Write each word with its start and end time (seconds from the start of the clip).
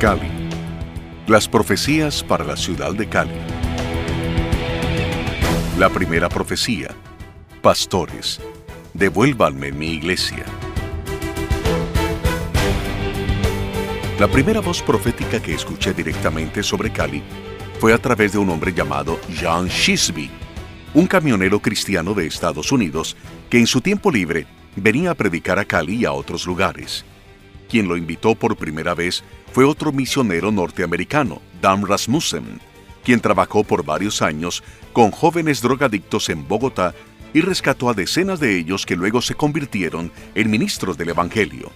Cali. 0.00 0.30
Las 1.26 1.48
profecías 1.48 2.22
para 2.22 2.44
la 2.44 2.56
ciudad 2.56 2.94
de 2.94 3.08
Cali. 3.08 3.34
La 5.76 5.88
primera 5.90 6.28
profecía. 6.28 6.94
Pastores, 7.60 8.40
devuélvanme 8.94 9.72
mi 9.72 9.94
iglesia. 9.94 10.44
La 14.20 14.28
primera 14.28 14.60
voz 14.60 14.82
profética 14.82 15.42
que 15.42 15.54
escuché 15.54 15.92
directamente 15.92 16.62
sobre 16.62 16.92
Cali 16.92 17.20
fue 17.80 17.92
a 17.92 17.98
través 17.98 18.30
de 18.30 18.38
un 18.38 18.50
hombre 18.50 18.72
llamado 18.72 19.18
John 19.42 19.66
Shisby, 19.66 20.30
un 20.94 21.08
camionero 21.08 21.58
cristiano 21.60 22.14
de 22.14 22.28
Estados 22.28 22.70
Unidos 22.70 23.16
que 23.50 23.58
en 23.58 23.66
su 23.66 23.80
tiempo 23.80 24.12
libre 24.12 24.46
venía 24.76 25.10
a 25.10 25.14
predicar 25.16 25.58
a 25.58 25.64
Cali 25.64 25.96
y 25.96 26.04
a 26.04 26.12
otros 26.12 26.46
lugares. 26.46 27.04
Quien 27.68 27.88
lo 27.88 27.96
invitó 27.96 28.34
por 28.34 28.56
primera 28.56 28.94
vez 28.94 29.22
fue 29.52 29.64
otro 29.64 29.92
misionero 29.92 30.50
norteamericano, 30.50 31.42
Dan 31.60 31.86
Rasmussen, 31.86 32.60
quien 33.04 33.20
trabajó 33.20 33.64
por 33.64 33.84
varios 33.84 34.22
años 34.22 34.62
con 34.92 35.10
jóvenes 35.10 35.60
drogadictos 35.60 36.28
en 36.28 36.46
Bogotá 36.46 36.94
y 37.34 37.40
rescató 37.40 37.90
a 37.90 37.94
decenas 37.94 38.40
de 38.40 38.56
ellos 38.56 38.86
que 38.86 38.96
luego 38.96 39.20
se 39.20 39.34
convirtieron 39.34 40.10
en 40.34 40.50
ministros 40.50 40.96
del 40.96 41.10
Evangelio. 41.10 41.70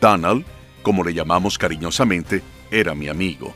Donald, 0.00 0.44
como 0.82 1.04
le 1.04 1.14
llamamos 1.14 1.58
cariñosamente, 1.58 2.42
era 2.70 2.94
mi 2.94 3.08
amigo, 3.08 3.54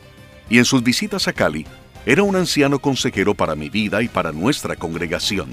y 0.48 0.58
en 0.58 0.64
sus 0.64 0.82
visitas 0.82 1.26
a 1.26 1.32
Cali 1.32 1.66
era 2.06 2.22
un 2.22 2.36
anciano 2.36 2.78
consejero 2.78 3.34
para 3.34 3.54
mi 3.54 3.70
vida 3.70 4.02
y 4.02 4.08
para 4.08 4.30
nuestra 4.30 4.76
congregación. 4.76 5.48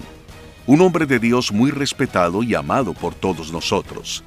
Un 0.68 0.82
hombre 0.82 1.06
de 1.06 1.18
Dios 1.18 1.52
muy 1.52 1.72
respetado 1.72 2.44
y 2.44 2.54
amado 2.54 2.94
por 2.94 3.16
todos 3.16 3.52
nosotros. 3.52 4.24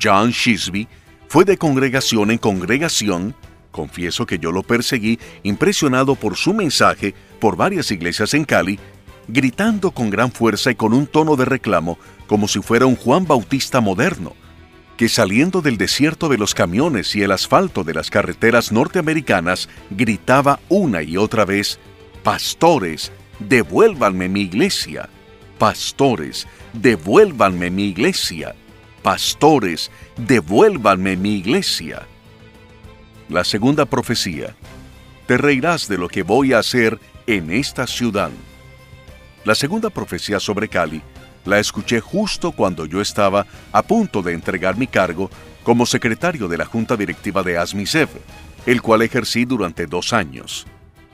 John 0.00 0.30
Shisby 0.30 0.86
fue 1.34 1.44
de 1.44 1.58
congregación 1.58 2.30
en 2.30 2.38
congregación, 2.38 3.34
confieso 3.72 4.24
que 4.24 4.38
yo 4.38 4.52
lo 4.52 4.62
perseguí, 4.62 5.18
impresionado 5.42 6.14
por 6.14 6.36
su 6.36 6.54
mensaje 6.54 7.12
por 7.40 7.56
varias 7.56 7.90
iglesias 7.90 8.34
en 8.34 8.44
Cali, 8.44 8.78
gritando 9.26 9.90
con 9.90 10.10
gran 10.10 10.30
fuerza 10.30 10.70
y 10.70 10.76
con 10.76 10.94
un 10.94 11.08
tono 11.08 11.34
de 11.34 11.44
reclamo 11.44 11.98
como 12.28 12.46
si 12.46 12.62
fuera 12.62 12.86
un 12.86 12.94
Juan 12.94 13.26
Bautista 13.26 13.80
moderno, 13.80 14.34
que 14.96 15.08
saliendo 15.08 15.60
del 15.60 15.76
desierto 15.76 16.28
de 16.28 16.38
los 16.38 16.54
camiones 16.54 17.16
y 17.16 17.22
el 17.22 17.32
asfalto 17.32 17.82
de 17.82 17.94
las 17.94 18.10
carreteras 18.10 18.70
norteamericanas 18.70 19.68
gritaba 19.90 20.60
una 20.68 21.02
y 21.02 21.16
otra 21.16 21.44
vez, 21.44 21.80
Pastores, 22.22 23.10
devuélvanme 23.40 24.28
mi 24.28 24.42
iglesia. 24.42 25.08
Pastores, 25.58 26.46
devuélvanme 26.74 27.72
mi 27.72 27.86
iglesia 27.86 28.54
pastores, 29.04 29.90
devuélvanme 30.16 31.18
mi 31.18 31.34
iglesia. 31.34 32.06
La 33.28 33.44
segunda 33.44 33.84
profecía, 33.84 34.56
te 35.26 35.36
reirás 35.36 35.88
de 35.88 35.98
lo 35.98 36.08
que 36.08 36.22
voy 36.22 36.54
a 36.54 36.60
hacer 36.60 36.98
en 37.26 37.52
esta 37.52 37.86
ciudad. 37.86 38.30
La 39.44 39.54
segunda 39.54 39.90
profecía 39.90 40.40
sobre 40.40 40.68
Cali 40.68 41.02
la 41.44 41.58
escuché 41.58 42.00
justo 42.00 42.52
cuando 42.52 42.86
yo 42.86 43.02
estaba 43.02 43.46
a 43.72 43.82
punto 43.82 44.22
de 44.22 44.32
entregar 44.32 44.78
mi 44.78 44.86
cargo 44.86 45.28
como 45.64 45.84
secretario 45.84 46.48
de 46.48 46.56
la 46.56 46.64
Junta 46.64 46.96
Directiva 46.96 47.42
de 47.42 47.58
ASMISEV, 47.58 48.08
el 48.64 48.80
cual 48.80 49.02
ejercí 49.02 49.44
durante 49.44 49.86
dos 49.86 50.14
años. 50.14 50.66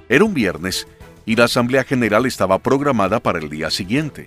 Era 0.09 0.23
un 0.23 0.33
viernes 0.33 0.87
y 1.27 1.35
la 1.35 1.47
Asamblea 1.47 1.83
General 1.83 2.25
estaba 2.25 2.61
programada 2.61 3.19
para 3.19 3.41
el 3.41 3.51
día 3.51 3.69
siguiente. 3.69 4.27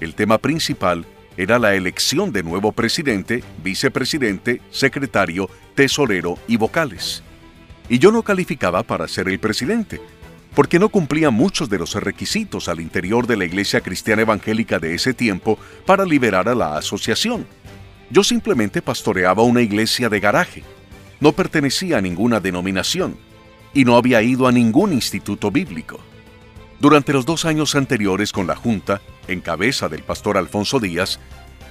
El 0.00 0.14
tema 0.14 0.38
principal 0.38 1.04
era 1.36 1.58
la 1.58 1.74
elección 1.74 2.32
de 2.32 2.42
nuevo 2.42 2.72
presidente, 2.72 3.44
vicepresidente, 3.62 4.60
secretario, 4.70 5.50
tesorero 5.74 6.38
y 6.48 6.56
vocales. 6.56 7.22
Y 7.88 7.98
yo 7.98 8.10
no 8.10 8.22
calificaba 8.22 8.82
para 8.82 9.06
ser 9.06 9.28
el 9.28 9.38
presidente, 9.38 10.00
porque 10.54 10.78
no 10.78 10.88
cumplía 10.88 11.30
muchos 11.30 11.68
de 11.68 11.78
los 11.78 11.94
requisitos 11.94 12.68
al 12.68 12.80
interior 12.80 13.26
de 13.26 13.36
la 13.36 13.44
Iglesia 13.44 13.82
Cristiana 13.82 14.22
Evangélica 14.22 14.78
de 14.78 14.94
ese 14.94 15.12
tiempo 15.12 15.58
para 15.84 16.04
liberar 16.04 16.48
a 16.48 16.54
la 16.54 16.78
asociación. 16.78 17.46
Yo 18.10 18.24
simplemente 18.24 18.80
pastoreaba 18.80 19.42
una 19.42 19.60
iglesia 19.60 20.08
de 20.08 20.20
garaje, 20.20 20.64
no 21.20 21.32
pertenecía 21.32 21.98
a 21.98 22.00
ninguna 22.00 22.40
denominación 22.40 23.16
y 23.74 23.84
no 23.84 23.96
había 23.96 24.22
ido 24.22 24.46
a 24.46 24.52
ningún 24.52 24.92
instituto 24.92 25.50
bíblico. 25.50 26.00
Durante 26.78 27.12
los 27.12 27.26
dos 27.26 27.44
años 27.44 27.74
anteriores 27.74 28.32
con 28.32 28.46
la 28.46 28.56
Junta, 28.56 29.02
en 29.28 29.40
cabeza 29.40 29.88
del 29.88 30.02
pastor 30.02 30.36
Alfonso 30.36 30.80
Díaz, 30.80 31.18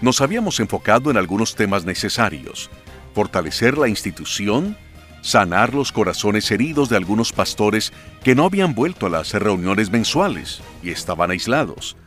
nos 0.02 0.22
habíamos 0.22 0.60
enfocado 0.60 1.12
en 1.12 1.18
algunos 1.18 1.56
temas 1.56 1.86
necesarios, 1.86 2.70
fortalecer 3.14 3.78
la 3.78 3.88
institución, 3.88 4.78
sanar 5.22 5.74
los 5.74 5.92
corazones 5.92 6.52
heridos 6.52 6.90
de 6.90 6.98
algunos 6.98 7.32
pastores 7.32 7.94
que 8.24 8.36
no 8.36 8.46
habían 8.46 8.76
vuelto 8.76 9.08
a 9.08 9.10
las 9.10 9.34
reuniones 9.34 9.90
mensuales 9.90 10.62
y 10.84 10.90
estaban 10.90 11.32
aislados, 11.32 11.98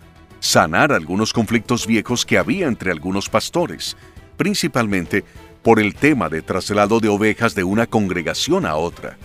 sanar 0.41 0.93
algunos 0.93 1.33
conflictos 1.33 1.87
viejos 1.87 2.25
que 2.25 2.39
había 2.39 2.67
entre 2.67 2.93
algunos 2.93 3.29
pastores, 3.29 3.97
principalmente 4.37 5.25
por 5.63 5.81
el 5.81 5.95
tema 5.95 6.29
de 6.29 6.43
traslado 6.43 7.01
de 7.01 7.09
ovejas 7.09 7.55
de 7.55 7.65
una 7.65 7.87
congregación 7.87 8.67
a 8.67 8.77
otra. 8.77 9.19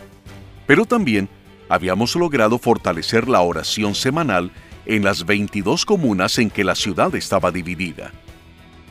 Pero 0.66 0.86
también 0.86 1.30
habíamos 1.70 2.16
logrado 2.16 2.58
fortalecer 2.58 3.28
la 3.28 3.42
oración 3.42 3.96
semanal 3.96 4.52
en 4.86 5.04
las 5.04 5.26
22 5.26 5.86
comunas 5.86 6.38
en 6.38 6.50
que 6.50 6.64
la 6.64 6.76
ciudad 6.76 7.14
estaba 7.16 7.52
dividida. 7.52 8.12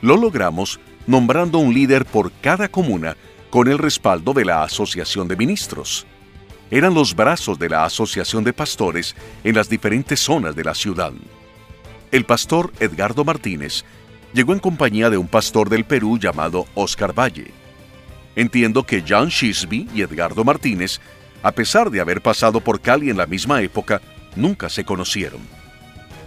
Lo 0.00 0.16
logramos 0.16 0.80
nombrando 1.06 1.58
un 1.58 1.74
líder 1.74 2.04
por 2.04 2.32
cada 2.40 2.68
comuna 2.68 3.16
con 3.50 3.68
el 3.68 3.78
respaldo 3.78 4.32
de 4.32 4.44
la 4.44 4.62
Asociación 4.62 5.28
de 5.28 5.36
Ministros. 5.36 6.06
Eran 6.70 6.94
los 6.94 7.14
brazos 7.14 7.58
de 7.58 7.68
la 7.68 7.84
Asociación 7.84 8.44
de 8.44 8.52
Pastores 8.52 9.14
en 9.44 9.54
las 9.54 9.68
diferentes 9.68 10.20
zonas 10.20 10.56
de 10.56 10.64
la 10.64 10.74
ciudad. 10.74 11.12
El 12.10 12.24
pastor 12.24 12.72
Edgardo 12.80 13.24
Martínez 13.24 13.84
llegó 14.32 14.52
en 14.52 14.58
compañía 14.58 15.10
de 15.10 15.18
un 15.18 15.28
pastor 15.28 15.68
del 15.68 15.84
Perú 15.84 16.18
llamado 16.18 16.66
Oscar 16.74 17.12
Valle. 17.18 17.50
Entiendo 18.34 18.84
que 18.84 19.04
John 19.06 19.28
Shisby 19.28 19.88
y 19.94 20.00
Edgardo 20.00 20.44
Martínez 20.44 21.00
a 21.42 21.52
pesar 21.52 21.90
de 21.90 22.00
haber 22.00 22.22
pasado 22.22 22.60
por 22.60 22.80
Cali 22.80 23.10
en 23.10 23.16
la 23.16 23.26
misma 23.26 23.62
época, 23.62 24.00
nunca 24.36 24.68
se 24.68 24.84
conocieron. 24.84 25.40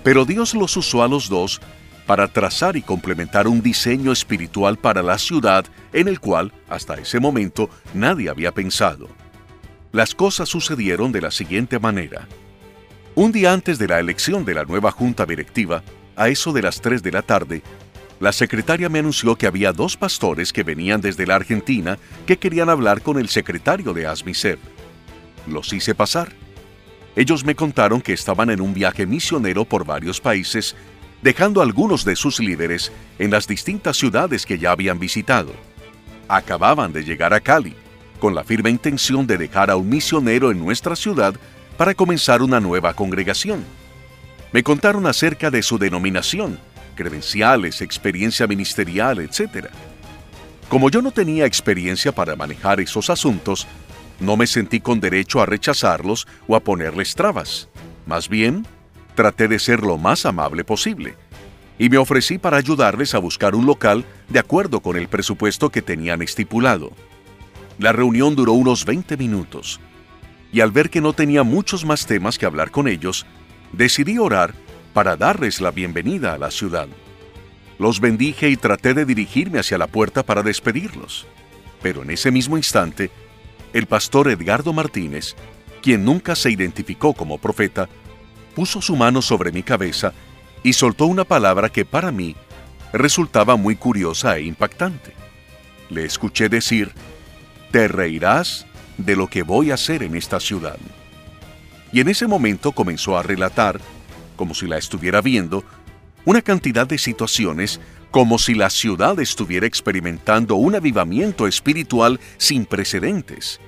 Pero 0.06 0.24
Dios 0.24 0.54
los 0.54 0.78
usó 0.78 1.04
a 1.04 1.08
los 1.08 1.28
dos 1.28 1.60
para 2.06 2.28
trazar 2.28 2.78
y 2.78 2.84
complementar 2.84 3.48
un 3.48 3.62
diseño 3.62 4.12
espiritual 4.12 4.78
para 4.78 5.02
la 5.02 5.18
ciudad 5.18 5.66
en 5.92 6.08
el 6.08 6.20
cual, 6.20 6.54
hasta 6.70 6.94
ese 6.94 7.20
momento, 7.20 7.72
nadie 7.96 8.30
había 8.30 8.54
pensado. 8.54 9.10
Las 9.92 10.14
cosas 10.14 10.48
sucedieron 10.48 11.12
de 11.12 11.22
la 11.22 11.32
siguiente 11.32 11.80
manera. 11.80 12.28
Un 13.16 13.32
día 13.32 13.52
antes 13.52 13.80
de 13.80 13.88
la 13.88 14.00
elección 14.00 14.46
de 14.46 14.54
la 14.54 14.64
nueva 14.64 14.92
junta 14.92 15.26
directiva, 15.26 15.82
a 16.16 16.30
eso 16.30 16.54
de 16.54 16.62
las 16.62 16.82
3 16.82 17.02
de 17.02 17.12
la 17.12 17.24
tarde, 17.24 17.64
la 18.20 18.32
secretaria 18.32 18.90
me 18.90 19.00
anunció 19.00 19.36
que 19.36 19.48
había 19.48 19.74
dos 19.74 19.98
pastores 19.98 20.54
que 20.54 20.64
venían 20.64 21.02
desde 21.02 21.26
la 21.26 21.36
Argentina 21.36 21.98
que 22.28 22.38
querían 22.38 22.70
hablar 22.70 23.02
con 23.02 23.18
el 23.18 23.28
secretario 23.28 23.92
de 23.92 24.06
ASMISEB 24.06 24.60
los 25.48 25.72
hice 25.74 25.96
pasar. 25.96 26.30
Ellos 27.16 27.46
me 27.46 27.56
contaron 27.56 28.02
que 28.02 28.14
estaban 28.14 28.50
en 28.50 28.60
un 28.60 28.74
viaje 28.74 29.06
misionero 29.06 29.64
por 29.64 29.86
varios 29.86 30.20
países, 30.20 30.76
dejando 31.22 31.62
algunos 31.62 32.04
de 32.04 32.16
sus 32.16 32.40
líderes 32.40 32.92
en 33.20 33.32
las 33.32 33.48
distintas 33.48 33.98
ciudades 33.98 34.46
que 34.46 34.60
ya 34.60 34.72
habían 34.72 35.00
visitado. 35.00 35.54
Acababan 36.28 36.92
de 36.92 37.04
llegar 37.04 37.34
a 37.34 37.40
Cali, 37.40 37.76
con 38.20 38.36
la 38.36 38.44
firme 38.44 38.70
intención 38.70 39.26
de 39.26 39.38
dejar 39.38 39.70
a 39.70 39.78
un 39.78 39.88
misionero 39.88 40.52
en 40.52 40.60
nuestra 40.60 40.96
ciudad 40.96 41.36
para 41.78 41.94
comenzar 41.94 42.42
una 42.42 42.60
nueva 42.60 42.94
congregación. 42.94 43.64
Me 44.52 44.64
contaron 44.64 45.06
acerca 45.08 45.50
de 45.52 45.64
su 45.64 45.78
denominación, 45.78 46.60
credenciales, 46.96 47.82
experiencia 47.82 48.48
ministerial, 48.48 49.20
etc. 49.20 49.68
Como 50.70 50.90
yo 50.90 51.02
no 51.02 51.12
tenía 51.12 51.46
experiencia 51.46 52.12
para 52.12 52.36
manejar 52.36 52.80
esos 52.80 53.10
asuntos, 53.10 53.68
no 54.20 54.38
me 54.38 54.48
sentí 54.48 54.80
con 54.80 55.00
derecho 55.00 55.42
a 55.42 55.46
rechazarlos 55.46 56.28
o 56.48 56.56
a 56.56 56.60
ponerles 56.60 57.16
trabas. 57.16 57.70
Más 58.06 58.30
bien, 58.30 58.66
traté 59.16 59.48
de 59.48 59.60
ser 59.60 59.82
lo 59.82 59.98
más 59.98 60.26
amable 60.26 60.64
posible 60.64 61.16
y 61.78 61.90
me 61.90 61.98
ofrecí 61.98 62.38
para 62.38 62.58
ayudarles 62.58 63.14
a 63.16 63.20
buscar 63.20 63.56
un 63.56 63.66
local 63.66 64.06
de 64.30 64.40
acuerdo 64.40 64.80
con 64.80 64.98
el 64.98 65.08
presupuesto 65.08 65.70
que 65.70 65.82
tenían 65.82 66.22
estipulado. 66.22 66.92
La 67.78 67.92
reunión 67.92 68.36
duró 68.36 68.54
unos 68.54 68.86
20 68.86 69.18
minutos 69.18 69.80
y 70.54 70.62
al 70.62 70.72
ver 70.72 70.90
que 70.90 71.02
no 71.02 71.14
tenía 71.14 71.44
muchos 71.44 71.84
más 71.84 72.06
temas 72.06 72.38
que 72.38 72.46
hablar 72.46 72.72
con 72.72 72.88
ellos, 72.88 73.26
decidí 73.74 74.18
orar 74.18 74.54
para 74.94 75.18
darles 75.18 75.60
la 75.60 75.72
bienvenida 75.72 76.34
a 76.34 76.38
la 76.38 76.52
ciudad. 76.52 76.88
Los 77.78 78.00
bendije 78.00 78.50
y 78.50 78.56
traté 78.56 78.94
de 78.94 79.04
dirigirme 79.04 79.60
hacia 79.60 79.78
la 79.78 79.88
puerta 79.88 80.24
para 80.24 80.44
despedirlos. 80.44 81.28
Pero 81.82 82.04
en 82.04 82.12
ese 82.12 82.32
mismo 82.32 82.56
instante, 82.56 83.12
el 83.76 83.88
pastor 83.88 84.30
Edgardo 84.30 84.72
Martínez, 84.72 85.36
quien 85.82 86.06
nunca 86.06 86.34
se 86.38 86.50
identificó 86.50 87.14
como 87.14 87.40
profeta, 87.40 87.90
puso 88.56 88.82
su 88.82 88.96
mano 88.96 89.22
sobre 89.22 89.52
mi 89.52 89.64
cabeza 89.64 90.14
y 90.64 90.72
soltó 90.72 91.08
una 91.08 91.26
palabra 91.26 91.68
que 91.68 91.84
para 91.84 92.10
mí 92.14 92.38
resultaba 92.94 93.58
muy 93.58 93.76
curiosa 93.76 94.38
e 94.38 94.44
impactante. 94.44 95.12
Le 95.90 96.06
escuché 96.06 96.48
decir, 96.48 96.94
te 97.72 97.90
reirás 97.90 98.66
de 98.98 99.18
lo 99.18 99.28
que 99.28 99.44
voy 99.44 99.72
a 99.72 99.74
hacer 99.74 100.04
en 100.04 100.16
esta 100.16 100.40
ciudad. 100.40 100.78
Y 101.92 102.00
en 102.00 102.08
ese 102.08 102.28
momento 102.28 102.72
comenzó 102.72 103.18
a 103.18 103.24
relatar, 103.24 103.82
como 104.38 104.54
si 104.54 104.68
la 104.68 104.78
estuviera 104.78 105.20
viendo, 105.20 105.66
una 106.26 106.42
cantidad 106.42 106.88
de 106.88 106.98
situaciones 106.98 107.80
como 108.12 108.40
si 108.40 108.56
la 108.56 108.70
ciudad 108.70 109.20
estuviera 109.20 109.68
experimentando 109.68 110.56
un 110.56 110.76
avivamiento 110.76 111.48
espiritual 111.48 112.20
sin 112.38 112.66
precedentes. 112.66 113.60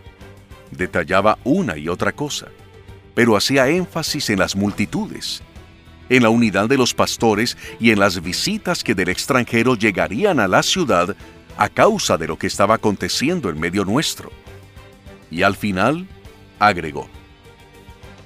Detallaba 0.72 1.38
una 1.44 1.78
y 1.78 1.88
otra 1.88 2.12
cosa, 2.12 2.48
pero 3.14 3.38
hacía 3.38 3.68
énfasis 3.68 4.30
en 4.30 4.40
las 4.40 4.56
multitudes, 4.56 5.44
en 6.10 6.24
la 6.24 6.30
unidad 6.30 6.68
de 6.70 6.78
los 6.78 6.94
pastores 6.94 7.58
y 7.80 7.92
en 7.92 8.00
las 8.00 8.22
visitas 8.22 8.84
que 8.84 8.96
del 8.96 9.10
extranjero 9.10 9.76
llegarían 9.76 10.40
a 10.40 10.48
la 10.48 10.64
ciudad 10.64 11.16
a 11.58 11.70
causa 11.70 12.18
de 12.18 12.28
lo 12.28 12.38
que 12.38 12.48
estaba 12.48 12.76
aconteciendo 12.76 13.50
en 13.50 13.60
medio 13.60 13.84
nuestro. 13.84 14.32
Y 15.30 15.44
al 15.44 15.56
final, 15.56 16.08
agregó, 16.60 17.10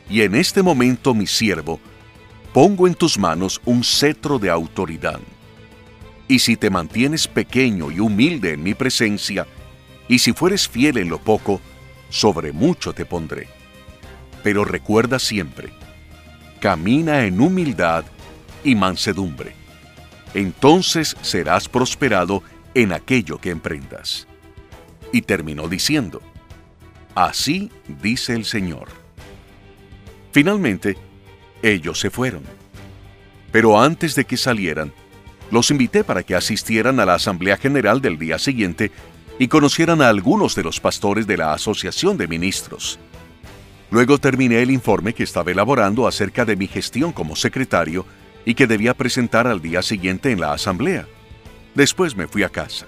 Y 0.10 0.22
en 0.22 0.36
este 0.36 0.62
momento, 0.62 1.14
mi 1.14 1.26
siervo, 1.26 1.80
pongo 2.54 2.88
en 2.88 2.96
tus 2.96 3.18
manos 3.18 3.62
un 3.66 3.84
cetro 3.84 4.40
de 4.40 4.50
autoridad. 4.50 5.20
Y 6.28 6.40
si 6.40 6.56
te 6.56 6.70
mantienes 6.70 7.28
pequeño 7.28 7.92
y 7.92 8.00
humilde 8.00 8.54
en 8.54 8.64
mi 8.64 8.74
presencia, 8.74 9.48
y 10.08 10.20
si 10.20 10.34
fueres 10.34 10.68
fiel 10.68 10.98
en 10.98 11.10
lo 11.10 11.20
poco, 11.20 11.62
sobre 12.10 12.52
mucho 12.52 12.94
te 12.94 13.06
pondré. 13.06 13.48
Pero 14.44 14.66
recuerda 14.66 15.20
siempre, 15.20 15.70
camina 16.60 17.26
en 17.26 17.40
humildad 17.40 18.06
y 18.64 18.76
mansedumbre. 18.76 19.56
Entonces 20.34 21.16
serás 21.22 21.68
prosperado 21.68 22.44
en 22.74 22.94
aquello 22.94 23.38
que 23.38 23.50
emprendas. 23.50 24.28
Y 25.12 25.22
terminó 25.22 25.68
diciendo, 25.68 26.22
Así 27.16 27.70
dice 28.02 28.34
el 28.34 28.46
Señor. 28.46 28.88
Finalmente, 30.32 30.98
ellos 31.62 32.00
se 32.00 32.10
fueron. 32.10 32.44
Pero 33.52 33.82
antes 33.82 34.16
de 34.16 34.26
que 34.26 34.38
salieran, 34.38 34.94
los 35.52 35.70
invité 35.72 36.04
para 36.04 36.24
que 36.24 36.36
asistieran 36.36 37.00
a 37.00 37.06
la 37.06 37.16
Asamblea 37.16 37.58
General 37.58 38.02
del 38.02 38.18
día 38.18 38.40
siguiente 38.40 38.92
y 39.38 39.48
conocieran 39.48 40.02
a 40.02 40.10
algunos 40.10 40.56
de 40.56 40.64
los 40.64 40.80
pastores 40.80 41.28
de 41.28 41.38
la 41.38 41.54
Asociación 41.54 42.18
de 42.18 42.28
Ministros. 42.28 43.00
Luego 43.90 44.18
terminé 44.18 44.62
el 44.62 44.72
informe 44.72 45.14
que 45.14 45.24
estaba 45.24 45.52
elaborando 45.52 46.08
acerca 46.08 46.46
de 46.46 46.56
mi 46.56 46.68
gestión 46.68 47.12
como 47.12 47.36
secretario 47.36 48.06
y 48.46 48.54
que 48.56 48.68
debía 48.68 48.94
presentar 48.94 49.48
al 49.48 49.62
día 49.62 49.82
siguiente 49.82 50.32
en 50.32 50.40
la 50.40 50.54
asamblea. 50.54 51.08
Después 51.76 52.16
me 52.16 52.28
fui 52.28 52.44
a 52.44 52.50
casa. 52.50 52.86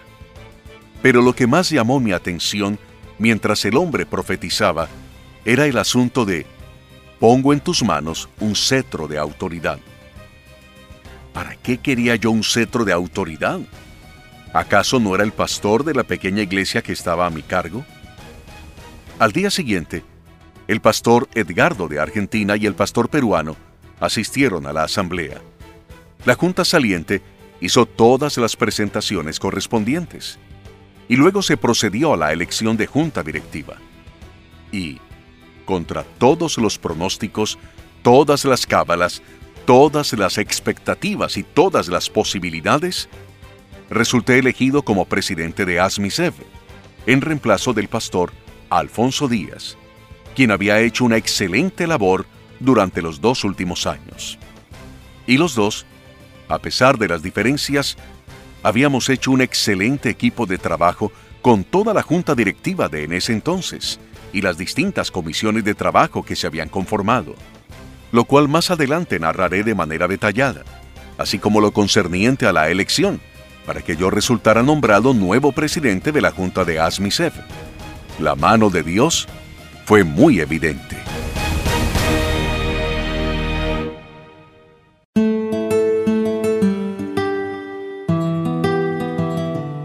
Pero 1.01 1.21
lo 1.21 1.35
que 1.35 1.47
más 1.47 1.69
llamó 1.69 1.99
mi 1.99 2.13
atención 2.13 2.79
mientras 3.19 3.65
el 3.65 3.75
hombre 3.75 4.05
profetizaba 4.05 4.87
era 5.43 5.65
el 5.65 5.77
asunto 5.77 6.23
de 6.23 6.45
pongo 7.23 7.53
en 7.53 7.61
tus 7.61 7.81
manos 7.81 8.27
un 8.41 8.53
cetro 8.53 9.07
de 9.07 9.17
autoridad. 9.17 9.79
¿Para 11.31 11.55
qué 11.55 11.77
quería 11.77 12.17
yo 12.17 12.31
un 12.31 12.43
cetro 12.43 12.83
de 12.83 12.91
autoridad? 12.91 13.61
¿Acaso 14.53 14.99
no 14.99 15.15
era 15.15 15.23
el 15.23 15.31
pastor 15.31 15.85
de 15.85 15.93
la 15.93 16.03
pequeña 16.03 16.41
iglesia 16.41 16.81
que 16.81 16.91
estaba 16.91 17.25
a 17.25 17.29
mi 17.29 17.41
cargo? 17.41 17.85
Al 19.19 19.31
día 19.31 19.49
siguiente, 19.49 20.03
el 20.67 20.81
pastor 20.81 21.29
Edgardo 21.33 21.87
de 21.87 22.01
Argentina 22.01 22.57
y 22.57 22.65
el 22.65 22.75
pastor 22.75 23.07
peruano 23.07 23.55
asistieron 24.01 24.67
a 24.67 24.73
la 24.73 24.83
asamblea. 24.83 25.39
La 26.25 26.35
junta 26.35 26.65
saliente 26.65 27.21
hizo 27.61 27.85
todas 27.85 28.37
las 28.37 28.57
presentaciones 28.57 29.39
correspondientes 29.39 30.39
y 31.07 31.15
luego 31.15 31.41
se 31.41 31.55
procedió 31.55 32.15
a 32.15 32.17
la 32.17 32.33
elección 32.33 32.75
de 32.75 32.85
junta 32.85 33.23
directiva. 33.23 33.77
Y, 34.73 34.99
contra 35.65 36.03
todos 36.03 36.57
los 36.57 36.77
pronósticos, 36.77 37.57
todas 38.01 38.45
las 38.45 38.65
cábalas, 38.65 39.21
todas 39.65 40.13
las 40.13 40.37
expectativas 40.37 41.37
y 41.37 41.43
todas 41.43 41.87
las 41.87 42.09
posibilidades, 42.09 43.09
resulté 43.89 44.39
elegido 44.39 44.83
como 44.83 45.05
presidente 45.05 45.65
de 45.65 45.79
ASMISEV, 45.79 46.33
en 47.05 47.21
reemplazo 47.21 47.73
del 47.73 47.87
pastor 47.87 48.31
Alfonso 48.69 49.27
Díaz, 49.27 49.77
quien 50.35 50.51
había 50.51 50.79
hecho 50.79 51.05
una 51.05 51.17
excelente 51.17 51.87
labor 51.87 52.25
durante 52.59 53.01
los 53.01 53.21
dos 53.21 53.43
últimos 53.43 53.85
años. 53.85 54.37
Y 55.27 55.37
los 55.37 55.55
dos, 55.55 55.85
a 56.47 56.59
pesar 56.59 56.97
de 56.97 57.07
las 57.07 57.21
diferencias, 57.21 57.97
habíamos 58.63 59.09
hecho 59.09 59.31
un 59.31 59.41
excelente 59.41 60.09
equipo 60.09 60.45
de 60.45 60.57
trabajo 60.57 61.11
con 61.41 61.63
toda 61.63 61.93
la 61.93 62.01
junta 62.01 62.35
directiva 62.35 62.87
de 62.87 63.03
en 63.03 63.13
ese 63.13 63.33
entonces 63.33 63.99
y 64.33 64.41
las 64.41 64.57
distintas 64.57 65.11
comisiones 65.11 65.63
de 65.63 65.75
trabajo 65.75 66.23
que 66.23 66.35
se 66.35 66.47
habían 66.47 66.67
conformado, 66.67 67.35
lo 68.11 68.25
cual 68.25 68.49
más 68.49 68.71
adelante 68.71 69.19
narraré 69.19 69.63
de 69.63 69.75
manera 69.75 70.07
detallada, 70.07 70.63
así 71.17 71.39
como 71.39 71.61
lo 71.61 71.71
concerniente 71.71 72.47
a 72.47 72.51
la 72.51 72.69
elección, 72.69 73.21
para 73.65 73.81
que 73.81 73.95
yo 73.95 74.09
resultara 74.09 74.63
nombrado 74.63 75.13
nuevo 75.13 75.51
presidente 75.51 76.11
de 76.11 76.21
la 76.21 76.31
Junta 76.31 76.65
de 76.65 76.79
ASMISEF. 76.79 77.33
La 78.19 78.35
mano 78.35 78.69
de 78.69 78.83
Dios 78.83 79.27
fue 79.85 80.03
muy 80.03 80.39
evidente. 80.39 80.97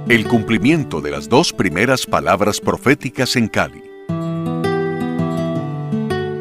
El 0.08 0.26
cumplimiento 0.26 1.02
de 1.02 1.10
las 1.10 1.28
dos 1.28 1.52
primeras 1.52 2.06
palabras 2.06 2.60
proféticas 2.60 3.36
en 3.36 3.46
Cali. 3.46 3.87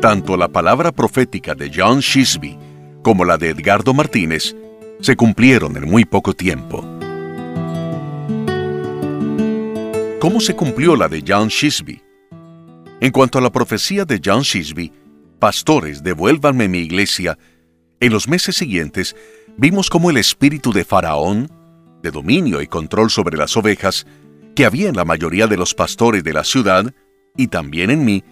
Tanto 0.01 0.37
la 0.37 0.47
palabra 0.47 0.91
profética 0.91 1.55
de 1.55 1.71
John 1.73 2.01
Shisby 2.01 2.55
como 3.01 3.25
la 3.25 3.37
de 3.37 3.49
Edgardo 3.49 3.95
Martínez 3.95 4.55
se 4.99 5.15
cumplieron 5.15 5.75
en 5.75 5.89
muy 5.89 6.05
poco 6.05 6.33
tiempo. 6.33 6.85
¿Cómo 10.19 10.39
se 10.39 10.55
cumplió 10.55 10.95
la 10.95 11.07
de 11.07 11.23
John 11.27 11.47
Shisby? 11.47 12.03
En 12.99 13.11
cuanto 13.11 13.39
a 13.39 13.41
la 13.41 13.51
profecía 13.51 14.05
de 14.05 14.21
John 14.23 14.41
Shisby, 14.41 14.91
Pastores, 15.39 16.03
devuélvanme 16.03 16.67
mi 16.67 16.79
iglesia, 16.79 17.37
en 17.99 18.13
los 18.13 18.27
meses 18.27 18.55
siguientes 18.55 19.15
vimos 19.57 19.89
cómo 19.89 20.11
el 20.11 20.17
espíritu 20.17 20.71
de 20.73 20.85
Faraón, 20.85 21.49
de 22.03 22.11
dominio 22.11 22.61
y 22.61 22.67
control 22.67 23.09
sobre 23.09 23.35
las 23.35 23.57
ovejas, 23.57 24.05
que 24.55 24.65
había 24.65 24.89
en 24.89 24.95
la 24.95 25.05
mayoría 25.05 25.47
de 25.47 25.57
los 25.57 25.73
pastores 25.73 26.23
de 26.23 26.33
la 26.33 26.43
ciudad, 26.43 26.93
y 27.35 27.47
también 27.47 27.89
en 27.89 28.05
mí, 28.05 28.23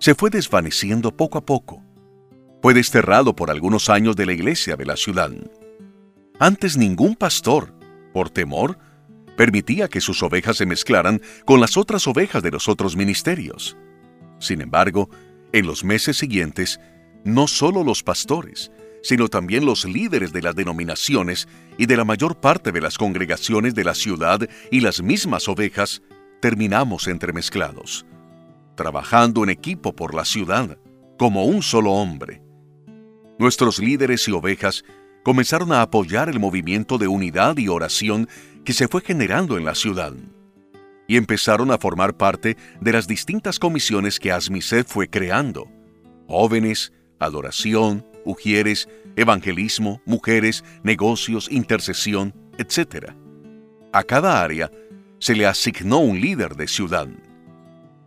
se 0.00 0.14
fue 0.14 0.30
desvaneciendo 0.30 1.14
poco 1.14 1.38
a 1.38 1.44
poco. 1.44 1.84
Fue 2.62 2.74
desterrado 2.74 3.36
por 3.36 3.50
algunos 3.50 3.88
años 3.88 4.16
de 4.16 4.26
la 4.26 4.32
iglesia 4.32 4.74
de 4.76 4.86
la 4.86 4.96
ciudad. 4.96 5.30
Antes 6.38 6.76
ningún 6.76 7.14
pastor, 7.14 7.74
por 8.12 8.30
temor, 8.30 8.78
permitía 9.36 9.88
que 9.88 10.00
sus 10.00 10.22
ovejas 10.22 10.56
se 10.56 10.66
mezclaran 10.66 11.20
con 11.44 11.60
las 11.60 11.76
otras 11.76 12.06
ovejas 12.06 12.42
de 12.42 12.50
los 12.50 12.66
otros 12.68 12.96
ministerios. 12.96 13.76
Sin 14.38 14.62
embargo, 14.62 15.10
en 15.52 15.66
los 15.66 15.84
meses 15.84 16.16
siguientes, 16.16 16.80
no 17.24 17.46
solo 17.46 17.84
los 17.84 18.02
pastores, 18.02 18.72
sino 19.02 19.28
también 19.28 19.66
los 19.66 19.84
líderes 19.84 20.32
de 20.32 20.42
las 20.42 20.54
denominaciones 20.54 21.46
y 21.76 21.86
de 21.86 21.96
la 21.96 22.04
mayor 22.04 22.40
parte 22.40 22.72
de 22.72 22.80
las 22.80 22.96
congregaciones 22.96 23.74
de 23.74 23.84
la 23.84 23.94
ciudad 23.94 24.48
y 24.70 24.80
las 24.80 25.02
mismas 25.02 25.48
ovejas, 25.48 26.02
terminamos 26.40 27.06
entremezclados, 27.06 28.06
trabajando 28.74 29.44
en 29.44 29.50
equipo 29.50 29.94
por 29.94 30.14
la 30.14 30.24
ciudad, 30.24 30.78
como 31.18 31.44
un 31.44 31.62
solo 31.62 31.92
hombre. 31.92 32.42
Nuestros 33.38 33.78
líderes 33.78 34.26
y 34.28 34.32
ovejas 34.32 34.84
comenzaron 35.22 35.72
a 35.72 35.82
apoyar 35.82 36.28
el 36.28 36.40
movimiento 36.40 36.98
de 36.98 37.08
unidad 37.08 37.56
y 37.58 37.68
oración 37.68 38.28
que 38.64 38.72
se 38.72 38.88
fue 38.88 39.02
generando 39.02 39.56
en 39.58 39.64
la 39.64 39.74
ciudad 39.74 40.14
y 41.10 41.16
empezaron 41.16 41.72
a 41.72 41.78
formar 41.78 42.16
parte 42.16 42.56
de 42.80 42.92
las 42.92 43.08
distintas 43.08 43.58
comisiones 43.58 44.20
que 44.20 44.30
Asmiset 44.30 44.86
fue 44.86 45.10
creando. 45.10 45.68
Jóvenes, 46.28 46.92
adoración, 47.18 48.06
ujieres, 48.24 48.88
evangelismo, 49.16 50.00
mujeres, 50.06 50.62
negocios, 50.84 51.48
intercesión, 51.50 52.32
etc. 52.58 53.10
A 53.92 54.04
cada 54.04 54.40
área 54.40 54.70
se 55.18 55.34
le 55.34 55.46
asignó 55.46 55.98
un 55.98 56.20
líder 56.20 56.54
de 56.54 56.68
ciudad. 56.68 57.08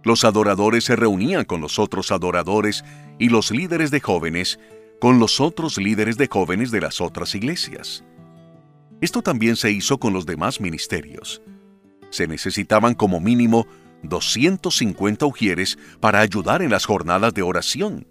Los 0.03 0.23
adoradores 0.23 0.83
se 0.83 0.95
reunían 0.95 1.45
con 1.45 1.61
los 1.61 1.79
otros 1.79 2.11
adoradores 2.11 2.83
y 3.19 3.29
los 3.29 3.51
líderes 3.51 3.91
de 3.91 3.99
jóvenes 3.99 4.59
con 4.99 5.19
los 5.19 5.41
otros 5.41 5.77
líderes 5.77 6.17
de 6.17 6.27
jóvenes 6.27 6.71
de 6.71 6.81
las 6.81 7.01
otras 7.01 7.35
iglesias. 7.35 8.03
Esto 9.01 9.21
también 9.21 9.55
se 9.55 9.71
hizo 9.71 9.97
con 9.99 10.13
los 10.13 10.25
demás 10.25 10.61
ministerios 10.61 11.41
se 12.13 12.27
necesitaban 12.27 12.93
como 12.93 13.19
mínimo 13.19 13.65
250 14.03 15.25
ujieres 15.25 15.77
para 15.99 16.19
ayudar 16.19 16.61
en 16.61 16.69
las 16.69 16.85
jornadas 16.85 17.33
de 17.33 17.41
oración, 17.41 18.05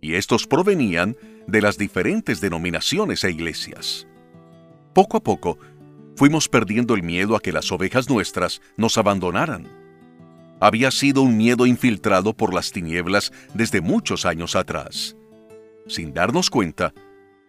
y 0.00 0.14
estos 0.14 0.46
provenían 0.46 1.16
de 1.46 1.62
las 1.62 1.78
diferentes 1.78 2.40
denominaciones 2.40 3.24
e 3.24 3.30
iglesias. 3.30 4.06
Poco 4.92 5.16
a 5.16 5.22
poco, 5.22 5.58
fuimos 6.14 6.48
perdiendo 6.48 6.94
el 6.94 7.02
miedo 7.02 7.36
a 7.36 7.40
que 7.40 7.52
las 7.52 7.72
ovejas 7.72 8.10
nuestras 8.10 8.60
nos 8.76 8.98
abandonaran. 8.98 9.66
Había 10.60 10.90
sido 10.90 11.22
un 11.22 11.36
miedo 11.36 11.66
infiltrado 11.66 12.34
por 12.34 12.52
las 12.52 12.72
tinieblas 12.72 13.32
desde 13.54 13.80
muchos 13.80 14.26
años 14.26 14.56
atrás. 14.56 15.16
Sin 15.86 16.12
darnos 16.12 16.50
cuenta, 16.50 16.92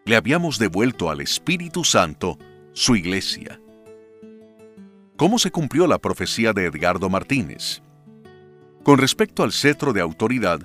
le 0.05 0.15
habíamos 0.15 0.59
devuelto 0.59 1.09
al 1.09 1.21
Espíritu 1.21 1.83
Santo 1.83 2.37
su 2.73 2.95
iglesia. 2.95 3.59
¿Cómo 5.17 5.37
se 5.37 5.51
cumplió 5.51 5.85
la 5.85 5.99
profecía 5.99 6.53
de 6.53 6.65
Edgardo 6.65 7.09
Martínez? 7.09 7.81
Con 8.83 8.97
respecto 8.97 9.43
al 9.43 9.51
cetro 9.51 9.91
de 9.91 10.01
autoridad, 10.01 10.61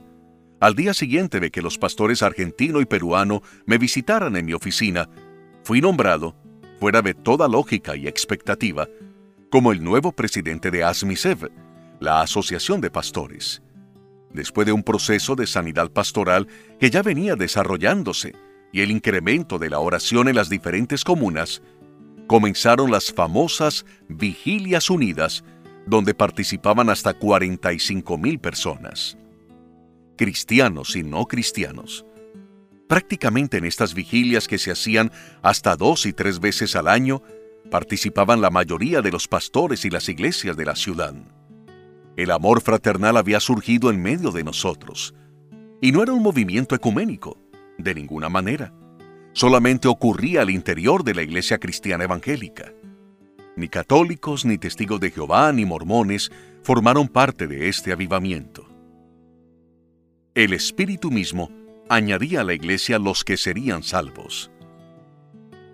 al 0.61 0.75
día 0.75 0.95
siguiente 0.95 1.41
de 1.41 1.51
que 1.51 1.61
los 1.61 1.77
pastores 1.77 2.23
argentino 2.23 2.81
y 2.81 2.87
peruano 2.87 3.43
me 3.67 3.79
visitaran 3.79 4.37
en 4.37 4.47
mi 4.47 4.53
oficina, 4.53 5.11
fui 5.65 5.81
nombrado, 5.81 6.37
fuera 6.79 7.03
de 7.03 7.15
toda 7.15 7.49
lógica 7.49 7.97
y 7.97 8.07
expectativa, 8.07 8.89
como 9.51 9.73
el 9.73 9.83
nuevo 9.83 10.13
presidente 10.13 10.71
de 10.71 10.85
ASMISEV, 10.85 11.51
la 12.01 12.21
Asociación 12.21 12.81
de 12.81 12.91
Pastores. 12.91 13.63
Después 14.33 14.67
de 14.67 14.73
un 14.73 14.83
proceso 14.83 15.37
de 15.37 15.47
sanidad 15.47 15.91
pastoral 15.91 16.49
que 16.81 16.91
ya 16.91 17.03
venía 17.03 17.37
desarrollándose 17.37 18.35
y 18.73 18.81
el 18.81 18.91
incremento 18.91 19.59
de 19.59 19.71
la 19.71 19.79
oración 19.79 20.29
en 20.29 20.35
las 20.35 20.49
diferentes 20.49 21.05
comunas, 21.05 21.63
comenzaron 22.27 22.91
las 22.91 23.13
famosas 23.13 23.87
Vigilias 24.09 24.91
Unidas, 24.91 25.45
donde 25.87 26.15
participaban 26.15 26.91
hasta 26.91 27.15
45 27.15 28.19
mil 28.19 28.39
personas. 28.39 29.17
Cristianos 30.17 30.97
y 30.97 31.03
no 31.03 31.27
cristianos. 31.27 32.05
Prácticamente 32.89 33.59
en 33.59 33.65
estas 33.65 33.95
vigilias 33.95 34.49
que 34.49 34.59
se 34.59 34.71
hacían 34.71 35.11
hasta 35.43 35.77
dos 35.77 36.07
y 36.07 36.13
tres 36.13 36.41
veces 36.41 36.77
al 36.77 36.89
año, 36.89 37.23
participaban 37.71 38.41
la 38.41 38.51
mayoría 38.51 39.01
de 39.01 39.11
los 39.11 39.27
pastores 39.27 39.85
y 39.85 39.91
las 39.91 40.09
iglesias 40.09 40.57
de 40.57 40.65
la 40.65 40.77
ciudad. 40.77 41.15
El 42.17 42.31
amor 42.31 42.61
fraternal 42.61 43.17
había 43.17 43.41
surgido 43.41 43.91
en 43.91 44.01
medio 44.01 44.31
de 44.31 44.45
nosotros, 44.45 45.15
y 45.81 45.91
no 45.91 46.03
era 46.03 46.13
un 46.13 46.23
movimiento 46.23 46.75
ecuménico, 46.75 47.37
de 47.77 47.95
ninguna 47.95 48.29
manera. 48.29 48.73
Solamente 49.33 49.89
ocurría 49.89 50.43
al 50.43 50.51
interior 50.51 51.03
de 51.03 51.15
la 51.15 51.23
iglesia 51.23 51.59
cristiana 51.59 52.05
evangélica. 52.05 52.73
Ni 53.57 53.69
católicos, 53.69 54.45
ni 54.45 54.59
testigos 54.59 55.01
de 55.01 55.11
Jehová, 55.11 55.53
ni 55.53 55.65
mormones 55.65 56.31
formaron 56.63 57.09
parte 57.09 57.49
de 57.49 57.69
este 57.69 57.93
avivamiento. 57.93 58.69
El 60.35 60.53
Espíritu 60.53 61.11
mismo 61.11 61.51
añadía 61.89 62.41
a 62.41 62.45
la 62.45 62.55
iglesia 62.55 62.99
los 62.99 63.25
que 63.25 63.37
serían 63.37 63.83
salvos. 63.83 64.51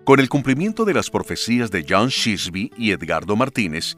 Con 0.03 0.19
el 0.19 0.29
cumplimiento 0.29 0.85
de 0.85 0.95
las 0.95 1.11
profecías 1.11 1.69
de 1.69 1.85
John 1.87 2.09
Shisby 2.09 2.71
y 2.77 2.91
Edgardo 2.91 3.35
Martínez, 3.35 3.95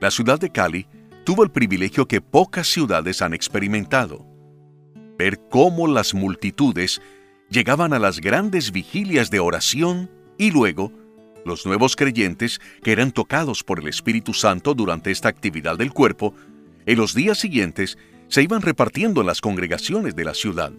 la 0.00 0.10
ciudad 0.10 0.38
de 0.38 0.50
Cali 0.50 0.86
tuvo 1.28 1.42
el 1.42 1.50
privilegio 1.50 2.08
que 2.08 2.22
pocas 2.22 2.66
ciudades 2.66 3.20
han 3.20 3.34
experimentado. 3.34 4.24
Ver 5.18 5.38
cómo 5.50 5.86
las 5.86 6.14
multitudes 6.14 7.02
llegaban 7.50 7.92
a 7.92 7.98
las 7.98 8.22
grandes 8.22 8.72
vigilias 8.72 9.30
de 9.30 9.38
oración 9.38 10.10
y 10.38 10.50
luego 10.52 10.90
los 11.44 11.66
nuevos 11.66 11.96
creyentes 11.96 12.62
que 12.82 12.92
eran 12.92 13.12
tocados 13.12 13.62
por 13.62 13.80
el 13.80 13.88
Espíritu 13.88 14.32
Santo 14.32 14.72
durante 14.72 15.10
esta 15.10 15.28
actividad 15.28 15.76
del 15.76 15.92
cuerpo, 15.92 16.32
en 16.86 16.96
los 16.96 17.14
días 17.14 17.36
siguientes 17.36 17.98
se 18.28 18.42
iban 18.42 18.62
repartiendo 18.62 19.20
en 19.20 19.26
las 19.26 19.42
congregaciones 19.42 20.16
de 20.16 20.24
la 20.24 20.32
ciudad. 20.32 20.72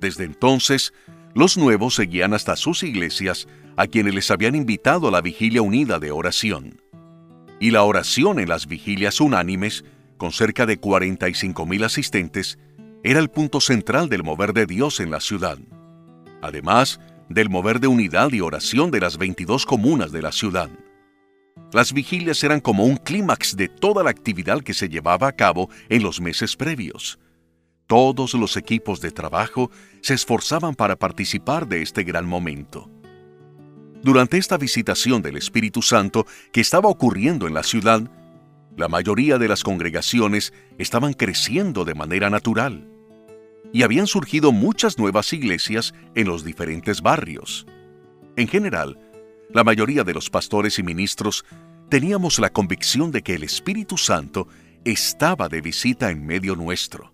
Desde 0.00 0.24
entonces, 0.24 0.92
los 1.32 1.56
nuevos 1.56 1.94
seguían 1.94 2.34
hasta 2.34 2.56
sus 2.56 2.82
iglesias 2.82 3.46
a 3.76 3.86
quienes 3.86 4.16
les 4.16 4.32
habían 4.32 4.56
invitado 4.56 5.06
a 5.06 5.12
la 5.12 5.20
vigilia 5.20 5.62
unida 5.62 6.00
de 6.00 6.10
oración. 6.10 6.80
Y 7.60 7.70
la 7.70 7.82
oración 7.84 8.40
en 8.40 8.48
las 8.48 8.66
vigilias 8.66 9.20
unánimes, 9.20 9.84
con 10.16 10.32
cerca 10.32 10.64
de 10.64 10.78
45 10.78 11.66
mil 11.66 11.84
asistentes, 11.84 12.58
era 13.04 13.20
el 13.20 13.28
punto 13.28 13.60
central 13.60 14.08
del 14.08 14.22
mover 14.22 14.54
de 14.54 14.64
Dios 14.64 14.98
en 14.98 15.10
la 15.10 15.20
ciudad. 15.20 15.58
Además, 16.40 17.00
del 17.28 17.50
mover 17.50 17.78
de 17.78 17.86
unidad 17.86 18.32
y 18.32 18.40
oración 18.40 18.90
de 18.90 19.00
las 19.00 19.18
22 19.18 19.66
comunas 19.66 20.10
de 20.10 20.22
la 20.22 20.32
ciudad. 20.32 20.70
Las 21.72 21.92
vigilias 21.92 22.42
eran 22.42 22.60
como 22.60 22.84
un 22.84 22.96
clímax 22.96 23.54
de 23.56 23.68
toda 23.68 24.02
la 24.02 24.10
actividad 24.10 24.62
que 24.62 24.74
se 24.74 24.88
llevaba 24.88 25.28
a 25.28 25.32
cabo 25.32 25.68
en 25.88 26.02
los 26.02 26.20
meses 26.20 26.56
previos. 26.56 27.18
Todos 27.86 28.34
los 28.34 28.56
equipos 28.56 29.00
de 29.00 29.10
trabajo 29.10 29.70
se 30.00 30.14
esforzaban 30.14 30.74
para 30.74 30.96
participar 30.96 31.68
de 31.68 31.82
este 31.82 32.04
gran 32.04 32.26
momento. 32.26 32.90
Durante 34.02 34.38
esta 34.38 34.56
visitación 34.56 35.20
del 35.20 35.36
Espíritu 35.36 35.82
Santo 35.82 36.26
que 36.52 36.62
estaba 36.62 36.88
ocurriendo 36.88 37.46
en 37.46 37.52
la 37.52 37.62
ciudad, 37.62 38.10
la 38.76 38.88
mayoría 38.88 39.36
de 39.36 39.46
las 39.46 39.62
congregaciones 39.62 40.54
estaban 40.78 41.12
creciendo 41.12 41.84
de 41.84 41.94
manera 41.94 42.30
natural 42.30 42.88
y 43.72 43.82
habían 43.82 44.06
surgido 44.06 44.52
muchas 44.52 44.98
nuevas 44.98 45.32
iglesias 45.34 45.92
en 46.14 46.28
los 46.28 46.44
diferentes 46.44 47.02
barrios. 47.02 47.66
En 48.36 48.48
general, 48.48 48.98
la 49.52 49.64
mayoría 49.64 50.02
de 50.02 50.14
los 50.14 50.30
pastores 50.30 50.78
y 50.78 50.82
ministros 50.82 51.44
teníamos 51.90 52.38
la 52.38 52.50
convicción 52.50 53.10
de 53.10 53.22
que 53.22 53.34
el 53.34 53.42
Espíritu 53.42 53.98
Santo 53.98 54.48
estaba 54.84 55.48
de 55.48 55.60
visita 55.60 56.10
en 56.10 56.24
medio 56.24 56.56
nuestro. 56.56 57.12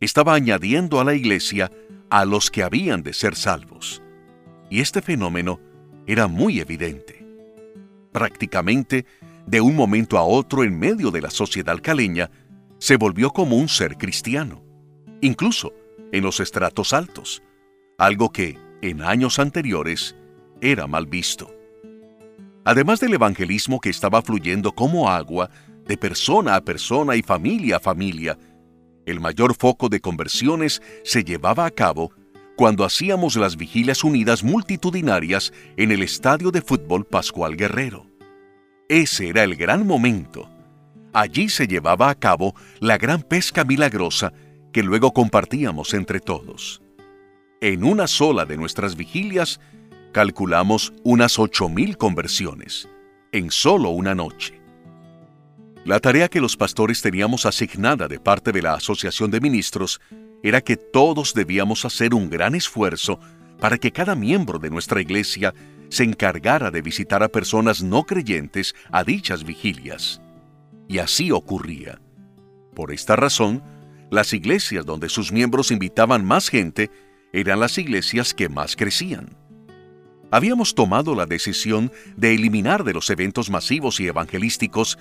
Estaba 0.00 0.34
añadiendo 0.34 0.98
a 0.98 1.04
la 1.04 1.14
iglesia 1.14 1.70
a 2.10 2.24
los 2.24 2.50
que 2.50 2.64
habían 2.64 3.02
de 3.04 3.12
ser 3.12 3.36
salvos. 3.36 4.02
Y 4.70 4.80
este 4.80 5.02
fenómeno 5.02 5.60
era 6.06 6.28
muy 6.28 6.60
evidente. 6.60 7.24
Prácticamente, 8.12 9.06
de 9.46 9.60
un 9.60 9.76
momento 9.76 10.18
a 10.18 10.22
otro 10.22 10.64
en 10.64 10.78
medio 10.78 11.10
de 11.10 11.20
la 11.20 11.30
sociedad 11.30 11.78
caleña, 11.82 12.30
se 12.78 12.96
volvió 12.96 13.30
como 13.30 13.56
un 13.56 13.68
ser 13.68 13.96
cristiano. 13.96 14.62
Incluso, 15.20 15.72
en 16.12 16.22
los 16.22 16.40
estratos 16.40 16.92
altos, 16.92 17.42
algo 17.98 18.30
que, 18.30 18.58
en 18.82 19.02
años 19.02 19.38
anteriores, 19.38 20.16
era 20.60 20.86
mal 20.86 21.06
visto. 21.06 21.52
Además 22.64 23.00
del 23.00 23.14
evangelismo 23.14 23.80
que 23.80 23.90
estaba 23.90 24.22
fluyendo 24.22 24.72
como 24.72 25.08
agua, 25.08 25.50
de 25.86 25.96
persona 25.96 26.56
a 26.56 26.64
persona 26.64 27.16
y 27.16 27.22
familia 27.22 27.76
a 27.76 27.80
familia, 27.80 28.38
el 29.06 29.20
mayor 29.20 29.54
foco 29.54 29.88
de 29.88 30.00
conversiones 30.00 30.82
se 31.04 31.22
llevaba 31.22 31.64
a 31.64 31.70
cabo 31.70 32.10
cuando 32.56 32.84
hacíamos 32.84 33.36
las 33.36 33.56
vigilias 33.56 34.02
unidas 34.02 34.42
multitudinarias 34.42 35.52
en 35.76 35.92
el 35.92 36.02
estadio 36.02 36.50
de 36.50 36.62
fútbol 36.62 37.04
Pascual 37.04 37.54
Guerrero. 37.54 38.06
Ese 38.88 39.28
era 39.28 39.44
el 39.44 39.56
gran 39.56 39.86
momento. 39.86 40.48
Allí 41.12 41.48
se 41.50 41.66
llevaba 41.66 42.08
a 42.08 42.14
cabo 42.14 42.54
la 42.80 42.96
gran 42.96 43.22
pesca 43.22 43.64
milagrosa 43.64 44.32
que 44.72 44.82
luego 44.82 45.12
compartíamos 45.12 45.92
entre 45.94 46.18
todos. 46.18 46.82
En 47.60 47.84
una 47.84 48.06
sola 48.06 48.46
de 48.46 48.56
nuestras 48.56 48.96
vigilias 48.96 49.60
calculamos 50.12 50.94
unas 51.04 51.38
8.000 51.38 51.96
conversiones, 51.96 52.88
en 53.32 53.50
solo 53.50 53.90
una 53.90 54.14
noche. 54.14 54.60
La 55.84 56.00
tarea 56.00 56.28
que 56.28 56.40
los 56.40 56.56
pastores 56.56 57.02
teníamos 57.02 57.46
asignada 57.46 58.08
de 58.08 58.18
parte 58.18 58.50
de 58.50 58.62
la 58.62 58.74
Asociación 58.74 59.30
de 59.30 59.40
Ministros 59.40 60.00
era 60.48 60.60
que 60.60 60.76
todos 60.76 61.34
debíamos 61.34 61.84
hacer 61.84 62.14
un 62.14 62.30
gran 62.30 62.54
esfuerzo 62.54 63.18
para 63.58 63.78
que 63.78 63.90
cada 63.90 64.14
miembro 64.14 64.60
de 64.60 64.70
nuestra 64.70 65.00
iglesia 65.00 65.52
se 65.88 66.04
encargara 66.04 66.70
de 66.70 66.82
visitar 66.82 67.24
a 67.24 67.28
personas 67.28 67.82
no 67.82 68.04
creyentes 68.04 68.72
a 68.92 69.02
dichas 69.02 69.42
vigilias. 69.42 70.20
Y 70.86 70.98
así 70.98 71.32
ocurría. 71.32 72.00
Por 72.76 72.92
esta 72.92 73.16
razón, 73.16 73.60
las 74.08 74.32
iglesias 74.32 74.86
donde 74.86 75.08
sus 75.08 75.32
miembros 75.32 75.72
invitaban 75.72 76.24
más 76.24 76.48
gente 76.48 76.92
eran 77.32 77.58
las 77.58 77.76
iglesias 77.76 78.32
que 78.32 78.48
más 78.48 78.76
crecían. 78.76 79.36
Habíamos 80.30 80.76
tomado 80.76 81.16
la 81.16 81.26
decisión 81.26 81.90
de 82.16 82.34
eliminar 82.34 82.84
de 82.84 82.94
los 82.94 83.10
eventos 83.10 83.50
masivos 83.50 83.98
y 83.98 84.06
evangelísticos 84.06 84.96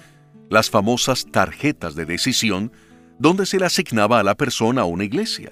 las 0.49 0.71
famosas 0.71 1.27
tarjetas 1.31 1.93
de 1.93 2.05
decisión 2.05 2.71
donde 3.19 3.45
se 3.45 3.59
le 3.59 3.65
asignaba 3.65 4.19
a 4.19 4.23
la 4.23 4.35
persona 4.35 4.85
una 4.85 5.03
iglesia. 5.03 5.51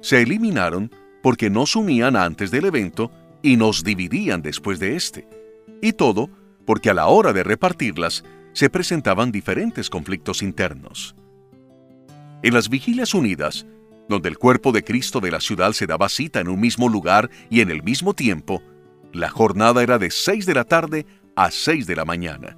Se 0.00 0.22
eliminaron 0.22 0.90
porque 1.22 1.50
nos 1.50 1.76
unían 1.76 2.16
antes 2.16 2.50
del 2.50 2.66
evento 2.66 3.10
y 3.42 3.56
nos 3.56 3.84
dividían 3.84 4.42
después 4.42 4.78
de 4.78 4.96
este. 4.96 5.28
Y 5.82 5.92
todo 5.92 6.30
porque 6.64 6.90
a 6.90 6.94
la 6.94 7.06
hora 7.06 7.32
de 7.32 7.42
repartirlas 7.42 8.24
se 8.52 8.70
presentaban 8.70 9.32
diferentes 9.32 9.90
conflictos 9.90 10.42
internos. 10.42 11.14
En 12.42 12.54
las 12.54 12.68
vigilias 12.68 13.14
unidas, 13.14 13.66
donde 14.08 14.28
el 14.28 14.38
cuerpo 14.38 14.72
de 14.72 14.84
Cristo 14.84 15.20
de 15.20 15.30
la 15.30 15.40
ciudad 15.40 15.72
se 15.72 15.86
daba 15.86 16.08
cita 16.08 16.40
en 16.40 16.48
un 16.48 16.60
mismo 16.60 16.88
lugar 16.88 17.30
y 17.50 17.60
en 17.60 17.70
el 17.70 17.82
mismo 17.82 18.14
tiempo, 18.14 18.62
la 19.12 19.28
jornada 19.28 19.82
era 19.82 19.98
de 19.98 20.10
6 20.10 20.46
de 20.46 20.54
la 20.54 20.64
tarde 20.64 21.06
a 21.36 21.50
6 21.50 21.86
de 21.86 21.96
la 21.96 22.04
mañana. 22.04 22.56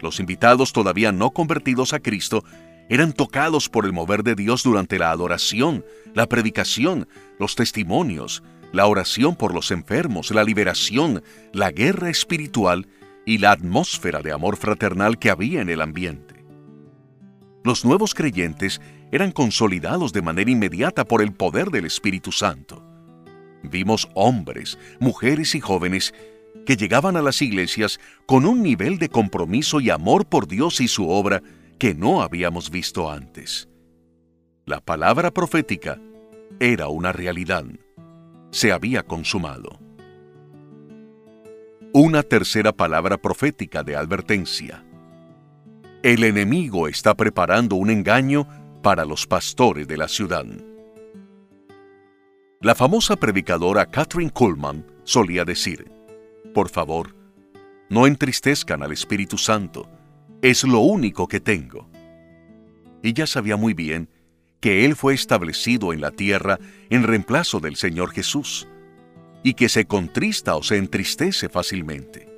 Los 0.00 0.20
invitados 0.20 0.72
todavía 0.72 1.12
no 1.12 1.30
convertidos 1.30 1.92
a 1.92 2.00
Cristo 2.00 2.44
eran 2.90 3.12
tocados 3.12 3.68
por 3.68 3.86
el 3.86 3.92
mover 3.92 4.24
de 4.24 4.34
Dios 4.34 4.64
durante 4.64 4.98
la 4.98 5.12
adoración, 5.12 5.84
la 6.12 6.26
predicación, 6.26 7.08
los 7.38 7.54
testimonios, 7.54 8.42
la 8.72 8.86
oración 8.86 9.36
por 9.36 9.54
los 9.54 9.70
enfermos, 9.70 10.32
la 10.32 10.42
liberación, 10.42 11.22
la 11.52 11.70
guerra 11.70 12.10
espiritual 12.10 12.88
y 13.24 13.38
la 13.38 13.52
atmósfera 13.52 14.22
de 14.22 14.32
amor 14.32 14.56
fraternal 14.56 15.20
que 15.20 15.30
había 15.30 15.60
en 15.62 15.70
el 15.70 15.82
ambiente. 15.82 16.44
Los 17.62 17.84
nuevos 17.84 18.12
creyentes 18.12 18.80
eran 19.12 19.30
consolidados 19.30 20.12
de 20.12 20.22
manera 20.22 20.50
inmediata 20.50 21.04
por 21.04 21.22
el 21.22 21.32
poder 21.32 21.70
del 21.70 21.84
Espíritu 21.84 22.32
Santo. 22.32 22.84
Vimos 23.62 24.08
hombres, 24.14 24.78
mujeres 24.98 25.54
y 25.54 25.60
jóvenes 25.60 26.12
que 26.66 26.76
llegaban 26.76 27.16
a 27.16 27.22
las 27.22 27.40
iglesias 27.40 28.00
con 28.26 28.46
un 28.46 28.64
nivel 28.64 28.98
de 28.98 29.10
compromiso 29.10 29.80
y 29.80 29.90
amor 29.90 30.26
por 30.26 30.48
Dios 30.48 30.80
y 30.80 30.88
su 30.88 31.08
obra 31.08 31.40
que 31.80 31.94
no 31.94 32.20
habíamos 32.20 32.70
visto 32.70 33.10
antes. 33.10 33.66
La 34.66 34.82
palabra 34.82 35.30
profética 35.30 35.98
era 36.60 36.88
una 36.88 37.10
realidad. 37.10 37.64
Se 38.50 38.70
había 38.70 39.02
consumado. 39.02 39.80
Una 41.94 42.22
tercera 42.22 42.72
palabra 42.72 43.16
profética 43.16 43.82
de 43.82 43.96
advertencia. 43.96 44.84
El 46.02 46.22
enemigo 46.24 46.86
está 46.86 47.14
preparando 47.14 47.76
un 47.76 47.88
engaño 47.88 48.46
para 48.82 49.06
los 49.06 49.26
pastores 49.26 49.88
de 49.88 49.96
la 49.96 50.08
ciudad. 50.08 50.44
La 52.60 52.74
famosa 52.74 53.16
predicadora 53.16 53.86
Catherine 53.86 54.30
Kuhlman 54.30 54.84
solía 55.04 55.46
decir, 55.46 55.90
por 56.52 56.68
favor, 56.68 57.16
no 57.88 58.06
entristezcan 58.06 58.82
al 58.82 58.92
Espíritu 58.92 59.38
Santo, 59.38 59.88
es 60.42 60.64
lo 60.64 60.80
único 60.80 61.28
que 61.28 61.40
tengo. 61.40 61.88
Ella 63.02 63.26
sabía 63.26 63.56
muy 63.56 63.74
bien 63.74 64.08
que 64.60 64.84
Él 64.84 64.94
fue 64.96 65.14
establecido 65.14 65.92
en 65.92 66.00
la 66.00 66.10
tierra 66.10 66.58
en 66.90 67.02
reemplazo 67.02 67.60
del 67.60 67.76
Señor 67.76 68.10
Jesús, 68.10 68.68
y 69.42 69.54
que 69.54 69.68
se 69.68 69.86
contrista 69.86 70.56
o 70.56 70.62
se 70.62 70.76
entristece 70.76 71.48
fácilmente. 71.48 72.28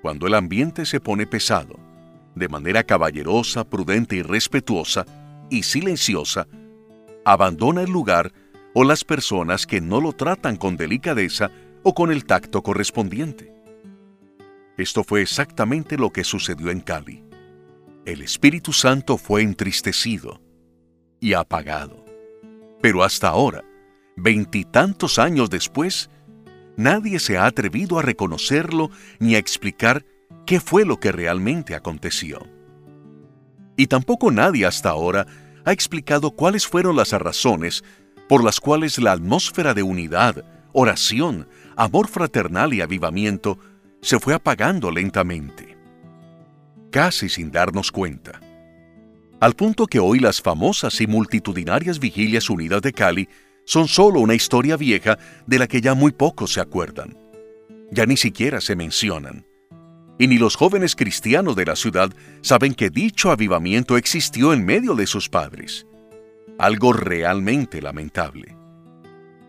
Cuando 0.00 0.26
el 0.26 0.34
ambiente 0.34 0.86
se 0.86 1.00
pone 1.00 1.26
pesado, 1.26 1.78
de 2.34 2.48
manera 2.48 2.84
caballerosa, 2.84 3.64
prudente 3.64 4.16
y 4.16 4.22
respetuosa, 4.22 5.04
y 5.50 5.62
silenciosa, 5.62 6.48
abandona 7.24 7.82
el 7.82 7.90
lugar 7.90 8.32
o 8.74 8.84
las 8.84 9.04
personas 9.04 9.66
que 9.66 9.80
no 9.80 10.00
lo 10.00 10.12
tratan 10.12 10.56
con 10.56 10.76
delicadeza 10.76 11.50
o 11.82 11.94
con 11.94 12.12
el 12.12 12.24
tacto 12.24 12.62
correspondiente. 12.62 13.55
Esto 14.76 15.04
fue 15.04 15.22
exactamente 15.22 15.96
lo 15.96 16.12
que 16.12 16.24
sucedió 16.24 16.70
en 16.70 16.80
Cali. 16.80 17.24
El 18.04 18.22
Espíritu 18.22 18.72
Santo 18.72 19.16
fue 19.16 19.42
entristecido 19.42 20.40
y 21.18 21.32
apagado. 21.32 22.04
Pero 22.82 23.02
hasta 23.02 23.28
ahora, 23.28 23.64
veintitantos 24.16 25.18
años 25.18 25.48
después, 25.50 26.10
nadie 26.76 27.18
se 27.18 27.38
ha 27.38 27.46
atrevido 27.46 27.98
a 27.98 28.02
reconocerlo 28.02 28.90
ni 29.18 29.34
a 29.34 29.38
explicar 29.38 30.04
qué 30.44 30.60
fue 30.60 30.84
lo 30.84 31.00
que 31.00 31.10
realmente 31.10 31.74
aconteció. 31.74 32.46
Y 33.76 33.86
tampoco 33.86 34.30
nadie 34.30 34.66
hasta 34.66 34.90
ahora 34.90 35.26
ha 35.64 35.72
explicado 35.72 36.30
cuáles 36.30 36.66
fueron 36.66 36.96
las 36.96 37.12
razones 37.12 37.82
por 38.28 38.44
las 38.44 38.60
cuales 38.60 38.98
la 38.98 39.12
atmósfera 39.12 39.74
de 39.74 39.82
unidad, 39.82 40.44
oración, 40.72 41.48
amor 41.76 42.08
fraternal 42.08 42.74
y 42.74 42.82
avivamiento 42.82 43.58
se 44.06 44.20
fue 44.20 44.34
apagando 44.34 44.92
lentamente, 44.92 45.76
casi 46.92 47.28
sin 47.28 47.50
darnos 47.50 47.90
cuenta, 47.90 48.40
al 49.40 49.54
punto 49.54 49.88
que 49.88 49.98
hoy 49.98 50.20
las 50.20 50.40
famosas 50.40 51.00
y 51.00 51.08
multitudinarias 51.08 51.98
vigilias 51.98 52.48
unidas 52.48 52.82
de 52.82 52.92
Cali 52.92 53.28
son 53.64 53.88
solo 53.88 54.20
una 54.20 54.34
historia 54.36 54.76
vieja 54.76 55.18
de 55.48 55.58
la 55.58 55.66
que 55.66 55.80
ya 55.80 55.94
muy 55.94 56.12
pocos 56.12 56.52
se 56.52 56.60
acuerdan. 56.60 57.18
Ya 57.90 58.06
ni 58.06 58.16
siquiera 58.16 58.60
se 58.60 58.76
mencionan. 58.76 59.44
Y 60.20 60.28
ni 60.28 60.38
los 60.38 60.54
jóvenes 60.54 60.94
cristianos 60.94 61.56
de 61.56 61.64
la 61.64 61.74
ciudad 61.74 62.12
saben 62.42 62.74
que 62.74 62.90
dicho 62.90 63.32
avivamiento 63.32 63.96
existió 63.96 64.52
en 64.52 64.64
medio 64.64 64.94
de 64.94 65.08
sus 65.08 65.28
padres. 65.28 65.84
Algo 66.60 66.92
realmente 66.92 67.82
lamentable. 67.82 68.56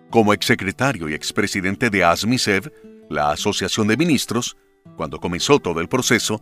Como 0.09 0.33
exsecretario 0.33 1.09
y 1.09 1.13
expresidente 1.13 1.91
de 1.91 2.03
ASMISEV, 2.03 2.71
la 3.09 3.31
Asociación 3.31 3.87
de 3.87 3.97
Ministros, 3.97 4.57
cuando 4.95 5.19
comenzó 5.19 5.59
todo 5.59 5.81
el 5.81 5.89
proceso, 5.89 6.41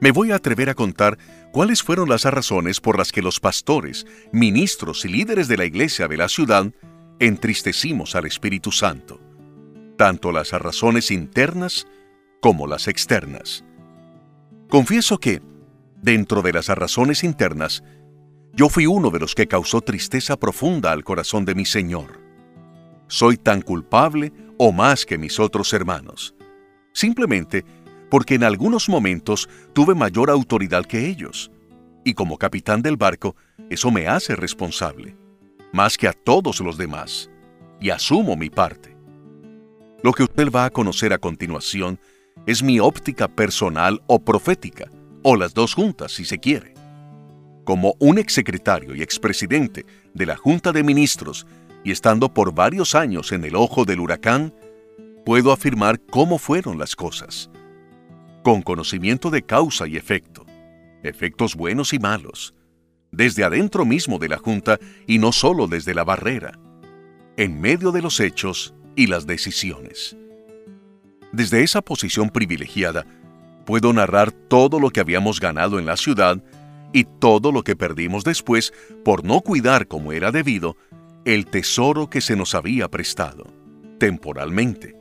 me 0.00 0.10
voy 0.10 0.32
a 0.32 0.36
atrever 0.36 0.68
a 0.68 0.74
contar 0.74 1.18
cuáles 1.52 1.82
fueron 1.82 2.08
las 2.08 2.24
razones 2.24 2.80
por 2.80 2.98
las 2.98 3.12
que 3.12 3.22
los 3.22 3.40
pastores, 3.40 4.06
ministros 4.32 5.04
y 5.04 5.08
líderes 5.08 5.48
de 5.48 5.56
la 5.56 5.64
iglesia 5.64 6.08
de 6.08 6.16
la 6.16 6.28
ciudad 6.28 6.72
entristecimos 7.18 8.16
al 8.16 8.26
Espíritu 8.26 8.72
Santo, 8.72 9.20
tanto 9.96 10.32
las 10.32 10.52
razones 10.52 11.10
internas 11.10 11.86
como 12.40 12.66
las 12.66 12.88
externas. 12.88 13.64
Confieso 14.68 15.18
que, 15.18 15.40
dentro 16.00 16.42
de 16.42 16.52
las 16.52 16.68
razones 16.68 17.22
internas, 17.22 17.84
yo 18.54 18.68
fui 18.68 18.86
uno 18.86 19.10
de 19.10 19.20
los 19.20 19.34
que 19.34 19.46
causó 19.46 19.80
tristeza 19.80 20.36
profunda 20.36 20.90
al 20.90 21.04
corazón 21.04 21.44
de 21.44 21.54
mi 21.54 21.64
Señor 21.64 22.22
soy 23.12 23.36
tan 23.36 23.60
culpable 23.60 24.32
o 24.64 24.70
más 24.70 25.04
que 25.04 25.18
mis 25.18 25.40
otros 25.40 25.72
hermanos. 25.72 26.36
Simplemente 26.92 27.64
porque 28.08 28.36
en 28.36 28.44
algunos 28.44 28.88
momentos 28.88 29.48
tuve 29.72 29.92
mayor 29.96 30.30
autoridad 30.30 30.86
que 30.86 31.08
ellos. 31.08 31.50
Y 32.04 32.14
como 32.14 32.38
capitán 32.38 32.80
del 32.80 32.96
barco, 32.96 33.34
eso 33.70 33.90
me 33.90 34.06
hace 34.06 34.36
responsable, 34.36 35.16
más 35.72 35.98
que 35.98 36.06
a 36.06 36.12
todos 36.12 36.60
los 36.60 36.78
demás, 36.78 37.28
y 37.80 37.90
asumo 37.90 38.36
mi 38.36 38.50
parte. 38.50 38.96
Lo 40.04 40.12
que 40.12 40.22
usted 40.22 40.48
va 40.52 40.66
a 40.66 40.70
conocer 40.70 41.12
a 41.12 41.18
continuación 41.18 41.98
es 42.46 42.62
mi 42.62 42.78
óptica 42.78 43.26
personal 43.26 44.00
o 44.06 44.20
profética, 44.20 44.88
o 45.24 45.34
las 45.34 45.54
dos 45.54 45.74
juntas 45.74 46.12
si 46.12 46.24
se 46.24 46.38
quiere. 46.38 46.74
Como 47.64 47.96
un 47.98 48.16
exsecretario 48.16 48.94
y 48.94 49.02
expresidente 49.02 49.86
de 50.14 50.26
la 50.26 50.36
Junta 50.36 50.70
de 50.70 50.84
Ministros 50.84 51.48
y 51.84 51.90
estando 51.90 52.32
por 52.32 52.54
varios 52.54 52.94
años 52.94 53.32
en 53.32 53.44
el 53.44 53.56
ojo 53.56 53.84
del 53.84 54.00
huracán, 54.00 54.54
puedo 55.24 55.52
afirmar 55.52 56.00
cómo 56.00 56.38
fueron 56.38 56.78
las 56.78 56.96
cosas. 56.96 57.50
Con 58.42 58.62
conocimiento 58.62 59.30
de 59.30 59.42
causa 59.42 59.86
y 59.86 59.96
efecto, 59.96 60.44
efectos 61.02 61.54
buenos 61.54 61.92
y 61.92 61.98
malos, 61.98 62.54
desde 63.10 63.44
adentro 63.44 63.84
mismo 63.84 64.18
de 64.18 64.28
la 64.28 64.38
Junta 64.38 64.78
y 65.06 65.18
no 65.18 65.32
solo 65.32 65.66
desde 65.66 65.94
la 65.94 66.04
barrera, 66.04 66.58
en 67.36 67.60
medio 67.60 67.92
de 67.92 68.02
los 68.02 68.20
hechos 68.20 68.74
y 68.96 69.06
las 69.06 69.26
decisiones. 69.26 70.16
Desde 71.32 71.62
esa 71.62 71.82
posición 71.82 72.30
privilegiada, 72.30 73.06
puedo 73.64 73.92
narrar 73.92 74.32
todo 74.32 74.80
lo 74.80 74.90
que 74.90 75.00
habíamos 75.00 75.40
ganado 75.40 75.78
en 75.78 75.86
la 75.86 75.96
ciudad 75.96 76.42
y 76.92 77.04
todo 77.04 77.52
lo 77.52 77.62
que 77.62 77.76
perdimos 77.76 78.24
después 78.24 78.72
por 79.04 79.24
no 79.24 79.40
cuidar 79.40 79.86
como 79.86 80.12
era 80.12 80.30
debido 80.30 80.76
el 81.24 81.46
tesoro 81.46 82.10
que 82.10 82.20
se 82.20 82.36
nos 82.36 82.54
había 82.54 82.88
prestado, 82.88 83.46
temporalmente. 83.98 84.96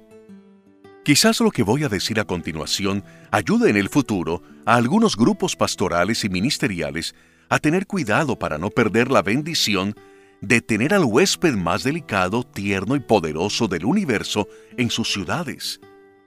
Quizás 1.03 1.39
lo 1.39 1.49
que 1.49 1.63
voy 1.63 1.83
a 1.83 1.89
decir 1.89 2.19
a 2.19 2.25
continuación 2.25 3.03
ayude 3.31 3.71
en 3.71 3.77
el 3.77 3.89
futuro 3.89 4.43
a 4.65 4.75
algunos 4.75 5.17
grupos 5.17 5.55
pastorales 5.55 6.23
y 6.23 6.29
ministeriales 6.29 7.15
a 7.49 7.57
tener 7.57 7.87
cuidado 7.87 8.37
para 8.37 8.59
no 8.59 8.69
perder 8.69 9.09
la 9.09 9.23
bendición 9.23 9.95
de 10.41 10.61
tener 10.61 10.93
al 10.93 11.05
huésped 11.05 11.55
más 11.55 11.83
delicado, 11.83 12.43
tierno 12.43 12.95
y 12.95 12.99
poderoso 12.99 13.67
del 13.67 13.85
universo 13.85 14.47
en 14.77 14.89
sus 14.89 15.11
ciudades 15.11 15.81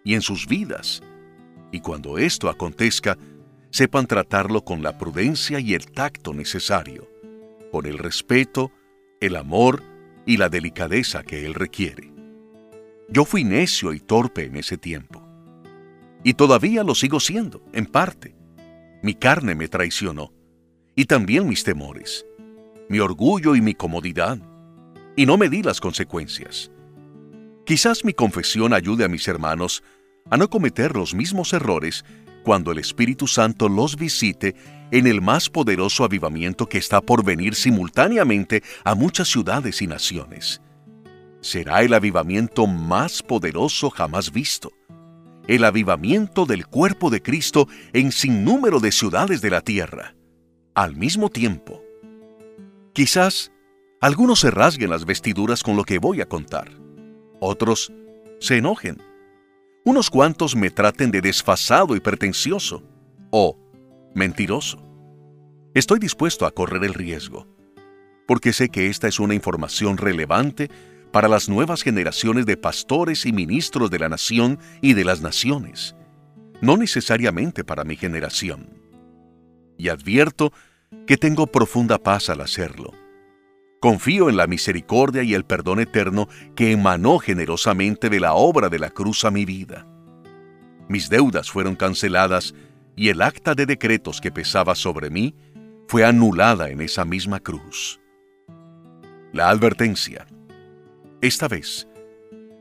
y 0.04 0.14
en 0.14 0.22
sus 0.22 0.46
vidas. 0.46 1.02
Y 1.70 1.80
cuando 1.80 2.18
esto 2.18 2.48
acontezca, 2.48 3.16
sepan 3.70 4.06
tratarlo 4.06 4.64
con 4.64 4.82
la 4.82 4.98
prudencia 4.98 5.60
y 5.60 5.74
el 5.74 5.86
tacto 5.86 6.34
necesario, 6.34 7.08
con 7.72 7.86
el 7.86 7.98
respeto, 7.98 8.70
el 9.26 9.36
amor 9.36 9.82
y 10.26 10.36
la 10.36 10.48
delicadeza 10.48 11.22
que 11.22 11.46
Él 11.46 11.54
requiere. 11.54 12.12
Yo 13.08 13.24
fui 13.24 13.44
necio 13.44 13.92
y 13.92 14.00
torpe 14.00 14.44
en 14.44 14.56
ese 14.56 14.76
tiempo. 14.76 15.22
Y 16.22 16.34
todavía 16.34 16.84
lo 16.84 16.94
sigo 16.94 17.20
siendo, 17.20 17.62
en 17.72 17.86
parte. 17.86 18.34
Mi 19.02 19.14
carne 19.14 19.54
me 19.54 19.68
traicionó, 19.68 20.32
y 20.96 21.04
también 21.04 21.46
mis 21.46 21.64
temores, 21.64 22.24
mi 22.88 22.98
orgullo 23.00 23.54
y 23.54 23.60
mi 23.60 23.74
comodidad, 23.74 24.38
y 25.16 25.26
no 25.26 25.36
me 25.36 25.48
di 25.48 25.62
las 25.62 25.80
consecuencias. 25.80 26.70
Quizás 27.66 28.04
mi 28.04 28.14
confesión 28.14 28.72
ayude 28.72 29.04
a 29.04 29.08
mis 29.08 29.28
hermanos 29.28 29.82
a 30.30 30.36
no 30.36 30.48
cometer 30.48 30.96
los 30.96 31.14
mismos 31.14 31.52
errores 31.52 32.04
cuando 32.42 32.72
el 32.72 32.78
Espíritu 32.78 33.26
Santo 33.26 33.68
los 33.68 33.96
visite 33.96 34.54
en 34.94 35.08
el 35.08 35.20
más 35.20 35.50
poderoso 35.50 36.04
avivamiento 36.04 36.68
que 36.68 36.78
está 36.78 37.00
por 37.00 37.24
venir 37.24 37.56
simultáneamente 37.56 38.62
a 38.84 38.94
muchas 38.94 39.26
ciudades 39.26 39.82
y 39.82 39.88
naciones. 39.88 40.62
Será 41.40 41.82
el 41.82 41.94
avivamiento 41.94 42.68
más 42.68 43.20
poderoso 43.20 43.90
jamás 43.90 44.30
visto. 44.30 44.70
El 45.48 45.64
avivamiento 45.64 46.46
del 46.46 46.68
cuerpo 46.68 47.10
de 47.10 47.20
Cristo 47.20 47.66
en 47.92 48.12
sinnúmero 48.12 48.78
de 48.78 48.92
ciudades 48.92 49.40
de 49.40 49.50
la 49.50 49.62
tierra. 49.62 50.14
Al 50.76 50.94
mismo 50.94 51.28
tiempo. 51.28 51.82
Quizás 52.92 53.50
algunos 54.00 54.38
se 54.38 54.52
rasguen 54.52 54.90
las 54.90 55.04
vestiduras 55.04 55.64
con 55.64 55.76
lo 55.76 55.82
que 55.82 55.98
voy 55.98 56.20
a 56.20 56.28
contar. 56.28 56.70
Otros 57.40 57.92
se 58.38 58.58
enojen 58.58 59.02
unos 59.84 60.08
cuantos 60.08 60.54
me 60.54 60.70
traten 60.70 61.10
de 61.10 61.20
desfasado 61.20 61.96
y 61.96 62.00
pretencioso 62.00 62.84
o 63.30 63.58
mentiroso. 64.14 64.83
Estoy 65.74 65.98
dispuesto 65.98 66.46
a 66.46 66.52
correr 66.52 66.84
el 66.84 66.94
riesgo, 66.94 67.48
porque 68.28 68.52
sé 68.52 68.68
que 68.68 68.86
esta 68.86 69.08
es 69.08 69.18
una 69.18 69.34
información 69.34 69.96
relevante 69.96 70.70
para 71.10 71.26
las 71.26 71.48
nuevas 71.48 71.82
generaciones 71.82 72.46
de 72.46 72.56
pastores 72.56 73.26
y 73.26 73.32
ministros 73.32 73.90
de 73.90 73.98
la 73.98 74.08
nación 74.08 74.60
y 74.80 74.92
de 74.94 75.04
las 75.04 75.20
naciones, 75.20 75.96
no 76.60 76.76
necesariamente 76.76 77.64
para 77.64 77.82
mi 77.82 77.96
generación. 77.96 78.70
Y 79.76 79.88
advierto 79.88 80.52
que 81.08 81.16
tengo 81.16 81.48
profunda 81.48 81.98
paz 81.98 82.30
al 82.30 82.40
hacerlo. 82.40 82.92
Confío 83.80 84.30
en 84.30 84.36
la 84.36 84.46
misericordia 84.46 85.24
y 85.24 85.34
el 85.34 85.44
perdón 85.44 85.80
eterno 85.80 86.28
que 86.54 86.70
emanó 86.70 87.18
generosamente 87.18 88.10
de 88.10 88.20
la 88.20 88.34
obra 88.34 88.68
de 88.68 88.78
la 88.78 88.90
cruz 88.90 89.24
a 89.24 89.32
mi 89.32 89.44
vida. 89.44 89.88
Mis 90.88 91.08
deudas 91.08 91.50
fueron 91.50 91.74
canceladas 91.74 92.54
y 92.94 93.08
el 93.08 93.22
acta 93.22 93.56
de 93.56 93.66
decretos 93.66 94.20
que 94.20 94.30
pesaba 94.30 94.76
sobre 94.76 95.10
mí 95.10 95.34
fue 95.86 96.04
anulada 96.04 96.70
en 96.70 96.80
esa 96.80 97.04
misma 97.04 97.40
cruz. 97.40 98.00
La 99.32 99.50
advertencia. 99.50 100.26
Esta 101.20 101.48
vez, 101.48 101.88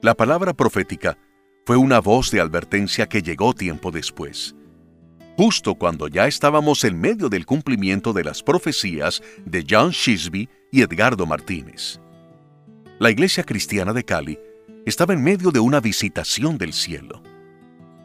la 0.01 0.13
palabra 0.13 0.53
profética 0.53 1.17
fue 1.65 1.77
una 1.77 1.99
voz 1.99 2.31
de 2.31 2.41
advertencia 2.41 3.07
que 3.07 3.21
llegó 3.21 3.53
tiempo 3.53 3.91
después, 3.91 4.55
justo 5.37 5.75
cuando 5.75 6.07
ya 6.07 6.27
estábamos 6.27 6.83
en 6.83 6.99
medio 6.99 7.29
del 7.29 7.45
cumplimiento 7.45 8.11
de 8.11 8.23
las 8.23 8.43
profecías 8.43 9.21
de 9.45 9.65
John 9.69 9.91
Shisby 9.91 10.49
y 10.71 10.81
Edgardo 10.81 11.25
Martínez. 11.25 11.99
La 12.99 13.09
iglesia 13.11 13.43
cristiana 13.43 13.93
de 13.93 14.03
Cali 14.03 14.39
estaba 14.85 15.13
en 15.13 15.23
medio 15.23 15.51
de 15.51 15.59
una 15.59 15.79
visitación 15.79 16.57
del 16.57 16.73
cielo. 16.73 17.23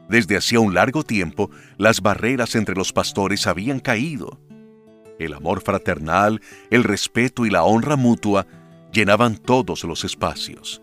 Desde 0.08 0.36
hacía 0.36 0.60
un 0.60 0.72
largo 0.72 1.02
tiempo, 1.02 1.50
las 1.76 2.00
barreras 2.00 2.54
entre 2.54 2.74
los 2.74 2.92
pastores 2.92 3.46
habían 3.46 3.80
caído 3.80 4.40
el 5.18 5.34
amor 5.34 5.60
fraternal, 5.62 6.40
el 6.70 6.84
respeto 6.84 7.46
y 7.46 7.50
la 7.50 7.64
honra 7.64 7.96
mutua 7.96 8.46
llenaban 8.92 9.36
todos 9.36 9.84
los 9.84 10.04
espacios. 10.04 10.82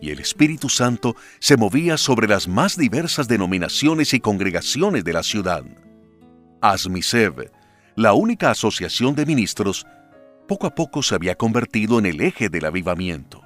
Y 0.00 0.10
el 0.10 0.18
Espíritu 0.18 0.68
Santo 0.68 1.14
se 1.38 1.56
movía 1.56 1.96
sobre 1.96 2.26
las 2.26 2.48
más 2.48 2.76
diversas 2.76 3.28
denominaciones 3.28 4.14
y 4.14 4.20
congregaciones 4.20 5.04
de 5.04 5.12
la 5.12 5.22
ciudad. 5.22 5.64
Asmisev, 6.60 7.50
la 7.94 8.12
única 8.12 8.50
asociación 8.50 9.14
de 9.14 9.26
ministros, 9.26 9.86
poco 10.48 10.66
a 10.66 10.74
poco 10.74 11.02
se 11.02 11.14
había 11.14 11.36
convertido 11.36 11.98
en 11.98 12.06
el 12.06 12.20
eje 12.20 12.48
del 12.48 12.64
avivamiento. 12.64 13.42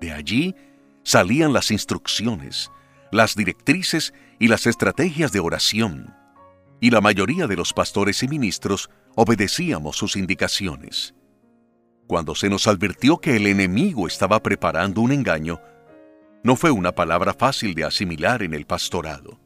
De 0.00 0.12
allí 0.12 0.54
salían 1.02 1.52
las 1.52 1.70
instrucciones, 1.70 2.70
las 3.12 3.34
directrices 3.34 4.14
y 4.38 4.48
las 4.48 4.66
estrategias 4.66 5.32
de 5.32 5.40
oración, 5.40 6.14
y 6.80 6.90
la 6.90 7.00
mayoría 7.00 7.46
de 7.46 7.56
los 7.56 7.72
pastores 7.72 8.22
y 8.22 8.28
ministros 8.28 8.90
obedecíamos 9.20 9.96
sus 9.96 10.14
indicaciones. 10.14 11.12
Cuando 12.06 12.36
se 12.36 12.48
nos 12.48 12.68
advirtió 12.68 13.18
que 13.18 13.34
el 13.34 13.48
enemigo 13.48 14.06
estaba 14.06 14.40
preparando 14.40 15.00
un 15.00 15.10
engaño, 15.10 15.60
no 16.44 16.54
fue 16.54 16.70
una 16.70 16.92
palabra 16.92 17.34
fácil 17.34 17.74
de 17.74 17.82
asimilar 17.82 18.44
en 18.44 18.54
el 18.54 18.64
pastorado. 18.64 19.40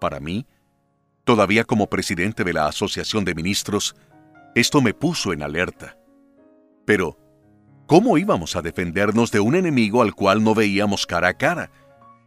Para 0.00 0.20
mí, 0.20 0.46
todavía 1.22 1.64
como 1.64 1.90
presidente 1.90 2.44
de 2.44 2.54
la 2.54 2.66
Asociación 2.66 3.26
de 3.26 3.34
Ministros, 3.34 3.94
esto 4.54 4.80
me 4.80 4.94
puso 4.94 5.34
en 5.34 5.42
alerta. 5.42 5.98
Pero, 6.86 7.18
¿cómo 7.84 8.16
íbamos 8.16 8.56
a 8.56 8.62
defendernos 8.62 9.30
de 9.30 9.40
un 9.40 9.54
enemigo 9.54 10.00
al 10.00 10.14
cual 10.14 10.42
no 10.42 10.54
veíamos 10.54 11.04
cara 11.04 11.28
a 11.28 11.34
cara, 11.34 11.70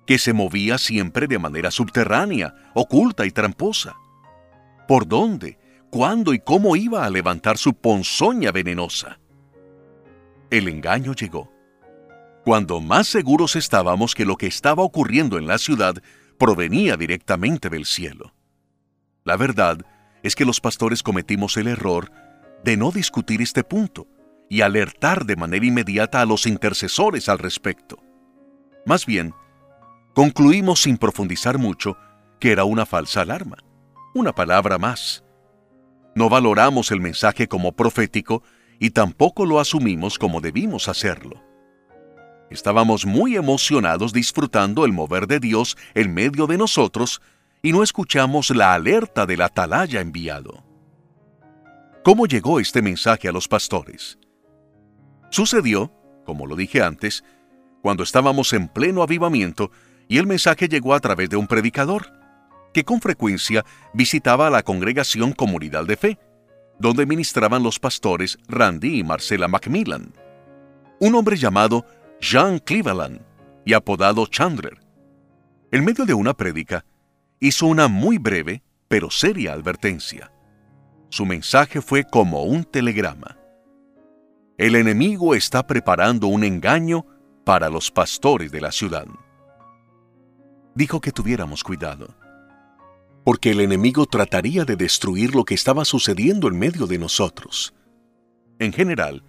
que 0.05 0.19
se 0.19 0.31
movía 0.31 0.77
siempre 0.77 1.25
de 1.25 1.39
manera 1.39 1.71
subterránea, 1.71 2.53
oculta 2.75 3.25
y 3.25 3.31
tramposa? 3.31 3.95
¿Por 4.87 5.07
dónde 5.07 5.57
cuándo 5.89 6.33
y 6.33 6.39
cómo 6.39 6.75
iba 6.75 7.05
a 7.05 7.09
levantar 7.09 7.57
su 7.57 7.73
ponzoña 7.73 8.51
venenosa. 8.51 9.19
El 10.49 10.67
engaño 10.67 11.13
llegó. 11.13 11.51
Cuando 12.43 12.79
más 12.79 13.07
seguros 13.07 13.55
estábamos 13.55 14.15
que 14.15 14.25
lo 14.25 14.37
que 14.37 14.47
estaba 14.47 14.83
ocurriendo 14.83 15.37
en 15.37 15.47
la 15.47 15.57
ciudad 15.57 15.95
provenía 16.37 16.95
directamente 16.95 17.69
del 17.69 17.85
cielo. 17.85 18.33
La 19.25 19.35
verdad 19.35 19.85
es 20.23 20.35
que 20.35 20.45
los 20.45 20.61
pastores 20.61 21.03
cometimos 21.03 21.57
el 21.57 21.67
error 21.67 22.11
de 22.63 22.77
no 22.77 22.91
discutir 22.91 23.41
este 23.41 23.63
punto 23.63 24.07
y 24.49 24.61
alertar 24.61 25.25
de 25.25 25.35
manera 25.35 25.65
inmediata 25.65 26.21
a 26.21 26.25
los 26.25 26.45
intercesores 26.45 27.27
al 27.27 27.39
respecto. 27.39 27.97
Más 28.85 29.05
bien, 29.05 29.33
concluimos 30.13 30.81
sin 30.81 30.97
profundizar 30.97 31.57
mucho 31.57 31.97
que 32.39 32.51
era 32.51 32.63
una 32.63 32.85
falsa 32.85 33.21
alarma, 33.21 33.57
una 34.13 34.33
palabra 34.33 34.77
más, 34.77 35.23
no 36.17 36.29
valoramos 36.29 36.89
el 36.91 36.99
mensaje 36.99 37.47
como 37.47 37.73
profético 37.73 38.41
y 38.79 38.89
tampoco 38.89 39.45
lo 39.45 39.59
asumimos 39.59 40.17
como 40.17 40.41
debimos 40.41 40.87
hacerlo. 40.87 41.43
Estábamos 42.49 43.05
muy 43.05 43.35
emocionados 43.35 44.13
disfrutando 44.13 44.83
el 44.83 44.93
mover 44.93 45.27
de 45.27 45.39
Dios 45.39 45.77
en 45.93 46.15
medio 46.15 46.47
de 46.47 46.57
nosotros 46.57 47.21
y 47.61 47.71
no 47.71 47.83
escuchamos 47.83 48.49
la 48.49 48.73
alerta 48.73 49.27
del 49.27 49.43
atalaya 49.43 50.01
enviado. 50.01 50.63
¿Cómo 52.03 52.25
llegó 52.25 52.59
este 52.59 52.81
mensaje 52.81 53.27
a 53.27 53.31
los 53.31 53.47
pastores? 53.47 54.17
Sucedió, 55.29 55.93
como 56.25 56.47
lo 56.47 56.55
dije 56.55 56.81
antes, 56.81 57.23
cuando 57.83 58.01
estábamos 58.01 58.53
en 58.53 58.69
pleno 58.69 59.03
avivamiento 59.03 59.69
y 60.07 60.17
el 60.17 60.25
mensaje 60.25 60.67
llegó 60.67 60.95
a 60.95 60.99
través 60.99 61.29
de 61.29 61.37
un 61.37 61.45
predicador 61.45 62.16
que 62.73 62.83
con 62.83 63.01
frecuencia 63.01 63.65
visitaba 63.93 64.47
a 64.47 64.49
la 64.49 64.63
congregación 64.63 65.33
Comunidad 65.33 65.85
de 65.85 65.97
Fe, 65.97 66.19
donde 66.79 67.05
ministraban 67.05 67.63
los 67.63 67.79
pastores 67.79 68.37
Randy 68.47 68.99
y 68.99 69.03
Marcela 69.03 69.47
Macmillan. 69.47 70.13
Un 70.99 71.15
hombre 71.15 71.37
llamado 71.37 71.85
Jean 72.19 72.59
Cleveland 72.59 73.21
y 73.65 73.73
apodado 73.73 74.25
Chandler. 74.27 74.79
En 75.71 75.83
medio 75.83 76.05
de 76.05 76.13
una 76.13 76.33
prédica, 76.33 76.85
hizo 77.39 77.65
una 77.65 77.87
muy 77.87 78.17
breve 78.17 78.63
pero 78.87 79.11
seria 79.11 79.53
advertencia. 79.53 80.31
Su 81.09 81.25
mensaje 81.25 81.81
fue 81.81 82.03
como 82.03 82.43
un 82.43 82.63
telegrama. 82.63 83.37
El 84.57 84.75
enemigo 84.75 85.35
está 85.35 85.67
preparando 85.67 86.27
un 86.27 86.43
engaño 86.43 87.05
para 87.45 87.69
los 87.69 87.91
pastores 87.91 88.51
de 88.51 88.61
la 88.61 88.71
ciudad. 88.71 89.05
Dijo 90.75 90.99
que 90.99 91.11
tuviéramos 91.11 91.63
cuidado 91.63 92.15
porque 93.27 93.51
el 93.51 93.59
enemigo 93.59 94.05
trataría 94.05 94.63
de 94.63 94.77
destruir 94.77 95.35
lo 95.35 95.43
que 95.43 95.53
estaba 95.53 95.83
sucediendo 95.83 96.47
en 96.47 96.57
medio 96.57 96.87
de 96.87 96.97
nosotros. 96.97 97.73
En 98.57 98.71
general, 98.71 99.21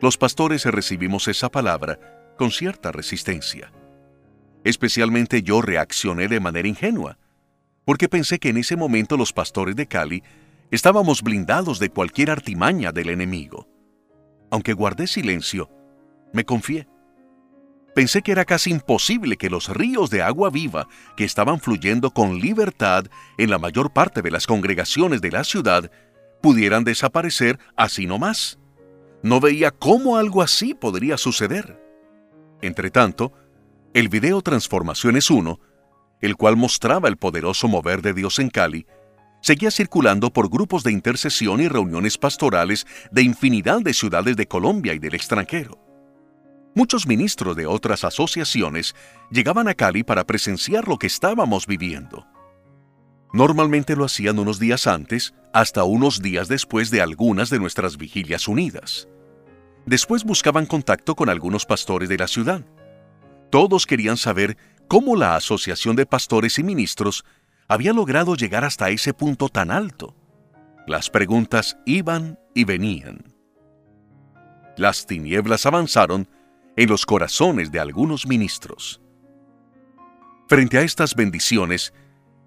los 0.00 0.16
pastores 0.16 0.64
recibimos 0.66 1.26
esa 1.26 1.50
palabra 1.50 1.98
con 2.38 2.52
cierta 2.52 2.92
resistencia. 2.92 3.72
Especialmente 4.62 5.42
yo 5.42 5.62
reaccioné 5.62 6.28
de 6.28 6.38
manera 6.38 6.68
ingenua, 6.68 7.18
porque 7.84 8.08
pensé 8.08 8.38
que 8.38 8.50
en 8.50 8.58
ese 8.58 8.76
momento 8.76 9.16
los 9.16 9.32
pastores 9.32 9.74
de 9.74 9.88
Cali 9.88 10.22
estábamos 10.70 11.20
blindados 11.20 11.80
de 11.80 11.88
cualquier 11.88 12.30
artimaña 12.30 12.92
del 12.92 13.08
enemigo. 13.08 13.66
Aunque 14.52 14.74
guardé 14.74 15.08
silencio, 15.08 15.68
me 16.32 16.44
confié. 16.44 16.86
Pensé 17.94 18.22
que 18.22 18.32
era 18.32 18.44
casi 18.44 18.70
imposible 18.70 19.36
que 19.36 19.48
los 19.48 19.68
ríos 19.68 20.10
de 20.10 20.20
agua 20.20 20.50
viva 20.50 20.88
que 21.16 21.24
estaban 21.24 21.60
fluyendo 21.60 22.10
con 22.10 22.40
libertad 22.40 23.06
en 23.38 23.50
la 23.50 23.58
mayor 23.58 23.92
parte 23.92 24.20
de 24.20 24.32
las 24.32 24.48
congregaciones 24.48 25.20
de 25.20 25.30
la 25.30 25.44
ciudad 25.44 25.90
pudieran 26.42 26.82
desaparecer 26.82 27.58
así 27.76 28.06
nomás. 28.06 28.58
No 29.22 29.38
veía 29.40 29.70
cómo 29.70 30.16
algo 30.16 30.42
así 30.42 30.74
podría 30.74 31.16
suceder. 31.16 31.80
Entretanto, 32.62 33.32
el 33.94 34.08
video 34.08 34.42
Transformaciones 34.42 35.30
1, 35.30 35.60
el 36.20 36.36
cual 36.36 36.56
mostraba 36.56 37.08
el 37.08 37.16
poderoso 37.16 37.68
mover 37.68 38.02
de 38.02 38.12
Dios 38.12 38.40
en 38.40 38.50
Cali, 38.50 38.86
seguía 39.40 39.70
circulando 39.70 40.32
por 40.32 40.50
grupos 40.50 40.82
de 40.82 40.90
intercesión 40.90 41.60
y 41.60 41.68
reuniones 41.68 42.18
pastorales 42.18 42.86
de 43.12 43.22
infinidad 43.22 43.82
de 43.82 43.94
ciudades 43.94 44.36
de 44.36 44.48
Colombia 44.48 44.94
y 44.94 44.98
del 44.98 45.14
extranjero. 45.14 45.83
Muchos 46.74 47.06
ministros 47.06 47.56
de 47.56 47.66
otras 47.66 48.02
asociaciones 48.02 48.96
llegaban 49.30 49.68
a 49.68 49.74
Cali 49.74 50.02
para 50.02 50.24
presenciar 50.24 50.88
lo 50.88 50.98
que 50.98 51.06
estábamos 51.06 51.66
viviendo. 51.66 52.26
Normalmente 53.32 53.94
lo 53.94 54.04
hacían 54.04 54.38
unos 54.38 54.58
días 54.58 54.86
antes, 54.86 55.34
hasta 55.52 55.84
unos 55.84 56.20
días 56.20 56.48
después 56.48 56.90
de 56.90 57.00
algunas 57.00 57.50
de 57.50 57.60
nuestras 57.60 57.96
vigilias 57.96 58.48
unidas. 58.48 59.08
Después 59.86 60.24
buscaban 60.24 60.66
contacto 60.66 61.14
con 61.14 61.28
algunos 61.28 61.64
pastores 61.66 62.08
de 62.08 62.18
la 62.18 62.26
ciudad. 62.26 62.64
Todos 63.50 63.86
querían 63.86 64.16
saber 64.16 64.56
cómo 64.88 65.14
la 65.14 65.36
Asociación 65.36 65.94
de 65.94 66.06
Pastores 66.06 66.58
y 66.58 66.64
Ministros 66.64 67.24
había 67.68 67.92
logrado 67.92 68.34
llegar 68.34 68.64
hasta 68.64 68.90
ese 68.90 69.14
punto 69.14 69.48
tan 69.48 69.70
alto. 69.70 70.16
Las 70.86 71.08
preguntas 71.08 71.76
iban 71.86 72.38
y 72.54 72.64
venían. 72.64 73.32
Las 74.76 75.06
tinieblas 75.06 75.66
avanzaron 75.66 76.28
en 76.76 76.88
los 76.88 77.06
corazones 77.06 77.70
de 77.70 77.80
algunos 77.80 78.26
ministros. 78.26 79.00
Frente 80.48 80.78
a 80.78 80.82
estas 80.82 81.14
bendiciones, 81.14 81.92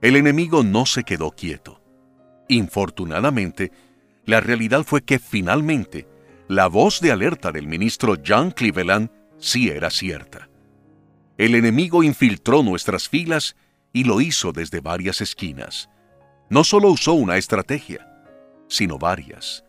el 0.02 0.16
enemigo 0.16 0.64
no 0.64 0.86
se 0.86 1.04
quedó 1.04 1.32
quieto. 1.32 1.82
Infortunadamente, 2.48 3.72
La 4.28 4.42
realidad 4.42 4.84
fue 4.84 5.04
que 5.04 5.20
finalmente 5.20 6.06
la 6.50 6.68
voz 6.68 7.00
de 7.00 7.12
alerta 7.14 7.54
del 7.54 7.66
ministro 7.66 8.18
John 8.26 8.52
Cleveland 8.52 9.10
sí 9.40 9.70
era 9.70 9.90
cierta. 9.90 10.50
El 11.38 11.56
enemigo 11.56 12.04
infiltró 12.04 12.62
nuestras 12.62 13.08
filas 13.08 13.56
y 13.94 14.04
lo 14.04 14.20
hizo 14.20 14.52
desde 14.52 14.82
varias 14.82 15.22
esquinas. 15.22 15.90
No 16.50 16.66
solo 16.66 16.90
usó 16.90 17.14
una 17.14 17.38
estrategia, 17.38 18.06
sino 18.68 18.98
varias. 18.98 19.64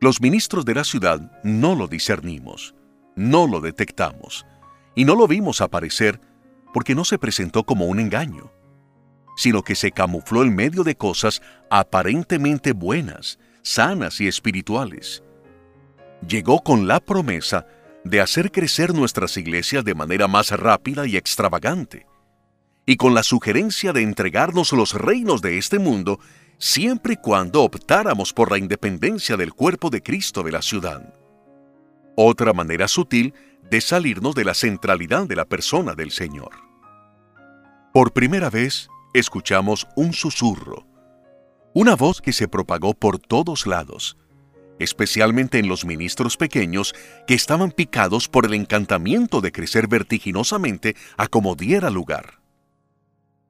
Los 0.00 0.22
ministros 0.22 0.64
de 0.64 0.74
la 0.74 0.84
ciudad 0.84 1.38
no 1.44 1.74
lo 1.74 1.86
discernimos, 1.86 2.74
no 3.16 3.46
lo 3.46 3.60
detectamos, 3.60 4.46
y 4.94 5.04
no 5.04 5.16
lo 5.16 5.26
vimos 5.26 5.60
aparecer 5.60 6.20
porque 6.72 6.94
no 6.94 7.04
se 7.04 7.18
presentó 7.18 7.64
como 7.64 7.86
un 7.86 7.98
engaño, 7.98 8.52
sino 9.36 9.62
que 9.62 9.74
se 9.74 9.90
camufló 9.90 10.42
en 10.42 10.54
medio 10.54 10.84
de 10.84 10.96
cosas 10.96 11.42
aparentemente 11.70 12.72
buenas, 12.72 13.38
sanas 13.62 14.20
y 14.20 14.28
espirituales. 14.28 15.22
Llegó 16.26 16.62
con 16.62 16.86
la 16.86 17.00
promesa 17.00 17.66
de 18.04 18.20
hacer 18.20 18.52
crecer 18.52 18.94
nuestras 18.94 19.36
iglesias 19.36 19.84
de 19.84 19.94
manera 19.94 20.28
más 20.28 20.50
rápida 20.50 21.06
y 21.06 21.16
extravagante, 21.16 22.06
y 22.86 22.96
con 22.96 23.14
la 23.14 23.22
sugerencia 23.22 23.92
de 23.92 24.02
entregarnos 24.02 24.72
los 24.72 24.94
reinos 24.94 25.42
de 25.42 25.58
este 25.58 25.78
mundo 25.78 26.20
siempre 26.58 27.14
y 27.14 27.16
cuando 27.16 27.62
optáramos 27.62 28.32
por 28.32 28.50
la 28.50 28.58
independencia 28.58 29.36
del 29.36 29.52
cuerpo 29.52 29.90
de 29.90 30.02
Cristo 30.02 30.42
de 30.42 30.52
la 30.52 30.62
ciudad. 30.62 31.12
Otra 32.16 32.54
manera 32.54 32.88
sutil 32.88 33.34
de 33.70 33.80
salirnos 33.82 34.34
de 34.34 34.44
la 34.44 34.54
centralidad 34.54 35.26
de 35.26 35.36
la 35.36 35.44
persona 35.44 35.94
del 35.94 36.10
Señor. 36.10 36.50
Por 37.92 38.12
primera 38.12 38.48
vez 38.48 38.88
escuchamos 39.12 39.86
un 39.96 40.14
susurro, 40.14 40.86
una 41.74 41.94
voz 41.94 42.22
que 42.22 42.32
se 42.32 42.48
propagó 42.48 42.94
por 42.94 43.18
todos 43.18 43.66
lados, 43.66 44.16
especialmente 44.78 45.58
en 45.58 45.68
los 45.68 45.84
ministros 45.84 46.38
pequeños 46.38 46.94
que 47.26 47.34
estaban 47.34 47.70
picados 47.70 48.28
por 48.28 48.46
el 48.46 48.54
encantamiento 48.54 49.42
de 49.42 49.52
crecer 49.52 49.86
vertiginosamente 49.86 50.96
a 51.18 51.28
como 51.28 51.54
diera 51.54 51.90
lugar. 51.90 52.40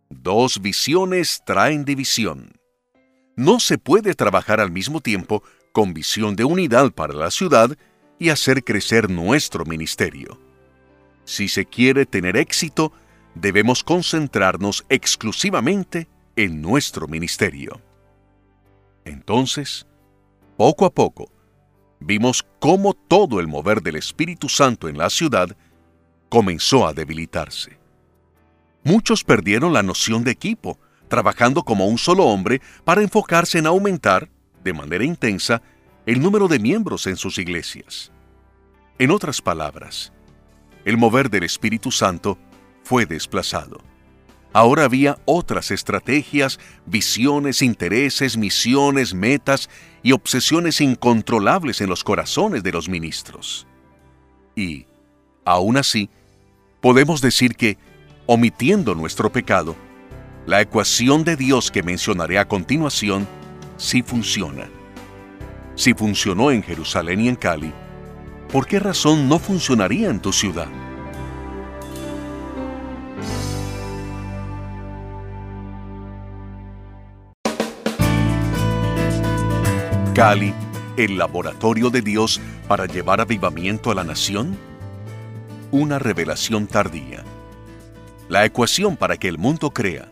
Dos 0.08 0.60
visiones 0.60 1.42
traen 1.46 1.84
división. 1.84 2.52
No 3.36 3.60
se 3.60 3.78
puede 3.78 4.14
trabajar 4.14 4.60
al 4.60 4.72
mismo 4.72 5.00
tiempo 5.00 5.44
con 5.72 5.94
visión 5.94 6.34
de 6.34 6.44
unidad 6.44 6.90
para 6.92 7.14
la 7.14 7.30
ciudad 7.30 7.76
y 8.18 8.30
hacer 8.30 8.64
crecer 8.64 9.10
nuestro 9.10 9.64
ministerio. 9.64 10.38
Si 11.24 11.48
se 11.48 11.66
quiere 11.66 12.06
tener 12.06 12.36
éxito, 12.36 12.92
debemos 13.34 13.82
concentrarnos 13.82 14.84
exclusivamente 14.88 16.08
en 16.36 16.62
nuestro 16.62 17.08
ministerio. 17.08 17.80
Entonces, 19.04 19.86
poco 20.56 20.86
a 20.86 20.90
poco, 20.90 21.30
vimos 22.00 22.46
cómo 22.58 22.94
todo 22.94 23.40
el 23.40 23.48
mover 23.48 23.82
del 23.82 23.96
Espíritu 23.96 24.48
Santo 24.48 24.88
en 24.88 24.98
la 24.98 25.10
ciudad 25.10 25.56
comenzó 26.28 26.86
a 26.86 26.92
debilitarse. 26.92 27.78
Muchos 28.84 29.24
perdieron 29.24 29.72
la 29.72 29.82
noción 29.82 30.22
de 30.24 30.30
equipo, 30.30 30.78
trabajando 31.08 31.64
como 31.64 31.86
un 31.86 31.98
solo 31.98 32.24
hombre 32.26 32.60
para 32.84 33.02
enfocarse 33.02 33.58
en 33.58 33.66
aumentar, 33.66 34.28
de 34.62 34.72
manera 34.72 35.04
intensa, 35.04 35.62
el 36.06 36.22
número 36.22 36.46
de 36.46 36.60
miembros 36.60 37.08
en 37.08 37.16
sus 37.16 37.36
iglesias. 37.38 38.12
En 38.98 39.10
otras 39.10 39.42
palabras, 39.42 40.12
el 40.84 40.96
mover 40.96 41.28
del 41.28 41.42
Espíritu 41.42 41.90
Santo 41.90 42.38
fue 42.84 43.06
desplazado. 43.06 43.80
Ahora 44.52 44.84
había 44.84 45.18
otras 45.24 45.72
estrategias, 45.72 46.60
visiones, 46.86 47.60
intereses, 47.60 48.36
misiones, 48.36 49.12
metas 49.12 49.68
y 50.02 50.12
obsesiones 50.12 50.80
incontrolables 50.80 51.80
en 51.80 51.90
los 51.90 52.04
corazones 52.04 52.62
de 52.62 52.72
los 52.72 52.88
ministros. 52.88 53.66
Y, 54.54 54.86
aún 55.44 55.76
así, 55.76 56.08
podemos 56.80 57.20
decir 57.20 57.56
que, 57.56 57.76
omitiendo 58.26 58.94
nuestro 58.94 59.30
pecado, 59.30 59.74
la 60.46 60.60
ecuación 60.60 61.24
de 61.24 61.36
Dios 61.36 61.72
que 61.72 61.82
mencionaré 61.82 62.38
a 62.38 62.46
continuación 62.46 63.26
sí 63.76 64.02
funciona. 64.02 64.70
Si 65.76 65.92
funcionó 65.92 66.50
en 66.50 66.62
Jerusalén 66.62 67.20
y 67.20 67.28
en 67.28 67.36
Cali, 67.36 67.70
¿por 68.50 68.66
qué 68.66 68.80
razón 68.80 69.28
no 69.28 69.38
funcionaría 69.38 70.08
en 70.08 70.20
tu 70.20 70.32
ciudad? 70.32 70.68
Cali, 80.14 80.54
el 80.96 81.18
laboratorio 81.18 81.90
de 81.90 82.00
Dios 82.00 82.40
para 82.66 82.86
llevar 82.86 83.20
avivamiento 83.20 83.90
a 83.90 83.94
la 83.94 84.02
nación? 84.02 84.56
Una 85.72 85.98
revelación 85.98 86.66
tardía. 86.68 87.22
La 88.30 88.46
ecuación 88.46 88.96
para 88.96 89.18
que 89.18 89.28
el 89.28 89.36
mundo 89.36 89.70
crea. 89.72 90.08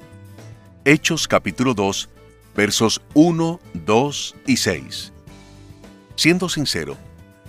Hechos 0.85 1.27
capítulo 1.27 1.73
2, 1.73 2.11
versos 2.55 3.01
1, 3.15 3.61
2 3.73 4.37
y 4.47 4.57
6. 4.59 5.14
Siendo 6.17 6.49
sincero, 6.49 6.97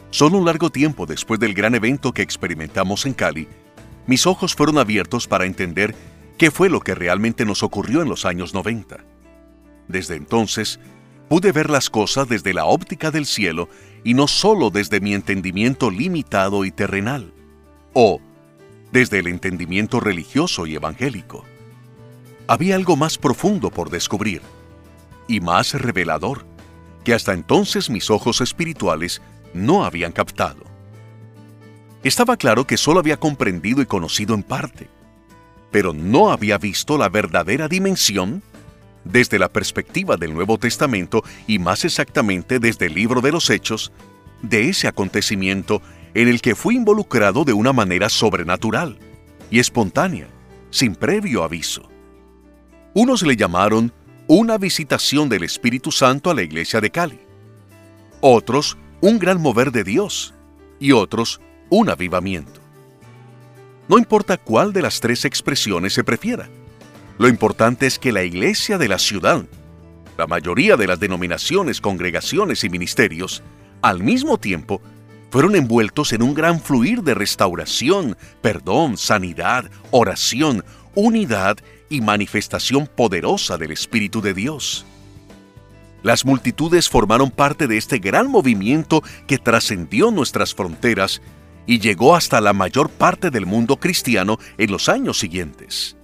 solo 0.09 0.37
un 0.37 0.45
largo 0.45 0.71
tiempo 0.71 1.05
después 1.05 1.39
del 1.39 1.53
gran 1.53 1.75
evento 1.75 2.13
que 2.13 2.23
experimentamos 2.23 3.05
en 3.05 3.13
Cali, 3.13 3.47
mis 4.07 4.25
ojos 4.25 4.55
fueron 4.55 4.77
abiertos 4.77 5.27
para 5.27 5.45
entender 5.45 5.95
qué 6.37 6.51
fue 6.51 6.69
lo 6.69 6.79
que 6.79 6.95
realmente 6.95 7.45
nos 7.45 7.63
ocurrió 7.63 8.01
en 8.01 8.09
los 8.09 8.25
años 8.25 8.53
90. 8.53 8.97
Desde 9.87 10.15
entonces, 10.15 10.79
pude 11.29 11.51
ver 11.51 11.69
las 11.69 11.89
cosas 11.89 12.27
desde 12.27 12.53
la 12.53 12.65
óptica 12.65 13.11
del 13.11 13.25
cielo 13.25 13.69
y 14.03 14.13
no 14.13 14.27
solo 14.27 14.69
desde 14.69 14.99
mi 14.99 15.13
entendimiento 15.13 15.91
limitado 15.91 16.65
y 16.65 16.71
terrenal, 16.71 17.33
o 17.93 18.19
desde 18.91 19.19
el 19.19 19.27
entendimiento 19.27 19.99
religioso 19.99 20.65
y 20.65 20.75
evangélico. 20.75 21.43
Había 22.47 22.75
algo 22.75 22.95
más 22.95 23.17
profundo 23.17 23.69
por 23.71 23.89
descubrir 23.89 24.41
y 25.27 25.39
más 25.39 25.73
revelador 25.73 26.45
que 27.05 27.13
hasta 27.13 27.31
entonces 27.31 27.89
mis 27.89 28.09
ojos 28.09 28.41
espirituales 28.41 29.21
no 29.53 29.85
habían 29.85 30.11
captado. 30.11 30.65
Estaba 32.03 32.35
claro 32.35 32.67
que 32.67 32.75
solo 32.75 32.99
había 32.99 33.17
comprendido 33.17 33.81
y 33.81 33.85
conocido 33.85 34.35
en 34.35 34.43
parte, 34.43 34.89
pero 35.71 35.93
no 35.93 36.31
había 36.31 36.57
visto 36.57 36.97
la 36.97 37.07
verdadera 37.07 37.69
dimensión 37.69 38.43
desde 39.05 39.39
la 39.39 39.49
perspectiva 39.49 40.17
del 40.17 40.33
Nuevo 40.33 40.57
Testamento 40.57 41.23
y 41.47 41.59
más 41.59 41.85
exactamente 41.85 42.59
desde 42.59 42.87
el 42.87 42.95
libro 42.95 43.21
de 43.21 43.31
los 43.31 43.49
Hechos, 43.49 43.91
de 44.41 44.67
ese 44.69 44.87
acontecimiento 44.87 45.81
en 46.13 46.27
el 46.27 46.41
que 46.41 46.55
fui 46.55 46.75
involucrado 46.75 47.43
de 47.43 47.53
una 47.53 47.71
manera 47.71 48.09
sobrenatural 48.09 48.97
y 49.51 49.59
espontánea, 49.59 50.27
sin 50.71 50.95
previo 50.95 51.43
aviso. 51.43 51.89
Unos 52.93 53.21
le 53.21 53.35
llamaron 53.35 53.91
una 54.27 54.57
visitación 54.57 55.29
del 55.29 55.43
Espíritu 55.43 55.91
Santo 55.91 56.31
a 56.31 56.33
la 56.33 56.41
iglesia 56.41 56.81
de 56.81 56.89
Cali, 56.89 57.19
otros 58.21 58.77
un 59.01 59.19
gran 59.19 59.39
mover 59.39 59.71
de 59.71 59.83
Dios. 59.83 60.33
Y 60.77 60.91
otros 60.91 61.39
un 61.69 61.89
avivamiento. 61.89 62.59
No 63.87 63.97
importa 63.97 64.37
cuál 64.37 64.73
de 64.73 64.81
las 64.81 64.99
tres 64.99 65.23
expresiones 65.23 65.93
se 65.93 66.03
prefiera, 66.03 66.49
lo 67.17 67.29
importante 67.29 67.85
es 67.85 67.97
que 67.97 68.11
la 68.11 68.23
iglesia 68.23 68.77
de 68.77 68.89
la 68.89 68.99
ciudad, 68.99 69.45
la 70.17 70.27
mayoría 70.27 70.75
de 70.75 70.87
las 70.87 70.99
denominaciones, 70.99 71.79
congregaciones 71.79 72.63
y 72.65 72.69
ministerios, 72.69 73.41
al 73.81 74.03
mismo 74.03 74.37
tiempo, 74.37 74.81
fueron 75.29 75.55
envueltos 75.55 76.11
en 76.13 76.23
un 76.23 76.33
gran 76.33 76.59
fluir 76.59 77.03
de 77.03 77.13
restauración, 77.13 78.17
perdón, 78.41 78.97
sanidad, 78.97 79.69
oración, 79.91 80.65
unidad 80.93 81.57
y 81.89 82.01
manifestación 82.01 82.87
poderosa 82.87 83.57
del 83.57 83.71
Espíritu 83.71 84.21
de 84.21 84.33
Dios. 84.33 84.85
Las 86.03 86.25
multitudes 86.25 86.89
formaron 86.89 87.31
parte 87.31 87.67
de 87.67 87.77
este 87.77 87.97
gran 87.97 88.29
movimiento 88.29 89.03
que 89.27 89.37
trascendió 89.37 90.11
nuestras 90.11 90.53
fronteras 90.53 91.21
y 91.65 91.79
llegó 91.79 92.15
hasta 92.15 92.41
la 92.41 92.53
mayor 92.53 92.89
parte 92.89 93.31
del 93.31 93.45
mundo 93.45 93.77
cristiano 93.77 94.37
en 94.57 94.71
los 94.71 94.87
años 94.87 95.17
siguientes. 95.17 95.97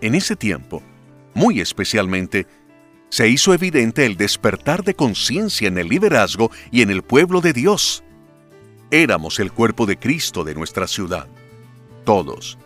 En 0.00 0.14
ese 0.14 0.36
tiempo, 0.36 0.82
muy 1.34 1.60
especialmente, 1.60 2.46
se 3.08 3.28
hizo 3.28 3.52
evidente 3.52 4.06
el 4.06 4.16
despertar 4.16 4.84
de 4.84 4.94
conciencia 4.94 5.68
en 5.68 5.78
el 5.78 5.88
liderazgo 5.88 6.50
y 6.70 6.82
en 6.82 6.90
el 6.90 7.02
pueblo 7.02 7.40
de 7.40 7.52
Dios. 7.52 8.02
Éramos 8.90 9.38
el 9.38 9.52
cuerpo 9.52 9.84
de 9.86 9.98
Cristo 9.98 10.44
de 10.44 10.54
nuestra 10.54 10.86
ciudad. 10.86 11.26
Todos, 12.04 12.58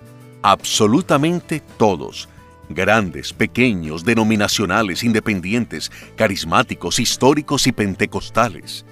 absolutamente 0.46 1.61
todos, 1.76 2.28
grandes, 2.68 3.32
pequeños, 3.32 4.04
denominacionales, 4.04 5.02
independientes, 5.02 5.90
carismáticos, 6.14 7.00
históricos 7.00 7.66
y 7.66 7.72
pentecostales. 7.72 8.87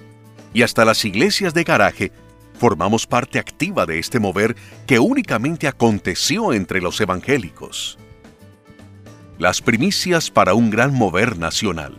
Y 0.53 0.63
hasta 0.63 0.83
las 0.83 1.05
iglesias 1.05 1.53
de 1.53 1.63
garaje 1.63 2.11
formamos 2.59 3.07
parte 3.07 3.39
activa 3.39 3.85
de 3.85 3.99
este 3.99 4.19
mover 4.19 4.57
que 4.85 4.99
únicamente 4.99 5.69
aconteció 5.69 6.51
entre 6.51 6.81
los 6.81 6.99
evangélicos 6.99 7.97
las 9.37 9.61
primicias 9.61 10.31
para 10.31 10.53
un 10.53 10.69
gran 10.69 10.93
mover 10.93 11.37
nacional. 11.37 11.97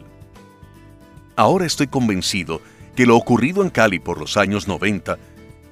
ahora 1.37 1.67
estoy 1.67 1.87
convencido 1.87 2.63
que 2.95 3.05
lo 3.05 3.15
ocurrido 3.17 3.63
en 3.63 3.69
Cali 3.69 3.99
por 3.99 4.19
los 4.19 4.39
años 4.39 4.67
90 4.69 5.19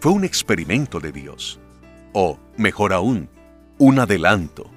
fue 0.00 0.12
un 0.12 0.24
experimento 0.24 1.00
de 1.00 1.10
Dios. 1.10 1.58
O, 2.12 2.38
mejor 2.58 2.92
aún, 2.92 3.30
un 3.78 3.98
adelanto. 3.98 4.70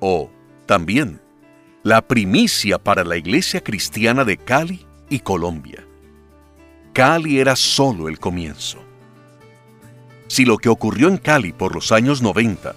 O, 0.00 0.30
también, 0.66 1.20
la 1.82 2.02
primicia 2.02 2.78
para 2.78 3.04
la 3.04 3.16
iglesia 3.16 3.62
cristiana 3.62 4.24
de 4.24 4.36
Cali 4.36 4.84
y 5.08 5.20
Colombia. 5.20 5.84
Cali 6.92 7.38
era 7.38 7.56
solo 7.56 8.08
el 8.08 8.18
comienzo. 8.18 8.78
Si 10.26 10.44
lo 10.44 10.58
que 10.58 10.68
ocurrió 10.68 11.08
en 11.08 11.16
Cali 11.16 11.52
por 11.52 11.74
los 11.74 11.92
años 11.92 12.20
90, 12.20 12.74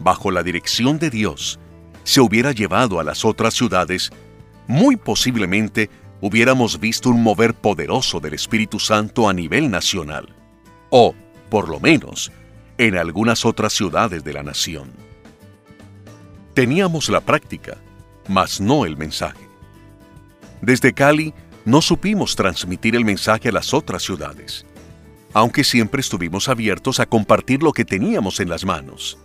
bajo 0.00 0.30
la 0.30 0.42
dirección 0.42 0.98
de 0.98 1.10
Dios, 1.10 1.58
se 2.02 2.20
hubiera 2.20 2.52
llevado 2.52 2.98
a 2.98 3.04
las 3.04 3.24
otras 3.24 3.54
ciudades, 3.54 4.10
muy 4.66 4.96
posiblemente 4.96 5.90
hubiéramos 6.20 6.80
visto 6.80 7.10
un 7.10 7.22
mover 7.22 7.54
poderoso 7.54 8.18
del 8.20 8.34
Espíritu 8.34 8.78
Santo 8.78 9.28
a 9.28 9.32
nivel 9.32 9.70
nacional, 9.70 10.34
o, 10.90 11.14
por 11.50 11.68
lo 11.68 11.78
menos, 11.78 12.32
en 12.78 12.96
algunas 12.96 13.44
otras 13.44 13.72
ciudades 13.72 14.22
de 14.24 14.32
la 14.32 14.44
nación. 14.44 14.92
Teníamos 16.54 17.08
la 17.08 17.20
práctica, 17.20 17.76
mas 18.28 18.60
no 18.60 18.84
el 18.84 18.96
mensaje. 18.96 19.48
Desde 20.62 20.92
Cali 20.92 21.34
no 21.64 21.82
supimos 21.82 22.36
transmitir 22.36 22.96
el 22.96 23.04
mensaje 23.04 23.48
a 23.48 23.52
las 23.52 23.74
otras 23.74 24.02
ciudades, 24.02 24.64
aunque 25.34 25.64
siempre 25.64 26.00
estuvimos 26.00 26.48
abiertos 26.48 27.00
a 27.00 27.06
compartir 27.06 27.62
lo 27.62 27.72
que 27.72 27.84
teníamos 27.84 28.40
en 28.40 28.48
las 28.48 28.64
manos. 28.64 29.18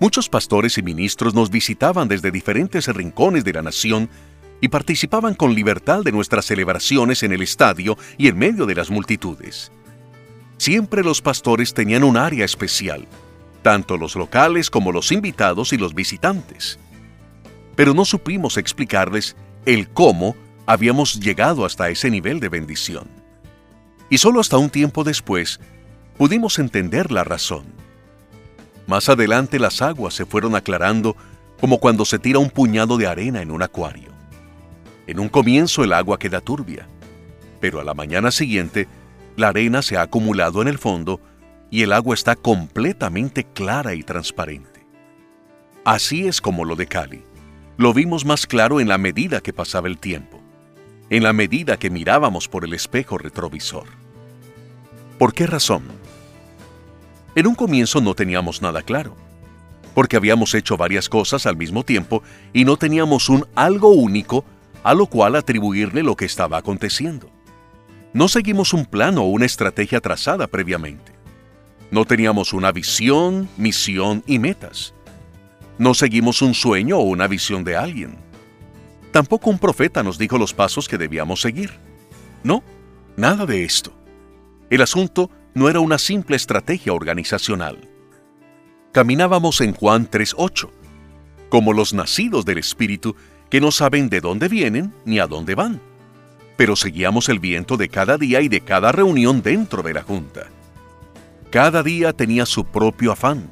Muchos 0.00 0.28
pastores 0.28 0.76
y 0.78 0.82
ministros 0.82 1.34
nos 1.34 1.50
visitaban 1.50 2.08
desde 2.08 2.30
diferentes 2.30 2.88
rincones 2.88 3.44
de 3.44 3.52
la 3.52 3.62
nación 3.62 4.08
y 4.60 4.68
participaban 4.68 5.34
con 5.34 5.54
libertad 5.54 6.02
de 6.02 6.12
nuestras 6.12 6.46
celebraciones 6.46 7.22
en 7.22 7.32
el 7.32 7.42
estadio 7.42 7.96
y 8.16 8.28
en 8.28 8.38
medio 8.38 8.66
de 8.66 8.74
las 8.74 8.90
multitudes. 8.90 9.70
Siempre 10.56 11.02
los 11.02 11.20
pastores 11.20 11.74
tenían 11.74 12.04
un 12.04 12.16
área 12.16 12.44
especial, 12.44 13.06
tanto 13.62 13.96
los 13.96 14.14
locales 14.14 14.70
como 14.70 14.92
los 14.92 15.10
invitados 15.12 15.72
y 15.72 15.78
los 15.78 15.94
visitantes. 15.94 16.78
Pero 17.76 17.94
no 17.94 18.04
supimos 18.04 18.56
explicarles 18.56 19.36
el 19.66 19.88
cómo 19.88 20.36
habíamos 20.66 21.20
llegado 21.20 21.64
hasta 21.64 21.90
ese 21.90 22.10
nivel 22.10 22.40
de 22.40 22.48
bendición. 22.48 23.08
Y 24.10 24.18
solo 24.18 24.40
hasta 24.40 24.58
un 24.58 24.70
tiempo 24.70 25.02
después 25.02 25.60
pudimos 26.16 26.58
entender 26.58 27.10
la 27.10 27.24
razón. 27.24 27.64
Más 28.86 29.08
adelante 29.08 29.58
las 29.58 29.82
aguas 29.82 30.14
se 30.14 30.26
fueron 30.26 30.54
aclarando 30.54 31.16
como 31.60 31.78
cuando 31.78 32.04
se 32.04 32.18
tira 32.18 32.38
un 32.38 32.50
puñado 32.50 32.96
de 32.98 33.06
arena 33.06 33.42
en 33.42 33.50
un 33.50 33.62
acuario. 33.62 34.10
En 35.06 35.18
un 35.18 35.28
comienzo 35.28 35.84
el 35.84 35.92
agua 35.92 36.18
queda 36.18 36.40
turbia, 36.40 36.86
pero 37.60 37.80
a 37.80 37.84
la 37.84 37.94
mañana 37.94 38.30
siguiente 38.30 38.88
la 39.36 39.48
arena 39.48 39.82
se 39.82 39.96
ha 39.96 40.02
acumulado 40.02 40.62
en 40.62 40.68
el 40.68 40.78
fondo 40.78 41.20
y 41.70 41.82
el 41.82 41.92
agua 41.92 42.14
está 42.14 42.36
completamente 42.36 43.44
clara 43.44 43.94
y 43.94 44.02
transparente. 44.02 44.86
Así 45.84 46.26
es 46.26 46.40
como 46.40 46.64
lo 46.64 46.76
de 46.76 46.86
Cali. 46.86 47.22
Lo 47.76 47.92
vimos 47.92 48.24
más 48.24 48.46
claro 48.46 48.80
en 48.80 48.88
la 48.88 48.98
medida 48.98 49.40
que 49.40 49.52
pasaba 49.52 49.88
el 49.88 49.98
tiempo, 49.98 50.40
en 51.10 51.24
la 51.24 51.32
medida 51.32 51.76
que 51.76 51.90
mirábamos 51.90 52.48
por 52.48 52.64
el 52.64 52.72
espejo 52.72 53.18
retrovisor. 53.18 53.88
¿Por 55.18 55.34
qué 55.34 55.46
razón? 55.46 55.82
En 57.34 57.48
un 57.48 57.56
comienzo 57.56 58.00
no 58.00 58.14
teníamos 58.14 58.62
nada 58.62 58.82
claro, 58.82 59.16
porque 59.94 60.16
habíamos 60.16 60.54
hecho 60.54 60.76
varias 60.76 61.08
cosas 61.08 61.46
al 61.46 61.56
mismo 61.56 61.84
tiempo 61.84 62.22
y 62.52 62.64
no 62.64 62.76
teníamos 62.76 63.28
un 63.28 63.46
algo 63.56 63.88
único 63.88 64.44
a 64.84 64.94
lo 64.94 65.06
cual 65.06 65.34
atribuirle 65.34 66.04
lo 66.04 66.14
que 66.14 66.26
estaba 66.26 66.58
aconteciendo. 66.58 67.33
No 68.14 68.28
seguimos 68.28 68.72
un 68.72 68.86
plan 68.86 69.18
o 69.18 69.24
una 69.24 69.44
estrategia 69.44 70.00
trazada 70.00 70.46
previamente. 70.46 71.10
No 71.90 72.04
teníamos 72.04 72.52
una 72.52 72.70
visión, 72.70 73.48
misión 73.56 74.22
y 74.28 74.38
metas. 74.38 74.94
No 75.78 75.94
seguimos 75.94 76.40
un 76.40 76.54
sueño 76.54 76.96
o 76.96 77.02
una 77.02 77.26
visión 77.26 77.64
de 77.64 77.76
alguien. 77.76 78.16
Tampoco 79.10 79.50
un 79.50 79.58
profeta 79.58 80.04
nos 80.04 80.16
dijo 80.16 80.38
los 80.38 80.54
pasos 80.54 80.86
que 80.86 80.96
debíamos 80.96 81.40
seguir. 81.40 81.72
No, 82.44 82.62
nada 83.16 83.46
de 83.46 83.64
esto. 83.64 83.92
El 84.70 84.82
asunto 84.82 85.28
no 85.52 85.68
era 85.68 85.80
una 85.80 85.98
simple 85.98 86.36
estrategia 86.36 86.92
organizacional. 86.92 87.78
Caminábamos 88.92 89.60
en 89.60 89.74
Juan 89.74 90.08
3.8, 90.08 90.70
como 91.48 91.72
los 91.72 91.92
nacidos 91.92 92.44
del 92.44 92.58
Espíritu 92.58 93.16
que 93.50 93.60
no 93.60 93.72
saben 93.72 94.08
de 94.08 94.20
dónde 94.20 94.46
vienen 94.46 94.94
ni 95.04 95.18
a 95.18 95.26
dónde 95.26 95.56
van 95.56 95.80
pero 96.56 96.76
seguíamos 96.76 97.28
el 97.28 97.38
viento 97.38 97.76
de 97.76 97.88
cada 97.88 98.16
día 98.16 98.40
y 98.40 98.48
de 98.48 98.60
cada 98.60 98.92
reunión 98.92 99.42
dentro 99.42 99.82
de 99.82 99.94
la 99.94 100.02
Junta. 100.02 100.46
Cada 101.50 101.82
día 101.82 102.12
tenía 102.12 102.46
su 102.46 102.64
propio 102.64 103.12
afán, 103.12 103.50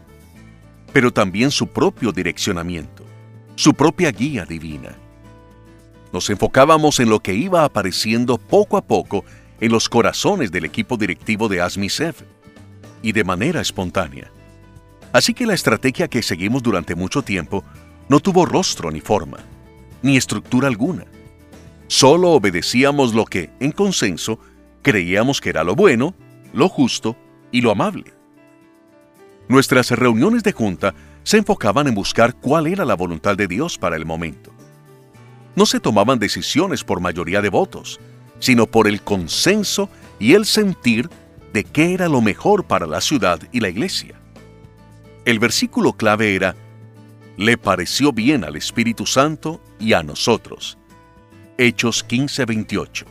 pero 0.93 1.12
también 1.12 1.51
su 1.51 1.69
propio 1.69 2.12
direccionamiento, 2.12 3.05
su 3.55 3.75
propia 3.75 4.11
guía 4.12 4.45
divina. 4.45 4.97
Nos 6.12 6.29
enfocábamos 6.31 7.01
en 7.01 7.09
lo 7.09 7.21
que 7.21 7.35
iba 7.35 7.65
apareciendo 7.65 8.38
poco 8.38 8.77
a 8.77 8.83
poco 8.83 9.25
en 9.61 9.73
los 9.73 9.88
corazones 9.88 10.53
del 10.53 10.65
equipo 10.65 10.97
directivo 10.97 11.49
de 11.49 11.61
ASMISEF 11.61 12.23
y 13.03 13.12
de 13.12 13.25
manera 13.25 13.61
espontánea. 13.61 14.31
Así 15.12 15.35
que 15.35 15.47
la 15.47 15.55
estrategia 15.55 16.09
que 16.09 16.23
seguimos 16.23 16.62
durante 16.62 16.95
mucho 16.95 17.23
tiempo 17.23 17.65
no 18.09 18.21
tuvo 18.21 18.45
rostro 18.45 18.91
ni 18.91 19.01
forma, 19.01 19.38
ni 20.03 20.17
estructura 20.17 20.69
alguna 20.69 21.07
Solo 21.92 22.31
obedecíamos 22.31 23.12
lo 23.12 23.26
que, 23.26 23.50
en 23.61 23.70
consenso, 23.70 24.38
creíamos 24.81 25.42
que 25.42 25.50
era 25.50 25.62
lo 25.62 25.74
bueno, 25.74 26.14
lo 26.55 26.70
justo 26.70 27.18
y 27.50 27.61
lo 27.61 27.70
amable. 27.70 28.14
Nuestras 29.46 29.90
reuniones 29.90 30.42
de 30.42 30.52
junta 30.52 30.94
se 31.22 31.37
enfocaban 31.37 31.87
en 31.88 31.94
buscar 31.94 32.35
cuál 32.35 32.66
era 32.66 32.87
la 32.87 32.94
voluntad 32.94 33.37
de 33.37 33.46
Dios 33.46 33.76
para 33.76 33.96
el 33.96 34.07
momento. 34.07 34.55
No 35.55 35.66
se 35.66 35.81
tomaban 35.81 36.18
decisiones 36.18 36.83
por 36.83 37.00
mayoría 37.00 37.42
de 37.42 37.50
votos, 37.50 38.00
sino 38.38 38.66
por 38.66 38.88
el 38.88 39.02
consenso 39.02 39.90
y 40.18 40.33
el 40.33 40.46
sentir 40.46 41.11
de 41.52 41.62
qué 41.62 41.92
era 41.92 42.09
lo 42.09 42.22
mejor 42.22 42.64
para 42.64 42.87
la 42.87 43.02
ciudad 43.02 43.38
y 43.52 43.61
la 43.61 43.68
iglesia. 43.68 44.18
El 45.26 45.38
versículo 45.38 45.92
clave 45.92 46.37
era, 46.37 46.57
le 47.37 47.59
pareció 47.59 48.12
bien 48.12 48.44
al 48.44 48.57
Espíritu 48.57 49.05
Santo 49.05 49.61
y 49.78 49.92
a 49.92 50.02
nosotros 50.02 50.78
Hechos 51.62 52.05
15:28. 52.05 53.07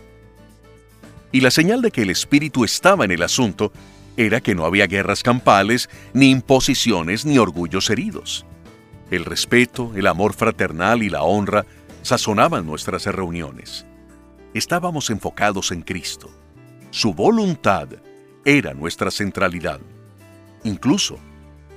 Y 1.31 1.39
la 1.39 1.51
señal 1.51 1.81
de 1.81 1.89
que 1.89 2.01
el 2.01 2.09
Espíritu 2.09 2.65
estaba 2.65 3.05
en 3.05 3.11
el 3.11 3.23
asunto 3.23 3.71
era 4.17 4.41
que 4.41 4.55
no 4.55 4.65
había 4.65 4.87
guerras 4.87 5.23
campales, 5.23 5.89
ni 6.11 6.31
imposiciones, 6.31 7.25
ni 7.25 7.37
orgullos 7.37 7.89
heridos. 7.89 8.45
El 9.09 9.23
respeto, 9.23 9.93
el 9.95 10.05
amor 10.05 10.33
fraternal 10.33 11.01
y 11.01 11.09
la 11.09 11.23
honra 11.23 11.65
sazonaban 12.01 12.65
nuestras 12.65 13.05
reuniones. 13.05 13.85
Estábamos 14.53 15.09
enfocados 15.11 15.71
en 15.71 15.81
Cristo. 15.81 16.29
Su 16.89 17.13
voluntad 17.13 17.87
era 18.43 18.73
nuestra 18.73 19.11
centralidad. 19.11 19.79
Incluso, 20.65 21.17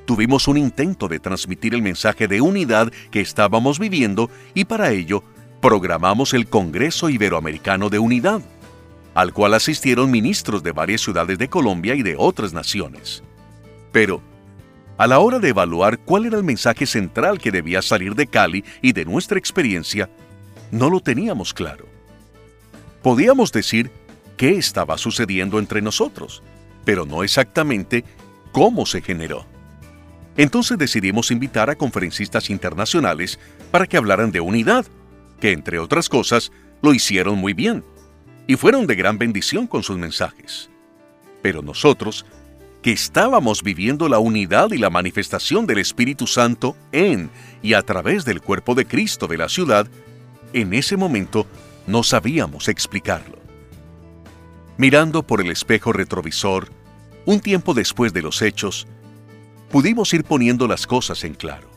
tuvimos 0.07 0.49
un 0.49 0.59
intento 0.59 1.07
de 1.07 1.21
transmitir 1.21 1.73
el 1.73 1.83
mensaje 1.83 2.27
de 2.27 2.41
unidad 2.41 2.93
que 3.13 3.21
estábamos 3.21 3.79
viviendo 3.79 4.29
y 4.55 4.65
para 4.65 4.91
ello 4.91 5.23
programamos 5.65 6.35
el 6.35 6.47
Congreso 6.47 7.09
Iberoamericano 7.09 7.89
de 7.89 7.99
Unidad, 7.99 8.43
al 9.15 9.33
cual 9.33 9.55
asistieron 9.55 10.11
ministros 10.11 10.63
de 10.63 10.73
varias 10.73 11.01
ciudades 11.01 11.39
de 11.39 11.49
Colombia 11.49 11.95
y 11.95 12.03
de 12.03 12.17
otras 12.19 12.53
naciones. 12.53 13.23
Pero, 13.91 14.21
a 14.99 15.07
la 15.07 15.21
hora 15.21 15.39
de 15.39 15.49
evaluar 15.49 16.01
cuál 16.01 16.27
era 16.27 16.37
el 16.37 16.45
mensaje 16.45 16.85
central 16.85 17.39
que 17.39 17.51
debía 17.51 17.81
salir 17.81 18.15
de 18.15 18.27
Cali 18.27 18.63
y 18.83 18.93
de 18.93 19.07
nuestra 19.07 19.39
experiencia, 19.39 20.11
no 20.71 20.91
lo 20.91 21.01
teníamos 21.01 21.55
claro. 21.55 21.87
Podíamos 23.03 23.51
decir 23.51 23.91
qué 24.37 24.59
estaba 24.59 24.99
sucediendo 24.99 25.59
entre 25.59 25.81
nosotros, 25.81 26.43
pero 26.85 27.07
no 27.07 27.23
exactamente 27.25 28.05
cómo 28.53 28.85
se 28.85 29.01
generó. 29.01 29.47
Entonces 30.37 30.77
decidimos 30.77 31.31
invitar 31.31 31.71
a 31.71 31.77
conferencistas 31.77 32.51
internacionales 32.51 33.39
para 33.71 33.87
que 33.87 33.97
hablaran 33.97 34.31
de 34.31 34.43
unidad 34.43 34.85
que 35.41 35.53
entre 35.53 35.79
otras 35.79 36.09
cosas 36.09 36.53
lo 36.83 36.95
hicieron 36.95 37.39
muy 37.39 37.53
bien 37.53 37.85
y 38.47 38.57
fueron 38.57 38.87
de 38.87 38.95
gran 38.95 39.19
bendición 39.19 39.67
con 39.67 39.83
sus 39.83 39.97
mensajes. 39.97 40.71
Pero 41.43 41.63
nosotros, 41.63 42.27
que 42.83 42.93
estábamos 42.93 43.63
viviendo 43.63 44.09
la 44.09 44.19
unidad 44.19 44.73
y 44.73 44.79
la 44.79 44.91
manifestación 44.91 45.67
del 45.67 45.79
Espíritu 45.79 46.27
Santo 46.27 46.77
en 46.93 47.31
y 47.63 47.75
a 47.75 47.83
través 47.83 48.25
del 48.25 48.41
cuerpo 48.41 48.75
de 48.75 48.87
Cristo 48.87 49.27
de 49.27 49.39
la 49.39 49.49
ciudad, 49.49 49.87
en 50.53 50.75
ese 50.75 50.97
momento 50.97 51.47
no 51.87 52.03
sabíamos 52.03 52.69
explicarlo. 52.69 53.39
Mirando 54.77 55.23
por 55.23 55.41
el 55.41 55.51
espejo 55.51 55.93
retrovisor, 55.93 56.69
un 57.27 57.41
tiempo 57.41 57.75
después 57.75 58.13
de 58.13 58.23
los 58.23 58.43
hechos, 58.43 58.87
pudimos 59.71 60.13
ir 60.13 60.25
poniendo 60.25 60.69
las 60.69 60.87
cosas 60.87 61.25
en 61.25 61.35
claro. 61.35 61.69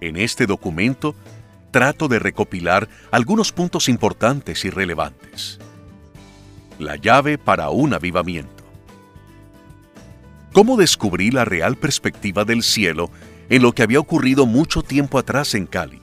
En 0.00 0.16
este 0.16 0.46
documento 0.46 1.14
trato 1.76 2.08
de 2.08 2.18
recopilar 2.18 2.88
algunos 3.10 3.52
puntos 3.52 3.90
importantes 3.90 4.64
y 4.64 4.70
relevantes. 4.70 5.58
La 6.78 6.96
llave 6.96 7.36
para 7.36 7.68
un 7.68 7.92
avivamiento. 7.92 8.64
¿Cómo 10.54 10.78
descubrí 10.78 11.30
la 11.30 11.44
real 11.44 11.76
perspectiva 11.76 12.46
del 12.46 12.62
cielo 12.62 13.10
en 13.50 13.60
lo 13.60 13.72
que 13.72 13.82
había 13.82 14.00
ocurrido 14.00 14.46
mucho 14.46 14.80
tiempo 14.80 15.18
atrás 15.18 15.54
en 15.54 15.66
Cali? 15.66 16.00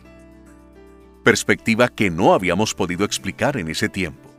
Perspectiva 1.23 1.87
que 1.87 2.11
no 2.11 2.35
habíamos 2.35 2.75
podido 2.75 3.03
explicar 3.03 3.57
en 3.57 3.67
ese 3.67 3.89
tiempo. 3.89 4.29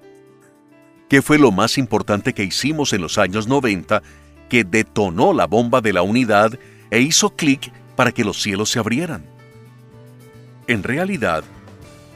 ¿Qué 1.09 1.21
fue 1.21 1.41
lo 1.41 1.51
más 1.51 1.79
importante 1.79 2.33
que 2.33 2.45
hicimos 2.45 2.93
en 2.93 3.01
los 3.01 3.19
años 3.19 3.49
90 3.49 4.05
que 4.49 4.63
detonó 4.63 5.33
la 5.33 5.49
bomba 5.49 5.81
de 5.81 5.95
la 5.95 6.03
unidad 6.03 6.57
e 6.93 7.01
hizo 7.01 7.31
clic 7.31 7.73
para 7.97 8.13
que 8.13 8.23
los 8.23 8.41
cielos 8.41 8.71
se 8.71 8.79
abrieran? 8.79 9.34
En 10.67 10.83
realidad, 10.83 11.45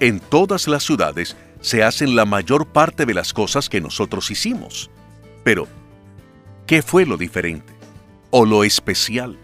en 0.01 0.20
todas 0.20 0.68
las 0.68 0.84
ciudades 0.84 1.36
se 1.61 1.82
hacen 1.82 2.16
la 2.16 2.24
mayor 2.24 2.66
parte 2.66 3.05
de 3.05 3.14
las 3.14 3.32
cosas 3.32 3.68
que 3.68 3.80
nosotros 3.80 4.30
hicimos. 4.30 4.90
Pero, 5.44 5.66
¿qué 6.66 6.82
fue 6.82 7.05
lo 7.05 7.16
diferente? 7.16 7.72
¿O 8.30 8.44
lo 8.44 8.64
especial? 8.64 9.38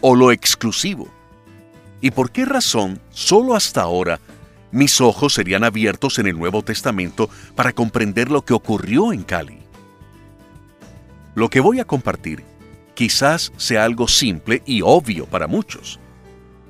¿O 0.00 0.14
lo 0.14 0.32
exclusivo? 0.32 1.08
¿Y 2.00 2.10
por 2.10 2.30
qué 2.30 2.44
razón 2.44 3.00
solo 3.10 3.54
hasta 3.54 3.82
ahora 3.82 4.20
mis 4.74 5.00
ojos 5.00 5.34
serían 5.34 5.62
abiertos 5.62 6.18
en 6.18 6.26
el 6.26 6.36
Nuevo 6.36 6.62
Testamento 6.62 7.30
para 7.54 7.72
comprender 7.72 8.28
lo 8.28 8.44
que 8.44 8.54
ocurrió 8.54 9.12
en 9.12 9.22
Cali. 9.22 9.60
Lo 11.36 11.48
que 11.48 11.60
voy 11.60 11.78
a 11.78 11.84
compartir 11.84 12.42
quizás 12.94 13.52
sea 13.56 13.84
algo 13.84 14.08
simple 14.08 14.64
y 14.66 14.82
obvio 14.82 15.26
para 15.26 15.46
muchos, 15.46 16.00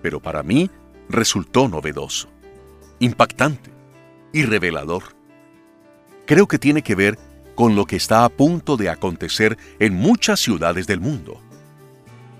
pero 0.02 0.20
para 0.20 0.42
mí 0.42 0.70
resultó 1.08 1.68
novedoso, 1.68 2.28
impactante 2.98 3.70
y 4.32 4.44
revelador. 4.44 5.02
Creo 6.26 6.48
que 6.48 6.58
tiene 6.58 6.82
que 6.82 6.94
ver 6.94 7.18
con 7.54 7.76
lo 7.76 7.86
que 7.86 7.96
está 7.96 8.24
a 8.24 8.28
punto 8.28 8.76
de 8.76 8.88
acontecer 8.88 9.58
en 9.78 9.94
muchas 9.94 10.40
ciudades 10.40 10.86
del 10.86 11.00
mundo. 11.00 11.40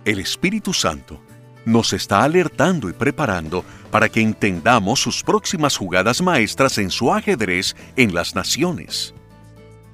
El 0.05 0.19
Espíritu 0.19 0.73
Santo 0.73 1.21
nos 1.65 1.93
está 1.93 2.25
alertando 2.25 2.89
y 2.89 2.93
preparando 2.93 3.65
para 3.91 4.09
que 4.09 4.21
entendamos 4.21 5.01
sus 5.01 5.23
próximas 5.23 5.77
jugadas 5.77 6.21
maestras 6.21 6.79
en 6.79 6.91
su 6.91 7.13
ajedrez 7.13 7.75
en 7.97 8.15
las 8.15 8.35
naciones. 8.35 9.15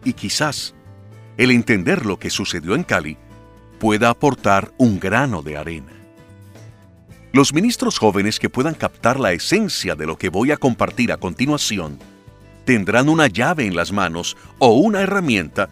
Y 0.05 0.15
quizás 0.15 0.75
el 1.37 1.51
entender 1.51 2.07
lo 2.07 2.19
que 2.19 2.31
sucedió 2.31 2.75
en 2.75 2.83
Cali 2.83 3.17
pueda 3.79 4.11
aportar 4.11 4.73
un 4.79 4.99
grano 4.99 5.43
de 5.43 5.57
arena. 5.57 6.00
Los 7.33 7.55
ministros 7.55 7.99
jóvenes 7.99 8.41
que 8.41 8.51
puedan 8.51 8.75
captar 8.75 9.21
la 9.21 9.33
esencia 9.33 9.95
de 9.95 10.05
lo 10.05 10.19
que 10.19 10.31
voy 10.31 10.51
a 10.51 10.57
compartir 10.57 11.13
a 11.13 11.17
continuación 11.17 11.99
tendrán 12.65 13.09
una 13.09 13.29
llave 13.29 13.67
en 13.67 13.77
las 13.77 13.93
manos 13.93 14.37
o 14.59 14.71
una 14.71 15.01
herramienta 15.01 15.69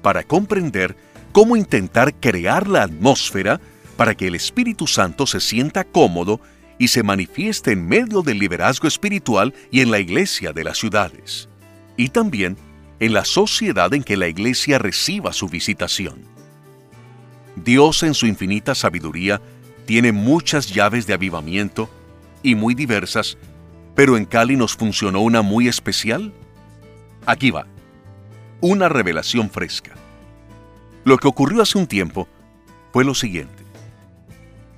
para 0.00 0.22
comprender 0.22 0.96
cómo 1.32 1.56
intentar 1.56 2.14
crear 2.14 2.68
la 2.68 2.84
atmósfera 2.84 3.60
para 3.96 4.14
que 4.14 4.28
el 4.28 4.36
Espíritu 4.36 4.86
Santo 4.86 5.26
se 5.26 5.40
sienta 5.40 5.82
cómodo 5.82 6.40
y 6.78 6.88
se 6.88 7.02
manifieste 7.02 7.72
en 7.72 7.86
medio 7.86 8.22
del 8.22 8.38
liderazgo 8.38 8.86
espiritual 8.86 9.54
y 9.72 9.80
en 9.80 9.90
la 9.90 9.98
iglesia 9.98 10.52
de 10.52 10.64
las 10.64 10.78
ciudades, 10.78 11.48
y 11.96 12.08
también 12.08 12.56
en 13.00 13.12
la 13.12 13.24
sociedad 13.24 13.92
en 13.92 14.04
que 14.04 14.16
la 14.16 14.28
iglesia 14.28 14.78
reciba 14.78 15.32
su 15.32 15.48
visitación. 15.48 16.24
Dios 17.56 18.02
en 18.02 18.14
su 18.14 18.26
infinita 18.26 18.74
sabiduría 18.74 19.40
tiene 19.84 20.12
muchas 20.12 20.68
llaves 20.68 21.06
de 21.06 21.14
avivamiento 21.14 21.88
y 22.42 22.54
muy 22.54 22.74
diversas, 22.74 23.38
pero 23.94 24.16
en 24.16 24.24
Cali 24.24 24.56
nos 24.56 24.74
funcionó 24.74 25.20
una 25.20 25.42
muy 25.42 25.68
especial. 25.68 26.32
Aquí 27.26 27.50
va, 27.50 27.66
una 28.60 28.88
revelación 28.88 29.50
fresca. 29.50 29.92
Lo 31.04 31.18
que 31.18 31.28
ocurrió 31.28 31.62
hace 31.62 31.78
un 31.78 31.86
tiempo 31.86 32.28
fue 32.92 33.04
lo 33.04 33.14
siguiente. 33.14 33.62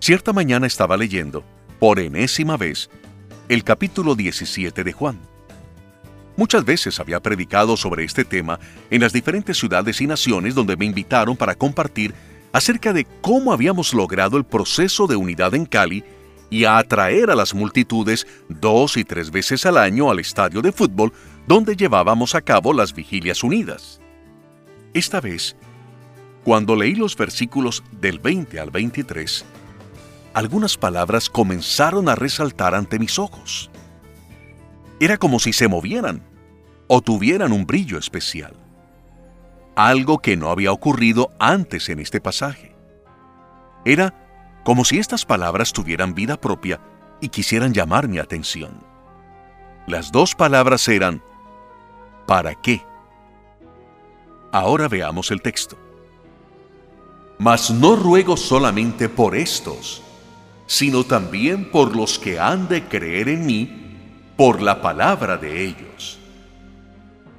Cierta 0.01 0.33
mañana 0.33 0.67
estaba 0.67 0.97
leyendo, 0.97 1.45
por 1.79 1.99
enésima 1.99 2.57
vez, 2.57 2.91
el 3.49 3.65
capítulo 3.65 4.15
17 4.15 4.85
de 4.85 4.93
Juan. 4.93 5.19
Muchas 6.37 6.65
veces 6.65 6.99
había 6.99 7.21
predicado 7.21 7.77
sobre 7.77 8.05
este 8.05 8.25
tema 8.25 8.59
en 8.91 9.01
las 9.01 9.13
diferentes 9.13 9.57
ciudades 9.57 10.01
y 10.01 10.07
naciones 10.07 10.55
donde 10.55 10.77
me 10.77 10.85
invitaron 10.85 11.37
para 11.37 11.55
compartir 11.55 12.15
acerca 12.55 12.93
de 12.93 13.05
cómo 13.21 13.53
habíamos 13.53 13.93
logrado 13.93 14.37
el 14.37 14.45
proceso 14.45 15.09
de 15.09 15.17
unidad 15.17 15.57
en 15.57 15.67
Cali 15.67 16.05
y 16.51 16.67
a 16.67 16.79
atraer 16.79 17.29
a 17.31 17.35
las 17.35 17.53
multitudes 17.53 18.29
dos 18.49 18.97
y 18.97 19.03
tres 19.03 19.33
veces 19.33 19.67
al 19.67 19.77
año 19.77 20.09
al 20.09 20.21
estadio 20.21 20.63
de 20.63 20.71
fútbol 20.71 21.13
donde 21.49 21.75
llevábamos 21.75 22.37
a 22.37 22.43
cabo 22.43 22.73
las 22.73 22.95
vigilias 22.95 23.43
unidas. 23.43 24.01
Esta 24.95 25.21
vez, 25.21 25.57
cuando 26.45 26.77
leí 26.77 26.95
los 26.95 27.17
versículos 27.17 27.83
del 27.91 28.21
20 28.21 28.61
al 28.61 28.71
23, 28.71 29.45
algunas 30.33 30.77
palabras 30.77 31.29
comenzaron 31.29 32.09
a 32.09 32.15
resaltar 32.15 32.77
ante 32.77 33.01
mis 33.01 33.19
ojos. 33.19 33.69
Era 35.01 35.17
como 35.17 35.41
si 35.41 35.53
se 35.53 35.67
movieran 35.67 36.23
o 36.87 37.01
tuvieran 37.01 37.53
un 37.53 37.67
brillo 37.67 37.99
especial. 37.99 38.64
Algo 39.77 40.19
que 40.21 40.37
no 40.37 40.51
había 40.51 40.73
ocurrido 40.73 41.31
antes 41.39 41.89
en 41.89 41.99
este 41.99 42.21
pasaje. 42.21 42.75
Era 43.85 44.15
como 44.65 44.85
si 44.85 44.99
estas 44.99 45.27
palabras 45.27 45.73
tuvieran 45.73 46.15
vida 46.15 46.41
propia 46.41 46.81
y 47.21 47.29
quisieran 47.29 47.75
llamar 47.75 48.09
mi 48.09 48.19
atención. 48.19 48.73
Las 49.87 50.11
dos 50.13 50.35
palabras 50.35 50.89
eran 50.89 51.23
¿para 52.27 52.55
qué? 52.55 52.83
Ahora 54.53 54.89
veamos 54.89 55.31
el 55.31 55.43
texto. 55.43 55.77
Mas 57.39 57.71
no 57.71 57.97
ruego 57.97 58.37
solamente 58.37 59.09
por 59.09 59.37
estos, 59.37 60.03
sino 60.67 61.05
también 61.05 61.71
por 61.71 61.95
los 61.95 62.19
que 62.19 62.39
han 62.39 62.69
de 62.69 62.85
creer 62.85 63.29
en 63.29 63.45
mí 63.45 63.81
por 64.37 64.63
la 64.63 64.81
palabra 64.81 65.37
de 65.37 65.65
ellos, 65.65 66.19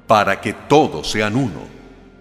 para 0.06 0.40
que 0.40 0.52
todos 0.52 1.10
sean 1.10 1.36
uno, 1.36 1.75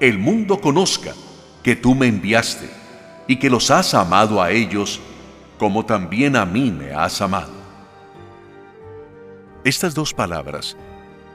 el 0.00 0.18
mundo 0.18 0.60
conozca 0.60 1.12
que 1.62 1.76
tú 1.76 1.94
me 1.94 2.06
enviaste 2.06 2.68
y 3.26 3.36
que 3.36 3.50
los 3.50 3.70
has 3.70 3.94
amado 3.94 4.42
a 4.42 4.50
ellos 4.50 5.00
como 5.58 5.84
también 5.84 6.36
a 6.36 6.44
mí 6.44 6.70
me 6.70 6.92
has 6.92 7.20
amado. 7.22 7.52
Estas 9.64 9.94
dos 9.94 10.12
palabras 10.12 10.76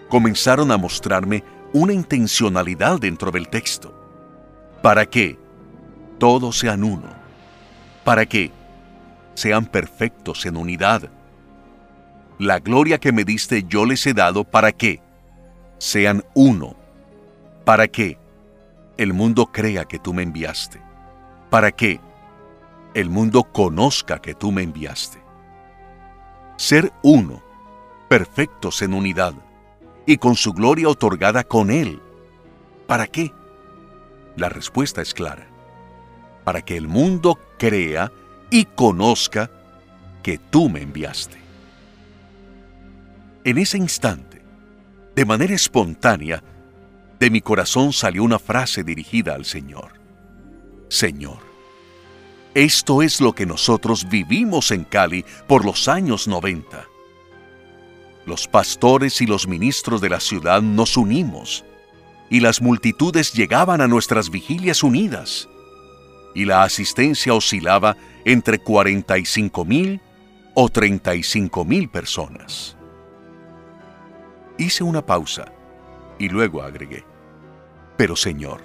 comenzaron 0.07 0.71
a 0.71 0.77
mostrarme 0.77 1.43
una 1.73 1.93
intencionalidad 1.93 2.99
dentro 2.99 3.31
del 3.31 3.47
texto, 3.47 3.93
para 4.81 5.05
que 5.05 5.37
todos 6.17 6.59
sean 6.59 6.83
uno. 6.83 7.07
Para 8.03 8.25
que 8.25 8.51
sean 9.33 9.65
perfectos 9.65 10.45
en 10.45 10.57
unidad. 10.57 11.09
La 12.37 12.59
gloria 12.59 12.99
que 12.99 13.11
me 13.11 13.23
diste 13.23 13.63
yo 13.67 13.85
les 13.85 14.05
he 14.05 14.13
dado 14.13 14.43
para 14.43 14.71
que 14.71 15.01
sean 15.77 16.23
uno, 16.33 16.75
para 17.65 17.87
que 17.87 18.17
el 18.99 19.13
mundo 19.13 19.47
crea 19.47 19.85
que 19.85 19.99
tú 19.99 20.13
me 20.13 20.23
enviaste, 20.23 20.81
para 21.49 21.71
que 21.71 21.99
el 22.93 23.09
mundo 23.09 23.43
conozca 23.43 24.19
que 24.19 24.33
tú 24.33 24.51
me 24.51 24.61
enviaste. 24.63 25.21
Ser 26.57 26.91
uno, 27.01 27.41
perfectos 28.07 28.81
en 28.81 28.93
unidad, 28.93 29.33
y 30.05 30.17
con 30.17 30.35
su 30.35 30.53
gloria 30.53 30.89
otorgada 30.89 31.43
con 31.43 31.71
Él. 31.71 32.01
¿Para 32.87 33.07
qué? 33.07 33.31
La 34.35 34.49
respuesta 34.49 35.01
es 35.01 35.13
clara 35.13 35.49
para 36.49 36.63
que 36.63 36.75
el 36.75 36.87
mundo 36.87 37.37
crea 37.59 38.11
y 38.49 38.65
conozca 38.65 39.51
que 40.23 40.39
tú 40.39 40.67
me 40.67 40.81
enviaste. 40.81 41.37
En 43.43 43.59
ese 43.59 43.77
instante, 43.77 44.41
de 45.15 45.25
manera 45.25 45.53
espontánea, 45.53 46.43
de 47.19 47.29
mi 47.29 47.41
corazón 47.41 47.91
salió 47.93 48.23
una 48.23 48.39
frase 48.39 48.83
dirigida 48.83 49.35
al 49.35 49.45
Señor. 49.45 49.99
Señor, 50.87 51.39
esto 52.53 53.01
es 53.01 53.21
lo 53.21 53.33
que 53.33 53.45
nosotros 53.45 54.07
vivimos 54.09 54.71
en 54.71 54.85
Cali 54.85 55.25
por 55.47 55.65
los 55.65 55.87
años 55.87 56.27
90. 56.27 56.87
los 58.25 58.47
pastores 58.47 59.21
y 59.21 59.25
los 59.25 59.47
ministros 59.47 60.01
de 60.01 60.09
la 60.09 60.19
ciudad 60.19 60.61
nos 60.61 60.97
unimos, 60.97 61.65
y 62.29 62.41
las 62.41 62.61
multitudes 62.61 63.33
llegaban 63.33 63.81
a 63.81 63.87
nuestras 63.87 64.29
vigilias 64.29 64.83
unidas, 64.83 65.49
y 66.35 66.45
la 66.45 66.61
asistencia 66.61 67.33
oscilaba 67.33 67.97
entre 68.25 68.59
45 68.59 69.65
mil 69.65 69.99
o 70.53 70.69
35 70.69 71.65
mil 71.65 71.89
personas. 71.89 72.77
Hice 74.59 74.83
una 74.83 75.03
pausa 75.03 75.51
y 76.19 76.29
luego 76.29 76.61
agregué, 76.61 77.03
pero 77.97 78.15
Señor, 78.15 78.61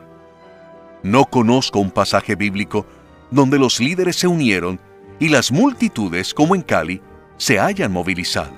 no 1.03 1.25
conozco 1.25 1.79
un 1.79 1.91
pasaje 1.91 2.35
bíblico 2.35 2.87
donde 3.31 3.59
los 3.59 3.81
líderes 3.81 4.17
se 4.17 4.27
unieron 4.27 4.81
y 5.19 5.29
las 5.29 5.51
multitudes, 5.53 6.35
como 6.35 6.55
en 6.55 6.63
Cali, 6.63 7.01
se 7.37 7.59
hayan 7.59 7.93
movilizado. 7.93 8.53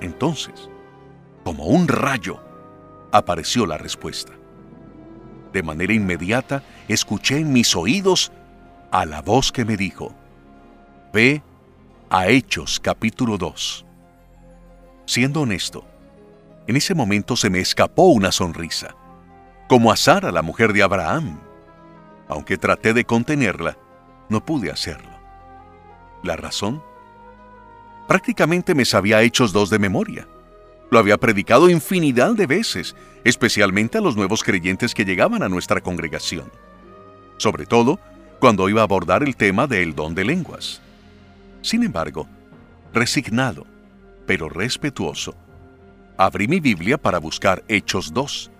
Entonces, 0.00 0.68
como 1.44 1.66
un 1.66 1.88
rayo, 1.88 2.40
apareció 3.12 3.66
la 3.66 3.78
respuesta. 3.78 4.32
De 5.52 5.62
manera 5.62 5.92
inmediata, 5.92 6.62
escuché 6.88 7.38
en 7.38 7.52
mis 7.52 7.76
oídos 7.76 8.32
a 8.90 9.04
la 9.04 9.22
voz 9.22 9.52
que 9.52 9.64
me 9.64 9.76
dijo, 9.76 10.14
Ve 11.12 11.42
a 12.08 12.28
Hechos 12.28 12.80
capítulo 12.80 13.36
2. 13.36 13.84
Siendo 15.04 15.42
honesto, 15.42 15.84
en 16.66 16.76
ese 16.76 16.94
momento 16.94 17.36
se 17.36 17.50
me 17.50 17.60
escapó 17.60 18.04
una 18.04 18.32
sonrisa, 18.32 18.94
como 19.68 19.90
a 19.90 19.96
Sara, 19.96 20.30
la 20.30 20.42
mujer 20.42 20.72
de 20.72 20.82
Abraham. 20.82 21.40
Aunque 22.28 22.56
traté 22.56 22.94
de 22.94 23.04
contenerla, 23.04 23.76
no 24.28 24.44
pude 24.44 24.70
hacerlo. 24.70 25.10
¿La 26.22 26.36
razón? 26.36 26.82
Prácticamente 28.06 28.74
me 28.74 28.84
sabía 28.84 29.22
Hechos 29.22 29.52
2 29.52 29.70
de 29.70 29.78
memoria. 29.78 30.28
Lo 30.90 30.98
había 30.98 31.18
predicado 31.18 31.70
infinidad 31.70 32.34
de 32.34 32.46
veces, 32.46 32.94
especialmente 33.24 33.98
a 33.98 34.00
los 34.00 34.16
nuevos 34.16 34.44
creyentes 34.44 34.94
que 34.94 35.04
llegaban 35.04 35.42
a 35.42 35.48
nuestra 35.48 35.80
congregación. 35.80 36.52
Sobre 37.38 37.66
todo, 37.66 37.98
cuando 38.40 38.68
iba 38.68 38.82
a 38.82 38.84
abordar 38.84 39.22
el 39.22 39.36
tema 39.36 39.66
del 39.66 39.94
don 39.94 40.14
de 40.14 40.24
lenguas. 40.24 40.82
Sin 41.62 41.82
embargo, 41.82 42.26
resignado, 42.92 43.66
pero 44.26 44.48
respetuoso, 44.48 45.34
abrí 46.24 46.46
mi 46.46 46.60
Biblia 46.60 46.98
para 46.98 47.18
buscar 47.18 47.64
Hechos 47.66 48.12
2 48.14 48.50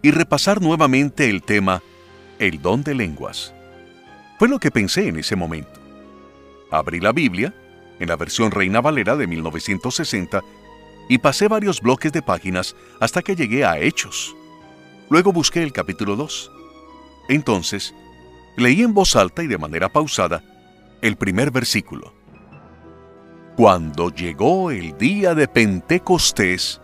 y 0.00 0.10
repasar 0.10 0.62
nuevamente 0.62 1.28
el 1.28 1.42
tema 1.42 1.82
el 2.38 2.62
don 2.62 2.82
de 2.82 2.94
lenguas. 2.94 3.52
Fue 4.38 4.48
lo 4.48 4.58
que 4.58 4.70
pensé 4.70 5.06
en 5.08 5.18
ese 5.18 5.36
momento. 5.36 5.78
Abrí 6.70 6.98
la 6.98 7.12
Biblia 7.12 7.54
en 7.98 8.08
la 8.08 8.16
versión 8.16 8.50
Reina 8.50 8.80
Valera 8.80 9.16
de 9.16 9.26
1960 9.26 10.40
y 11.10 11.18
pasé 11.18 11.48
varios 11.48 11.82
bloques 11.82 12.10
de 12.10 12.22
páginas 12.22 12.74
hasta 13.00 13.20
que 13.20 13.36
llegué 13.36 13.66
a 13.66 13.78
Hechos. 13.78 14.34
Luego 15.10 15.30
busqué 15.30 15.62
el 15.62 15.74
capítulo 15.74 16.16
2. 16.16 16.50
Entonces, 17.28 17.94
leí 18.56 18.80
en 18.80 18.94
voz 18.94 19.14
alta 19.14 19.42
y 19.42 19.46
de 19.46 19.58
manera 19.58 19.90
pausada 19.90 20.42
el 21.02 21.16
primer 21.16 21.50
versículo. 21.50 22.14
Cuando 23.56 24.08
llegó 24.08 24.70
el 24.70 24.96
día 24.96 25.34
de 25.34 25.48
Pentecostés, 25.48 26.79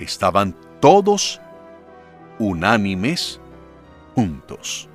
estaban 0.00 0.56
todos 0.80 1.40
unánimes 2.38 3.40
juntos. 4.14 4.88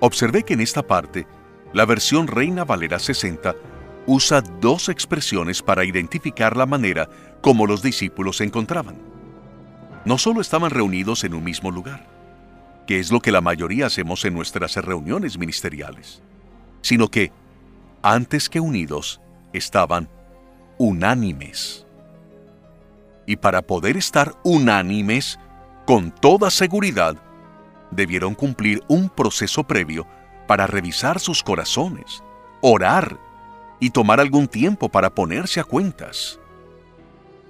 Observé 0.00 0.42
que 0.42 0.54
en 0.54 0.60
esta 0.60 0.82
parte 0.82 1.26
la 1.72 1.84
versión 1.84 2.26
Reina 2.26 2.64
Valera 2.64 2.98
60 2.98 3.54
usa 4.06 4.40
dos 4.40 4.88
expresiones 4.88 5.62
para 5.62 5.84
identificar 5.84 6.56
la 6.56 6.66
manera 6.66 7.08
como 7.42 7.66
los 7.66 7.82
discípulos 7.82 8.38
se 8.38 8.44
encontraban. 8.44 8.96
No 10.04 10.18
solo 10.18 10.40
estaban 10.40 10.70
reunidos 10.70 11.24
en 11.24 11.34
un 11.34 11.44
mismo 11.44 11.70
lugar, 11.70 12.06
que 12.86 12.98
es 12.98 13.12
lo 13.12 13.20
que 13.20 13.30
la 13.30 13.42
mayoría 13.42 13.86
hacemos 13.86 14.24
en 14.24 14.34
nuestras 14.34 14.74
reuniones 14.76 15.38
ministeriales, 15.38 16.22
sino 16.80 17.08
que, 17.08 17.30
antes 18.02 18.48
que 18.48 18.60
unidos, 18.60 19.20
estaban 19.52 20.08
unánimes. 20.78 21.86
Y 23.30 23.36
para 23.36 23.62
poder 23.62 23.96
estar 23.96 24.34
unánimes, 24.42 25.38
con 25.86 26.10
toda 26.10 26.50
seguridad, 26.50 27.14
debieron 27.92 28.34
cumplir 28.34 28.82
un 28.88 29.08
proceso 29.08 29.62
previo 29.62 30.04
para 30.48 30.66
revisar 30.66 31.20
sus 31.20 31.44
corazones, 31.44 32.24
orar 32.60 33.20
y 33.78 33.90
tomar 33.90 34.18
algún 34.18 34.48
tiempo 34.48 34.88
para 34.88 35.10
ponerse 35.10 35.60
a 35.60 35.62
cuentas. 35.62 36.40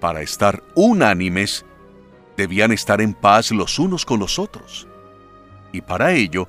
Para 0.00 0.20
estar 0.20 0.62
unánimes, 0.74 1.64
debían 2.36 2.72
estar 2.72 3.00
en 3.00 3.14
paz 3.14 3.50
los 3.50 3.78
unos 3.78 4.04
con 4.04 4.20
los 4.20 4.38
otros. 4.38 4.86
Y 5.72 5.80
para 5.80 6.12
ello, 6.12 6.46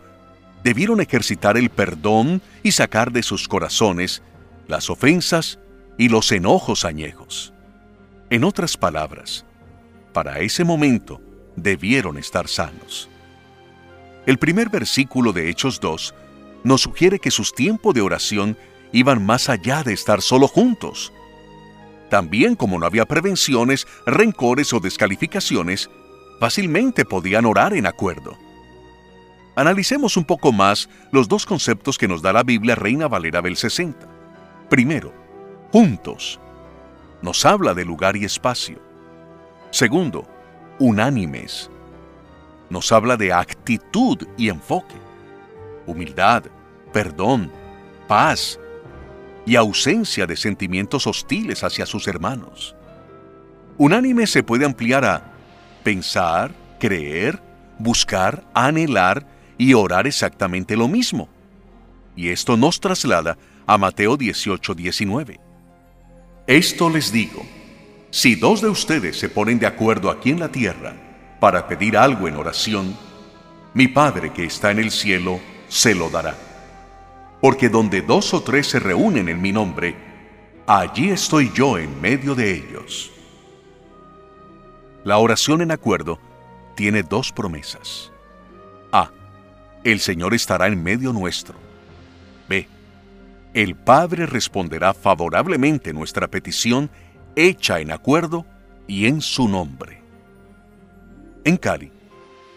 debieron 0.61 0.99
ejercitar 0.99 1.55
el 1.55 1.69
perdón 1.69 2.41
y 2.63 2.73
sacar 2.73 3.13
de 3.13 3.23
sus 3.23 3.47
corazones 3.47 4.21
las 4.67 4.89
ofensas 4.89 5.57
y 5.97 6.09
los 6.09 6.34
enojos 6.34 6.84
añejos. 6.84 7.50
En 8.32 8.45
otras 8.45 8.77
palabras, 8.77 9.45
para 10.13 10.39
ese 10.39 10.63
momento 10.63 11.19
debieron 11.57 12.17
estar 12.17 12.47
sanos. 12.47 13.09
El 14.25 14.38
primer 14.38 14.69
versículo 14.69 15.34
de 15.34 15.49
Hechos 15.49 15.82
2 15.82 16.15
nos 16.63 16.79
sugiere 16.79 17.19
que 17.19 17.29
sus 17.29 17.53
tiempos 17.53 17.93
de 17.93 17.99
oración 17.99 18.57
iban 18.93 19.25
más 19.25 19.49
allá 19.49 19.84
de 19.84 19.91
estar 19.91 20.21
solo 20.21 20.47
juntos. 20.47 21.11
También 22.09 22.55
como 22.55 22.79
no 22.79 22.86
había 22.86 23.05
prevenciones, 23.05 23.86
rencores 24.05 24.71
o 24.71 24.79
descalificaciones, 24.79 25.89
fácilmente 26.39 27.03
podían 27.03 27.45
orar 27.45 27.73
en 27.73 27.86
acuerdo. 27.86 28.38
Analicemos 29.57 30.15
un 30.15 30.23
poco 30.23 30.53
más 30.53 30.88
los 31.11 31.27
dos 31.27 31.45
conceptos 31.45 31.97
que 31.97 32.07
nos 32.07 32.21
da 32.21 32.32
la 32.32 32.43
Biblia 32.43 32.75
Reina 32.75 33.09
Valera 33.09 33.41
del 33.41 33.57
60. 33.57 34.07
Primero, 34.69 35.13
juntos. 35.73 36.39
Nos 37.22 37.45
habla 37.45 37.74
de 37.74 37.86
lugar 37.86 38.15
y 38.17 38.26
espacio. 38.26 38.80
Segundo, 39.69 40.28
unánimes. 40.80 41.69
Nos 42.69 42.91
habla 42.91 43.17
de 43.17 43.34
actitud 43.34 44.17
y 44.38 44.49
enfoque 44.49 45.11
humildad, 45.86 46.43
perdón, 46.93 47.51
paz 48.07 48.59
y 49.45 49.55
ausencia 49.55 50.26
de 50.26 50.36
sentimientos 50.36 51.07
hostiles 51.07 51.63
hacia 51.63 51.86
sus 51.86 52.07
hermanos. 52.07 52.76
Unánime 53.78 54.28
se 54.28 54.43
puede 54.43 54.65
ampliar 54.65 55.05
a 55.05 55.24
pensar, 55.84 56.51
creer, 56.80 57.41
buscar, 57.80 58.43
anhelar 58.53 59.26
y 59.57 59.74
orar 59.74 60.07
exactamente 60.07 60.76
lo 60.76 60.88
mismo. 60.88 61.30
Y 62.15 62.30
esto 62.30 62.57
nos 62.57 62.80
traslada 62.80 63.38
a 63.65 63.78
Mateo 63.78 64.17
18, 64.17 64.76
19. 64.76 65.39
Esto 66.51 66.89
les 66.89 67.13
digo, 67.13 67.45
si 68.09 68.35
dos 68.35 68.59
de 68.59 68.67
ustedes 68.67 69.17
se 69.17 69.29
ponen 69.29 69.57
de 69.57 69.65
acuerdo 69.65 70.09
aquí 70.09 70.31
en 70.31 70.39
la 70.41 70.51
tierra 70.51 70.93
para 71.39 71.65
pedir 71.65 71.95
algo 71.95 72.27
en 72.27 72.35
oración, 72.35 72.93
mi 73.73 73.87
Padre 73.87 74.33
que 74.33 74.43
está 74.43 74.69
en 74.69 74.79
el 74.79 74.91
cielo 74.91 75.39
se 75.69 75.95
lo 75.95 76.09
dará. 76.09 76.35
Porque 77.39 77.69
donde 77.69 78.01
dos 78.01 78.33
o 78.33 78.43
tres 78.43 78.67
se 78.67 78.79
reúnen 78.79 79.29
en 79.29 79.41
mi 79.41 79.53
nombre, 79.53 79.95
allí 80.67 81.11
estoy 81.11 81.49
yo 81.55 81.77
en 81.77 82.01
medio 82.01 82.35
de 82.35 82.53
ellos. 82.53 83.13
La 85.05 85.19
oración 85.19 85.61
en 85.61 85.71
acuerdo 85.71 86.19
tiene 86.75 87.01
dos 87.01 87.31
promesas. 87.31 88.11
A. 88.91 89.09
El 89.85 90.01
Señor 90.01 90.33
estará 90.33 90.67
en 90.67 90.83
medio 90.83 91.13
nuestro. 91.13 91.70
El 93.53 93.75
Padre 93.75 94.27
responderá 94.27 94.93
favorablemente 94.93 95.91
nuestra 95.91 96.29
petición 96.29 96.89
hecha 97.35 97.81
en 97.81 97.91
acuerdo 97.91 98.45
y 98.87 99.07
en 99.07 99.19
su 99.19 99.49
nombre. 99.49 100.01
En 101.43 101.57
Cali, 101.57 101.91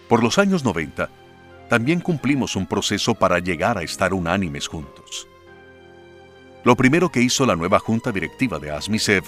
por 0.08 0.22
los 0.22 0.38
años 0.38 0.64
90, 0.64 1.10
también 1.68 1.98
cumplimos 1.98 2.54
un 2.54 2.66
proceso 2.66 3.14
para 3.14 3.40
llegar 3.40 3.76
a 3.76 3.82
estar 3.82 4.14
unánimes 4.14 4.68
juntos. 4.68 5.26
Lo 6.62 6.76
primero 6.76 7.10
que 7.10 7.22
hizo 7.22 7.44
la 7.44 7.56
nueva 7.56 7.80
junta 7.80 8.12
directiva 8.12 8.60
de 8.60 8.70
ASMISEV 8.70 9.24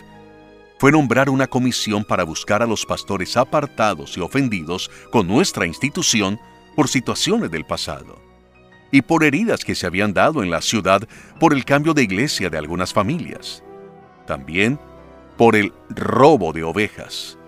fue 0.79 0.93
nombrar 0.93 1.29
una 1.29 1.49
comisión 1.49 2.05
para 2.05 2.23
buscar 2.23 2.63
a 2.63 2.67
los 2.67 2.87
pastores 2.87 3.37
apartados 3.37 4.17
y 4.17 4.21
ofendidos 4.21 4.89
con 5.11 5.27
nuestra 5.27 5.67
institución 5.67 6.39
por 6.77 6.87
situaciones 6.87 7.51
del 7.51 7.65
pasado 7.65 8.26
y 8.91 9.03
por 9.03 9.25
heridas 9.25 9.65
que 9.65 9.75
se 9.75 9.87
habían 9.87 10.13
dado 10.13 10.43
en 10.43 10.51
la 10.51 10.63
ciudad 10.63 11.07
por 11.41 11.53
el 11.53 11.65
cambio 11.65 11.95
de 11.95 12.03
iglesia 12.03 12.51
de 12.51 12.59
algunas 12.59 12.93
familias. 12.93 13.63
También 14.27 14.79
por 15.37 15.57
el 15.57 15.73
robo 15.91 16.53
de 16.53 16.63
ovejas. 16.65 17.39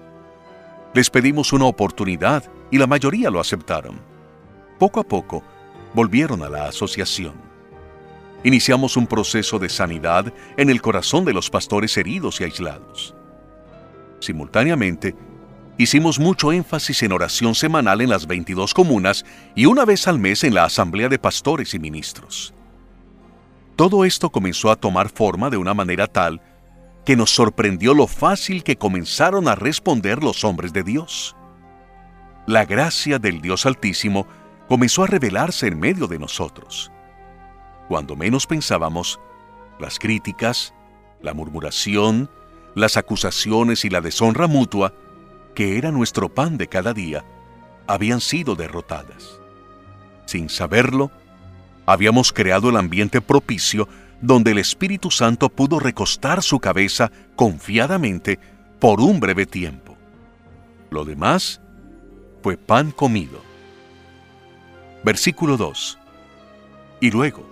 Les 0.94 1.10
pedimos 1.10 1.52
una 1.52 1.66
oportunidad 1.66 2.44
y 2.70 2.78
la 2.78 2.86
mayoría 2.86 3.30
lo 3.30 3.40
aceptaron 3.40 4.08
poco 4.78 5.00
a 5.00 5.04
poco 5.04 5.42
volvieron 5.92 6.42
a 6.42 6.48
la 6.48 6.68
asociación. 6.68 7.34
iniciamos 8.44 8.96
un 8.96 9.08
proceso 9.08 9.58
de 9.58 9.68
sanidad 9.68 10.32
en 10.56 10.70
el 10.70 10.80
corazón 10.80 11.24
de 11.24 11.32
los 11.32 11.50
pastores 11.50 11.96
heridos 11.96 12.40
y 12.40 12.44
aislados. 12.44 13.12
Simultáneamente, 14.20 15.16
hicimos 15.78 16.18
mucho 16.18 16.52
énfasis 16.52 17.02
en 17.04 17.12
oración 17.12 17.54
semanal 17.54 18.00
en 18.00 18.10
las 18.10 18.26
22 18.26 18.74
comunas 18.74 19.24
y 19.54 19.66
una 19.66 19.84
vez 19.84 20.08
al 20.08 20.18
mes 20.18 20.44
en 20.44 20.54
la 20.54 20.64
Asamblea 20.64 21.08
de 21.08 21.18
Pastores 21.18 21.72
y 21.72 21.78
Ministros. 21.78 22.52
Todo 23.76 24.04
esto 24.04 24.30
comenzó 24.30 24.72
a 24.72 24.76
tomar 24.76 25.08
forma 25.08 25.50
de 25.50 25.56
una 25.56 25.72
manera 25.72 26.08
tal 26.08 26.42
que 27.06 27.16
nos 27.16 27.30
sorprendió 27.30 27.94
lo 27.94 28.08
fácil 28.08 28.64
que 28.64 28.76
comenzaron 28.76 29.46
a 29.48 29.54
responder 29.54 30.22
los 30.22 30.44
hombres 30.44 30.72
de 30.72 30.82
Dios. 30.82 31.36
La 32.46 32.64
gracia 32.64 33.18
del 33.18 33.40
Dios 33.40 33.64
Altísimo 33.64 34.26
comenzó 34.68 35.04
a 35.04 35.06
revelarse 35.06 35.68
en 35.68 35.78
medio 35.78 36.08
de 36.08 36.18
nosotros. 36.18 36.90
Cuando 37.88 38.16
menos 38.16 38.46
pensábamos, 38.46 39.20
las 39.78 39.98
críticas, 39.98 40.74
la 41.22 41.32
murmuración, 41.32 42.28
las 42.74 42.96
acusaciones 42.96 43.84
y 43.84 43.90
la 43.90 44.00
deshonra 44.00 44.46
mutua, 44.46 44.92
que 45.58 45.76
era 45.76 45.90
nuestro 45.90 46.28
pan 46.28 46.56
de 46.56 46.68
cada 46.68 46.94
día, 46.94 47.24
habían 47.88 48.20
sido 48.20 48.54
derrotadas. 48.54 49.40
Sin 50.24 50.50
saberlo, 50.50 51.10
habíamos 51.84 52.32
creado 52.32 52.70
el 52.70 52.76
ambiente 52.76 53.20
propicio 53.20 53.88
donde 54.20 54.52
el 54.52 54.58
Espíritu 54.58 55.10
Santo 55.10 55.48
pudo 55.48 55.80
recostar 55.80 56.44
su 56.44 56.60
cabeza 56.60 57.10
confiadamente 57.34 58.38
por 58.78 59.00
un 59.00 59.18
breve 59.18 59.46
tiempo. 59.46 59.96
Lo 60.90 61.04
demás 61.04 61.60
fue 62.40 62.56
pan 62.56 62.92
comido. 62.92 63.40
Versículo 65.02 65.56
2. 65.56 65.98
Y 67.00 67.10
luego, 67.10 67.44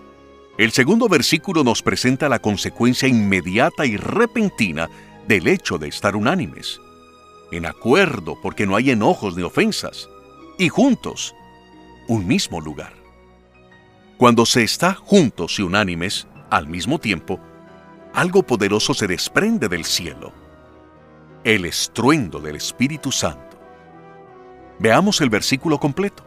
el 0.59 0.70
segundo 0.70 1.09
versículo 1.09 1.64
nos 1.64 1.82
presenta 1.82 2.28
la 2.28 2.38
consecuencia 2.38 3.09
inmediata 3.09 3.84
y 3.84 3.96
repentina 3.96 4.88
del 5.26 5.48
hecho 5.48 5.76
de 5.76 5.88
estar 5.88 6.14
unánimes, 6.14 6.80
en 7.51 7.66
acuerdo 7.66 8.38
porque 8.42 8.66
no 8.66 8.76
hay 8.76 8.90
enojos 8.90 9.36
ni 9.36 9.42
ofensas, 9.42 10.09
y 10.59 10.68
juntos, 10.68 11.34
un 12.09 12.26
mismo 12.26 12.61
lugar. 12.61 12.92
Cuando 14.16 14.47
se 14.47 14.62
está 14.62 14.94
juntos 14.94 15.59
y 15.59 15.62
unánimes, 15.62 16.26
al 16.51 16.68
mismo 16.68 16.99
tiempo, 16.99 17.38
algo 18.14 18.42
poderoso 18.42 18.94
se 18.94 19.07
desprende 19.07 19.68
del 19.68 19.84
cielo. 19.84 20.32
El 21.44 21.66
estruendo 21.66 22.40
del 22.40 22.57
Espíritu 22.57 23.12
Santo. 23.12 23.59
Veamos 24.78 25.20
el 25.20 25.28
versículo 25.28 25.78
completo. 25.78 26.24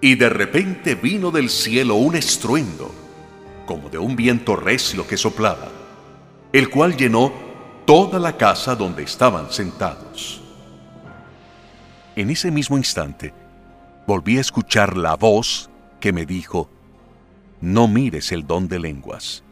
Y 0.00 0.16
de 0.16 0.28
repente 0.28 0.94
vino 0.94 1.30
del 1.30 1.48
cielo 1.48 1.94
un 1.94 2.14
estruendo, 2.14 2.94
como 3.64 3.88
de 3.88 3.98
un 3.98 4.14
viento 4.14 4.54
recio 4.54 5.06
que 5.06 5.16
soplaba, 5.16 5.68
el 6.52 6.68
cual 6.68 6.96
llenó 6.96 7.32
toda 7.86 8.18
la 8.18 8.36
casa 8.36 8.74
donde 8.74 9.04
estaban 9.04 9.50
sentados. 9.52 10.42
En 12.16 12.30
ese 12.30 12.50
mismo 12.50 12.76
instante, 12.76 13.32
volví 14.08 14.38
a 14.38 14.40
escuchar 14.40 14.96
la 14.96 15.14
voz 15.14 15.70
que 16.00 16.12
me 16.12 16.26
dijo, 16.26 16.68
no 17.60 17.86
mires 17.86 18.32
el 18.32 18.44
don 18.44 18.66
de 18.66 18.80
lenguas, 18.80 19.44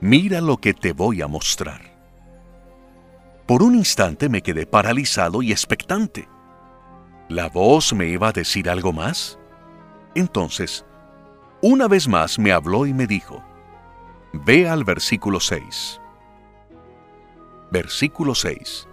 mira 0.00 0.40
lo 0.40 0.56
que 0.56 0.72
te 0.72 0.94
voy 0.94 1.20
a 1.20 1.26
mostrar. 1.26 1.82
Por 3.46 3.62
un 3.62 3.74
instante 3.74 4.30
me 4.30 4.42
quedé 4.42 4.64
paralizado 4.64 5.42
y 5.42 5.52
expectante. 5.52 6.28
¿La 7.28 7.48
voz 7.48 7.92
me 7.92 8.06
iba 8.06 8.28
a 8.28 8.32
decir 8.32 8.70
algo 8.70 8.92
más? 8.92 9.38
Entonces, 10.14 10.86
una 11.60 11.88
vez 11.88 12.08
más 12.08 12.38
me 12.38 12.52
habló 12.52 12.86
y 12.86 12.94
me 12.94 13.06
dijo, 13.06 13.44
ve 14.32 14.66
al 14.68 14.84
versículo 14.84 15.40
6. 15.40 15.99
Versículo 17.70 18.34
6. 18.34 18.86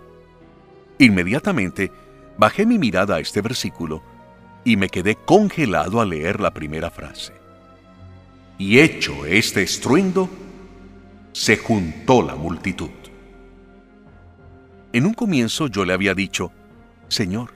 Inmediatamente 1.00 1.92
bajé 2.38 2.66
mi 2.66 2.78
mirada 2.78 3.16
a 3.16 3.20
este 3.20 3.42
versículo 3.42 4.02
y 4.64 4.78
me 4.78 4.90
quedé 4.90 5.16
congelado 5.16 6.02
al 6.02 6.10
leer 6.10 6.40
la 6.40 6.52
primera 6.52 6.90
frase. 6.90 7.34
Y 8.58 8.80
hecho 8.80 9.26
este 9.26 9.64
estruendo, 9.64 10.30
se 11.32 11.58
juntó 11.58 12.24
la 12.24 12.36
multitud. 12.36 12.90
En 14.94 15.06
un 15.06 15.14
comienzo 15.14 15.68
yo 15.68 15.86
le 15.86 15.94
había 15.94 16.16
dicho, 16.16 16.52
Señor, 17.08 17.54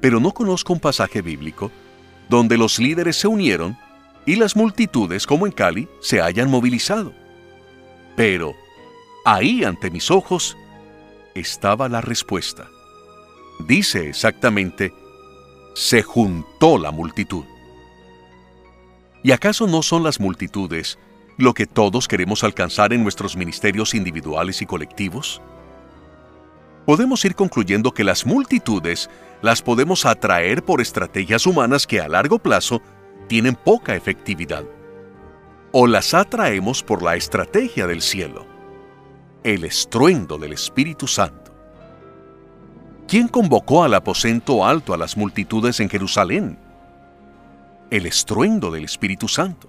pero 0.00 0.20
no 0.20 0.32
conozco 0.32 0.72
un 0.72 0.80
pasaje 0.80 1.20
bíblico 1.20 1.70
donde 2.28 2.56
los 2.56 2.78
líderes 2.78 3.16
se 3.16 3.28
unieron 3.28 3.76
y 4.26 4.36
las 4.36 4.56
multitudes, 4.56 5.26
como 5.26 5.46
en 5.46 5.52
Cali, 5.52 5.88
se 6.00 6.20
hayan 6.20 6.50
movilizado. 6.50 7.12
Pero 8.16 8.54
ahí 9.34 9.62
ante 9.62 9.90
mis 9.90 10.10
ojos 10.10 10.56
estaba 11.34 11.88
la 11.88 12.00
respuesta. 12.00 12.68
Dice 13.60 14.08
exactamente, 14.08 14.94
se 15.74 16.02
juntó 16.02 16.78
la 16.78 16.90
multitud. 16.90 17.44
¿Y 19.22 19.32
acaso 19.32 19.66
no 19.66 19.82
son 19.82 20.02
las 20.02 20.18
multitudes 20.18 20.98
lo 21.36 21.52
que 21.52 21.66
todos 21.66 22.08
queremos 22.08 22.42
alcanzar 22.42 22.92
en 22.94 23.02
nuestros 23.02 23.36
ministerios 23.36 23.94
individuales 23.94 24.62
y 24.62 24.66
colectivos? 24.66 25.42
Podemos 26.86 27.22
ir 27.26 27.34
concluyendo 27.34 27.92
que 27.92 28.04
las 28.04 28.24
multitudes 28.24 29.10
las 29.42 29.60
podemos 29.60 30.06
atraer 30.06 30.64
por 30.64 30.80
estrategias 30.80 31.46
humanas 31.46 31.86
que 31.86 32.00
a 32.00 32.08
largo 32.08 32.38
plazo 32.38 32.80
tienen 33.28 33.56
poca 33.56 33.94
efectividad. 33.94 34.64
O 35.70 35.86
las 35.86 36.14
atraemos 36.14 36.82
por 36.82 37.02
la 37.02 37.16
estrategia 37.16 37.86
del 37.86 38.00
cielo, 38.00 38.46
el 39.44 39.64
estruendo 39.64 40.36
del 40.36 40.52
Espíritu 40.52 41.06
Santo. 41.06 41.52
¿Quién 43.06 43.28
convocó 43.28 43.84
al 43.84 43.94
aposento 43.94 44.66
alto 44.66 44.92
a 44.92 44.98
las 44.98 45.16
multitudes 45.16 45.80
en 45.80 45.88
Jerusalén? 45.88 46.58
El 47.90 48.06
estruendo 48.06 48.70
del 48.70 48.84
Espíritu 48.84 49.28
Santo. 49.28 49.68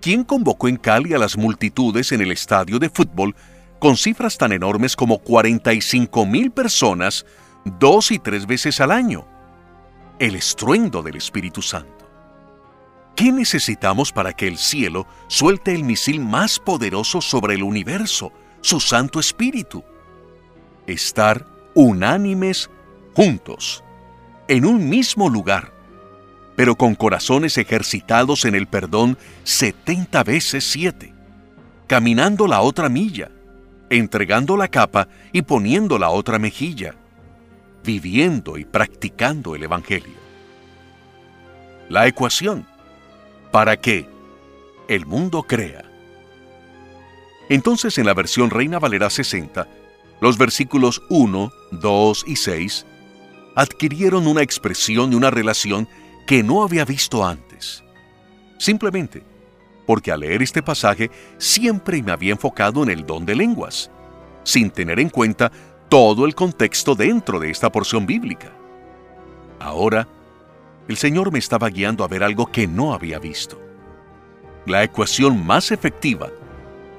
¿Quién 0.00 0.24
convocó 0.24 0.68
en 0.68 0.76
Cali 0.76 1.14
a 1.14 1.18
las 1.18 1.36
multitudes 1.36 2.12
en 2.12 2.20
el 2.20 2.30
estadio 2.30 2.78
de 2.78 2.88
fútbol 2.88 3.34
con 3.78 3.96
cifras 3.96 4.38
tan 4.38 4.52
enormes 4.52 4.94
como 4.94 5.18
45 5.18 6.24
mil 6.24 6.50
personas 6.50 7.26
dos 7.64 8.10
y 8.10 8.18
tres 8.18 8.46
veces 8.46 8.80
al 8.80 8.92
año? 8.92 9.26
El 10.18 10.36
estruendo 10.36 11.02
del 11.02 11.16
Espíritu 11.16 11.60
Santo. 11.60 12.08
¿Qué 13.16 13.32
necesitamos 13.32 14.12
para 14.12 14.32
que 14.32 14.46
el 14.46 14.58
cielo 14.58 15.06
suelte 15.26 15.74
el 15.74 15.84
misil 15.84 16.20
más 16.20 16.58
poderoso 16.58 17.20
sobre 17.20 17.54
el 17.54 17.62
universo, 17.62 18.32
su 18.66 18.80
Santo 18.80 19.20
Espíritu? 19.20 19.84
Estar 20.88 21.46
unánimes 21.74 22.68
juntos, 23.14 23.84
en 24.48 24.66
un 24.66 24.88
mismo 24.88 25.30
lugar, 25.30 25.72
pero 26.56 26.74
con 26.74 26.96
corazones 26.96 27.58
ejercitados 27.58 28.44
en 28.44 28.56
el 28.56 28.66
perdón 28.66 29.18
setenta 29.44 30.24
veces 30.24 30.64
siete, 30.64 31.14
caminando 31.86 32.48
la 32.48 32.60
otra 32.60 32.88
milla, 32.88 33.30
entregando 33.88 34.56
la 34.56 34.66
capa 34.66 35.06
y 35.30 35.42
poniendo 35.42 35.96
la 35.96 36.10
otra 36.10 36.40
mejilla, 36.40 36.96
viviendo 37.84 38.58
y 38.58 38.64
practicando 38.64 39.54
el 39.54 39.62
Evangelio. 39.62 40.16
La 41.88 42.08
ecuación, 42.08 42.66
para 43.52 43.76
que 43.76 44.08
el 44.88 45.06
mundo 45.06 45.44
crea. 45.44 45.84
Entonces 47.48 47.98
en 47.98 48.06
la 48.06 48.14
versión 48.14 48.50
Reina 48.50 48.78
Valera 48.78 49.10
60, 49.10 49.68
los 50.20 50.38
versículos 50.38 51.02
1, 51.08 51.52
2 51.72 52.24
y 52.26 52.36
6 52.36 52.86
adquirieron 53.54 54.26
una 54.26 54.42
expresión 54.42 55.12
y 55.12 55.16
una 55.16 55.30
relación 55.30 55.88
que 56.26 56.42
no 56.42 56.62
había 56.62 56.84
visto 56.84 57.24
antes. 57.24 57.82
Simplemente 58.58 59.22
porque 59.86 60.10
al 60.12 60.20
leer 60.20 60.42
este 60.42 60.62
pasaje 60.62 61.10
siempre 61.38 62.02
me 62.02 62.12
había 62.12 62.32
enfocado 62.32 62.82
en 62.82 62.90
el 62.90 63.06
don 63.06 63.24
de 63.24 63.36
lenguas, 63.36 63.90
sin 64.42 64.70
tener 64.70 64.98
en 64.98 65.08
cuenta 65.08 65.50
todo 65.88 66.26
el 66.26 66.34
contexto 66.34 66.94
dentro 66.94 67.38
de 67.38 67.50
esta 67.50 67.70
porción 67.70 68.04
bíblica. 68.04 68.52
Ahora, 69.60 70.08
el 70.88 70.96
Señor 70.96 71.32
me 71.32 71.38
estaba 71.38 71.68
guiando 71.68 72.04
a 72.04 72.08
ver 72.08 72.22
algo 72.22 72.46
que 72.46 72.66
no 72.66 72.92
había 72.92 73.18
visto. 73.18 73.60
La 74.66 74.82
ecuación 74.82 75.46
más 75.46 75.70
efectiva 75.70 76.28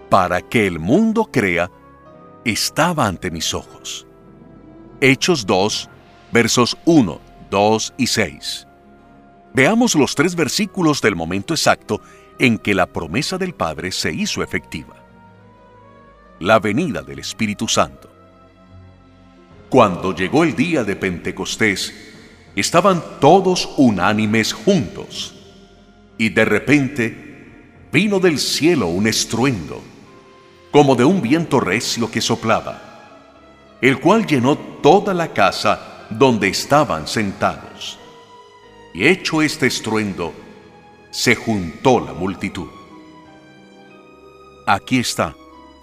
para 0.10 0.42
que 0.42 0.68
el 0.68 0.80
mundo 0.80 1.30
crea 1.32 1.70
estaba 2.46 3.08
ante 3.08 3.30
mis 3.32 3.54
ojos. 3.54 4.08
Hechos 5.02 5.46
2, 5.46 5.90
versos 6.32 6.78
1, 6.86 7.20
2 7.50 7.94
y 7.98 8.08
6. 8.08 8.68
Veamos 9.54 9.96
los 9.96 10.16
tres 10.16 10.36
versículos 10.36 11.02
del 11.02 11.16
momento 11.16 11.54
exacto 11.54 12.02
en 12.40 12.58
que 12.58 12.74
la 12.74 12.86
promesa 12.86 13.38
del 13.38 13.54
Padre 13.54 13.92
se 13.92 14.14
hizo 14.14 14.44
efectiva. 14.44 14.96
La 16.40 16.60
venida 16.60 17.02
del 17.02 17.20
Espíritu 17.20 17.68
Santo. 17.68 18.10
Cuando 19.70 20.14
llegó 20.16 20.44
el 20.44 20.56
día 20.56 20.84
de 20.84 20.96
Pentecostés, 20.96 21.94
estaban 22.56 23.04
todos 23.20 23.70
unánimes 23.78 24.54
juntos, 24.54 25.36
y 26.18 26.30
de 26.30 26.46
repente 26.46 27.88
vino 27.92 28.20
del 28.20 28.40
cielo 28.40 28.88
un 28.88 29.08
estruendo, 29.08 29.82
como 30.78 30.96
de 30.96 31.04
un 31.04 31.24
viento 31.24 31.60
recio 31.60 32.12
que 32.12 32.22
soplaba, 32.22 32.80
el 33.82 34.00
cual 34.00 34.28
llenó 34.28 34.56
toda 34.56 35.12
la 35.12 35.34
casa 35.34 36.06
donde 36.12 36.50
estaban 36.50 37.08
sentados. 37.08 37.98
Y 38.94 39.08
hecho 39.08 39.42
este 39.42 39.66
estruendo, 39.66 40.36
se 41.10 41.34
juntó 41.34 42.00
la 42.00 42.14
multitud. 42.14 42.68
Aquí 44.68 45.00
está 45.00 45.36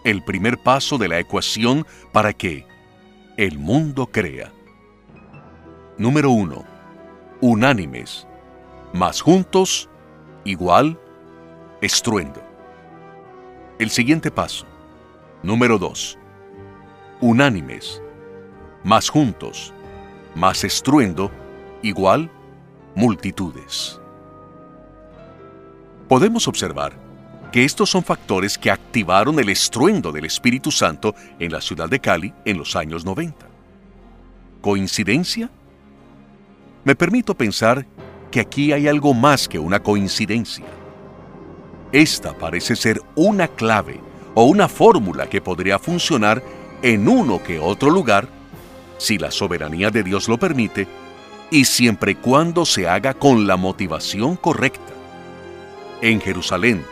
el 0.05 0.23
primer 0.23 0.59
paso 0.59 0.97
de 0.97 1.09
la 1.09 1.19
ecuación 1.19 1.85
para 2.13 2.33
que 2.33 2.65
el 3.37 3.59
mundo 3.59 4.07
crea. 4.07 4.53
Número 5.99 6.31
1. 6.31 6.65
Unánimes, 7.41 8.29
más 8.93 9.21
juntos, 9.21 9.91
igual, 10.45 10.97
estruendo. 11.81 12.41
El 13.81 13.91
siguiente 13.91 14.31
paso. 14.31 14.69
Número 15.45 15.79
2. 15.79 16.19
Unánimes, 17.21 18.01
más 18.83 19.11
juntos, 19.11 19.75
más 20.35 20.65
estruendo, 20.65 21.31
igual, 21.83 22.31
multitudes. 22.95 24.01
Podemos 26.09 26.49
observar 26.49 26.95
que 27.53 27.63
estos 27.63 27.91
son 27.91 28.03
factores 28.03 28.57
que 28.57 28.71
activaron 28.71 29.39
el 29.39 29.51
estruendo 29.51 30.13
del 30.13 30.25
Espíritu 30.25 30.71
Santo 30.71 31.15
en 31.39 31.53
la 31.53 31.61
ciudad 31.61 31.91
de 31.91 32.01
Cali 32.01 32.33
en 32.47 32.57
los 32.57 32.75
años 32.75 33.05
90. 33.05 33.47
¿Coincidencia? 34.63 35.51
Me 36.85 36.97
permito 36.97 37.35
pensar 37.35 37.87
que 38.31 38.41
aquí 38.41 38.73
hay 38.73 38.89
algo 38.89 39.13
más 39.13 39.47
que 39.47 39.59
una 39.59 39.83
coincidencia. 39.83 40.65
Esta 41.93 42.33
parece 42.33 42.77
ser 42.77 43.03
una 43.15 43.47
clave 43.47 44.01
o 44.35 44.45
una 44.45 44.69
fórmula 44.69 45.29
que 45.29 45.41
podría 45.41 45.79
funcionar 45.79 46.43
en 46.83 47.09
uno 47.09 47.43
que 47.43 47.59
otro 47.59 47.91
lugar, 47.91 48.29
si 48.99 49.19
la 49.19 49.31
soberanía 49.31 49.91
de 49.91 50.03
Dios 50.03 50.29
lo 50.29 50.39
permite, 50.39 50.87
y 51.51 51.65
siempre 51.65 52.13
y 52.13 52.15
cuando 52.17 52.65
se 52.67 52.89
haga 52.89 53.15
con 53.15 53.47
la 53.47 53.57
motivación 53.57 54.37
correcta. 54.37 54.93
En 56.01 56.21
Jerusalén 56.21 56.85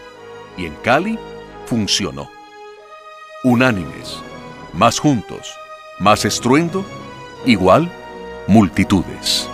y 0.56 0.66
en 0.66 0.74
Cali 0.76 1.18
funcionó. 1.66 2.30
Unánimes, 3.44 4.18
más 4.72 4.98
juntos, 4.98 5.54
más 5.98 6.24
estruendo, 6.24 6.84
igual 7.44 7.90
multitudes. 8.46 9.51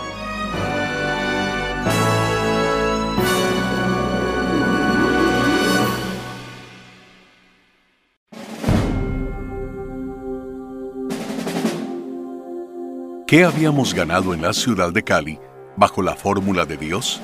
¿Qué 13.29 13.43
habíamos 13.43 13.93
ganado 13.93 14.33
en 14.33 14.41
la 14.41 14.53
ciudad 14.53 14.91
de 14.91 15.03
Cali 15.03 15.37
bajo 15.77 16.01
la 16.01 16.15
fórmula 16.15 16.65
de 16.65 16.77
Dios? 16.77 17.21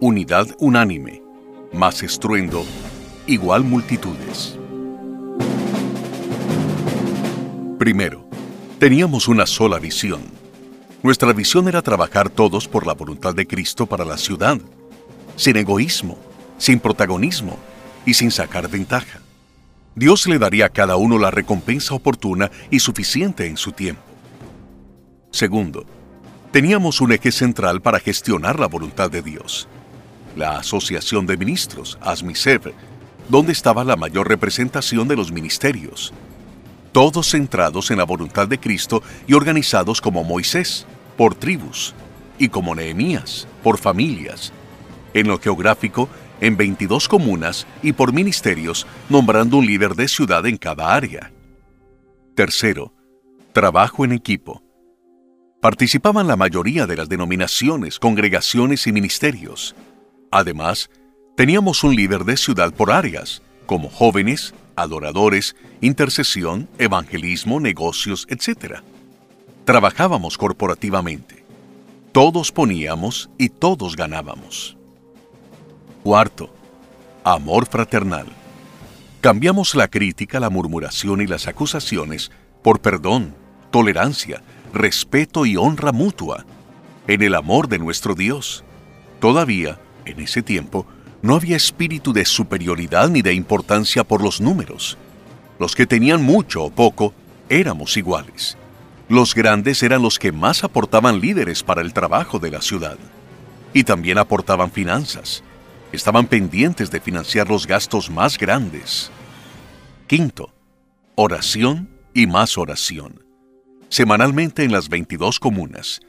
Unidad 0.00 0.46
unánime, 0.60 1.22
más 1.72 2.04
estruendo, 2.04 2.64
igual 3.26 3.64
multitudes. 3.64 4.56
Primero, 7.80 8.28
teníamos 8.78 9.26
una 9.26 9.44
sola 9.44 9.80
visión. 9.80 10.20
Nuestra 11.02 11.32
visión 11.32 11.66
era 11.66 11.82
trabajar 11.82 12.30
todos 12.30 12.68
por 12.68 12.86
la 12.86 12.94
voluntad 12.94 13.34
de 13.34 13.44
Cristo 13.44 13.86
para 13.86 14.04
la 14.04 14.18
ciudad, 14.18 14.60
sin 15.34 15.56
egoísmo, 15.56 16.16
sin 16.58 16.78
protagonismo 16.78 17.58
y 18.06 18.14
sin 18.14 18.30
sacar 18.30 18.68
ventaja. 18.68 19.18
Dios 19.96 20.28
le 20.28 20.38
daría 20.38 20.66
a 20.66 20.68
cada 20.68 20.94
uno 20.94 21.18
la 21.18 21.32
recompensa 21.32 21.92
oportuna 21.92 22.52
y 22.70 22.78
suficiente 22.78 23.48
en 23.48 23.56
su 23.56 23.72
tiempo. 23.72 24.13
Segundo, 25.34 25.84
teníamos 26.52 27.00
un 27.00 27.10
eje 27.10 27.32
central 27.32 27.82
para 27.82 27.98
gestionar 27.98 28.60
la 28.60 28.68
voluntad 28.68 29.10
de 29.10 29.20
Dios. 29.20 29.66
La 30.36 30.58
Asociación 30.58 31.26
de 31.26 31.36
Ministros, 31.36 31.98
ASMISEV, 32.02 32.72
donde 33.28 33.50
estaba 33.50 33.82
la 33.82 33.96
mayor 33.96 34.28
representación 34.28 35.08
de 35.08 35.16
los 35.16 35.32
ministerios. 35.32 36.12
Todos 36.92 37.30
centrados 37.30 37.90
en 37.90 37.98
la 37.98 38.04
voluntad 38.04 38.46
de 38.46 38.60
Cristo 38.60 39.02
y 39.26 39.34
organizados 39.34 40.00
como 40.00 40.22
Moisés, 40.22 40.86
por 41.16 41.34
tribus, 41.34 41.96
y 42.38 42.48
como 42.48 42.76
Nehemías, 42.76 43.48
por 43.64 43.78
familias. 43.78 44.52
En 45.14 45.26
lo 45.26 45.40
geográfico, 45.40 46.08
en 46.40 46.56
22 46.56 47.08
comunas 47.08 47.66
y 47.82 47.92
por 47.92 48.12
ministerios, 48.12 48.86
nombrando 49.08 49.56
un 49.56 49.66
líder 49.66 49.96
de 49.96 50.06
ciudad 50.06 50.46
en 50.46 50.58
cada 50.58 50.94
área. 50.94 51.32
Tercero, 52.36 52.94
trabajo 53.52 54.04
en 54.04 54.12
equipo 54.12 54.63
participaban 55.64 56.26
la 56.26 56.36
mayoría 56.36 56.86
de 56.86 56.94
las 56.94 57.08
denominaciones, 57.08 57.98
congregaciones 57.98 58.86
y 58.86 58.92
ministerios. 58.92 59.74
Además, 60.30 60.90
teníamos 61.38 61.82
un 61.84 61.96
líder 61.96 62.24
de 62.24 62.36
ciudad 62.36 62.74
por 62.74 62.92
áreas, 62.92 63.40
como 63.64 63.88
jóvenes, 63.88 64.52
adoradores, 64.76 65.56
intercesión, 65.80 66.68
evangelismo, 66.76 67.60
negocios, 67.60 68.26
etc. 68.28 68.80
Trabajábamos 69.64 70.36
corporativamente. 70.36 71.46
Todos 72.12 72.52
poníamos 72.52 73.30
y 73.38 73.48
todos 73.48 73.96
ganábamos. 73.96 74.76
Cuarto, 76.02 76.54
amor 77.24 77.64
fraternal. 77.64 78.26
Cambiamos 79.22 79.74
la 79.74 79.88
crítica, 79.88 80.40
la 80.40 80.50
murmuración 80.50 81.22
y 81.22 81.26
las 81.26 81.48
acusaciones 81.48 82.30
por 82.62 82.80
perdón, 82.80 83.34
tolerancia, 83.70 84.42
respeto 84.74 85.46
y 85.46 85.56
honra 85.56 85.92
mutua, 85.92 86.44
en 87.06 87.22
el 87.22 87.34
amor 87.34 87.68
de 87.68 87.78
nuestro 87.78 88.14
Dios. 88.14 88.64
Todavía, 89.20 89.80
en 90.04 90.20
ese 90.20 90.42
tiempo, 90.42 90.86
no 91.22 91.36
había 91.36 91.56
espíritu 91.56 92.12
de 92.12 92.24
superioridad 92.24 93.08
ni 93.08 93.22
de 93.22 93.32
importancia 93.32 94.04
por 94.04 94.22
los 94.22 94.40
números. 94.40 94.98
Los 95.58 95.74
que 95.74 95.86
tenían 95.86 96.22
mucho 96.22 96.64
o 96.64 96.70
poco 96.70 97.14
éramos 97.48 97.96
iguales. 97.96 98.58
Los 99.08 99.34
grandes 99.34 99.82
eran 99.82 100.02
los 100.02 100.18
que 100.18 100.32
más 100.32 100.64
aportaban 100.64 101.20
líderes 101.20 101.62
para 101.62 101.80
el 101.80 101.92
trabajo 101.92 102.38
de 102.38 102.50
la 102.50 102.60
ciudad. 102.60 102.98
Y 103.72 103.84
también 103.84 104.18
aportaban 104.18 104.70
finanzas. 104.70 105.42
Estaban 105.92 106.26
pendientes 106.26 106.90
de 106.90 107.00
financiar 107.00 107.48
los 107.48 107.66
gastos 107.66 108.10
más 108.10 108.36
grandes. 108.36 109.10
Quinto, 110.06 110.52
oración 111.14 111.88
y 112.12 112.26
más 112.26 112.58
oración 112.58 113.24
semanalmente 113.94 114.64
en 114.64 114.72
las 114.72 114.88
22 114.88 115.38
comunas. 115.38 116.00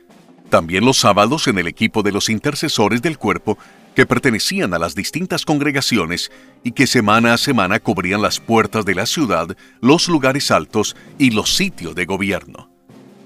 También 0.50 0.86
los 0.86 0.98
sábados 0.98 1.48
en 1.48 1.60
el 1.60 1.68
equipo 1.68 2.02
de 2.02 2.12
los 2.12 2.30
intercesores 2.30 3.04
del 3.04 3.20
cuerpo 3.20 3.60
que 3.94 4.08
pertenecían 4.08 4.74
a 4.74 4.80
las 4.80 4.96
distintas 4.96 5.46
congregaciones 5.46 6.32
y 6.64 6.72
que 6.72 6.88
semana 6.88 7.36
a 7.36 7.38
semana 7.38 7.80
cubrían 7.80 8.24
las 8.24 8.40
puertas 8.40 8.86
de 8.86 8.96
la 8.96 9.06
ciudad, 9.06 9.56
los 9.82 10.08
lugares 10.08 10.50
altos 10.50 10.96
y 11.20 11.30
los 11.30 11.56
sitios 11.56 11.94
de 11.94 12.06
gobierno. 12.06 12.72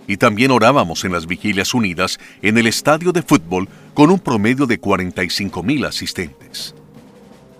Y 0.07 0.17
también 0.17 0.51
orábamos 0.51 1.05
en 1.05 1.13
las 1.13 1.25
vigilias 1.25 1.73
unidas 1.73 2.19
en 2.41 2.57
el 2.57 2.67
estadio 2.67 3.13
de 3.13 3.23
fútbol 3.23 3.69
con 3.93 4.11
un 4.11 4.19
promedio 4.19 4.65
de 4.65 4.77
45 4.77 5.63
mil 5.63 5.85
asistentes. 5.85 6.75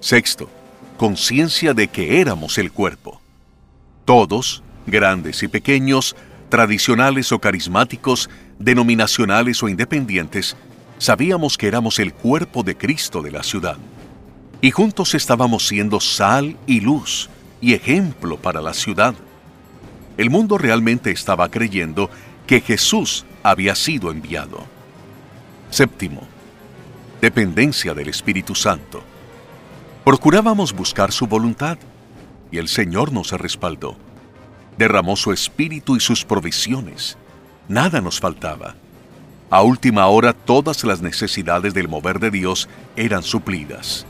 Sexto, 0.01 0.49
conciencia 0.97 1.73
de 1.73 1.87
que 1.87 2.19
éramos 2.19 2.57
el 2.57 2.73
cuerpo. 2.73 3.21
Todos, 4.03 4.63
grandes 4.85 5.43
y 5.43 5.47
pequeños, 5.47 6.15
tradicionales 6.49 7.31
o 7.31 7.39
carismáticos, 7.39 8.29
denominacionales 8.57 9.63
o 9.63 9.69
independientes, 9.69 10.57
sabíamos 10.97 11.57
que 11.57 11.67
éramos 11.67 11.99
el 11.99 12.13
cuerpo 12.13 12.63
de 12.63 12.75
Cristo 12.75 13.21
de 13.21 13.31
la 13.31 13.43
ciudad. 13.43 13.77
Y 14.61 14.71
juntos 14.71 15.15
estábamos 15.15 15.67
siendo 15.67 15.99
sal 15.99 16.57
y 16.67 16.81
luz 16.81 17.29
y 17.61 17.73
ejemplo 17.73 18.37
para 18.37 18.61
la 18.61 18.73
ciudad. 18.73 19.15
El 20.17 20.29
mundo 20.29 20.57
realmente 20.57 21.11
estaba 21.11 21.49
creyendo 21.49 22.09
que 22.45 22.59
Jesús 22.59 23.25
había 23.41 23.75
sido 23.75 24.11
enviado. 24.11 24.65
Séptimo, 25.69 26.27
dependencia 27.21 27.93
del 27.93 28.09
Espíritu 28.09 28.55
Santo. 28.55 29.01
Procurábamos 30.03 30.73
buscar 30.73 31.11
su 31.11 31.27
voluntad 31.27 31.77
y 32.51 32.57
el 32.57 32.67
Señor 32.67 33.13
nos 33.13 33.31
respaldó 33.31 33.95
derramó 34.79 35.15
su 35.17 35.31
espíritu 35.33 35.95
y 35.97 35.99
sus 35.99 36.25
provisiones. 36.25 37.17
Nada 37.67 38.01
nos 38.01 38.19
faltaba. 38.19 38.75
A 39.51 39.61
última 39.61 40.07
hora 40.07 40.31
todas 40.33 40.83
las 40.85 41.01
necesidades 41.01 41.73
del 41.73 41.89
mover 41.89 42.19
de 42.19 42.31
Dios 42.31 42.69
eran 42.95 43.21
suplidas. 43.21 44.05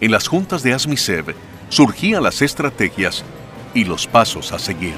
En 0.00 0.10
las 0.10 0.26
juntas 0.26 0.62
de 0.62 0.72
Asmisev 0.72 1.34
surgían 1.68 2.22
las 2.22 2.40
estrategias 2.40 3.22
y 3.74 3.84
los 3.84 4.06
pasos 4.06 4.50
a 4.52 4.58
seguir. 4.58 4.94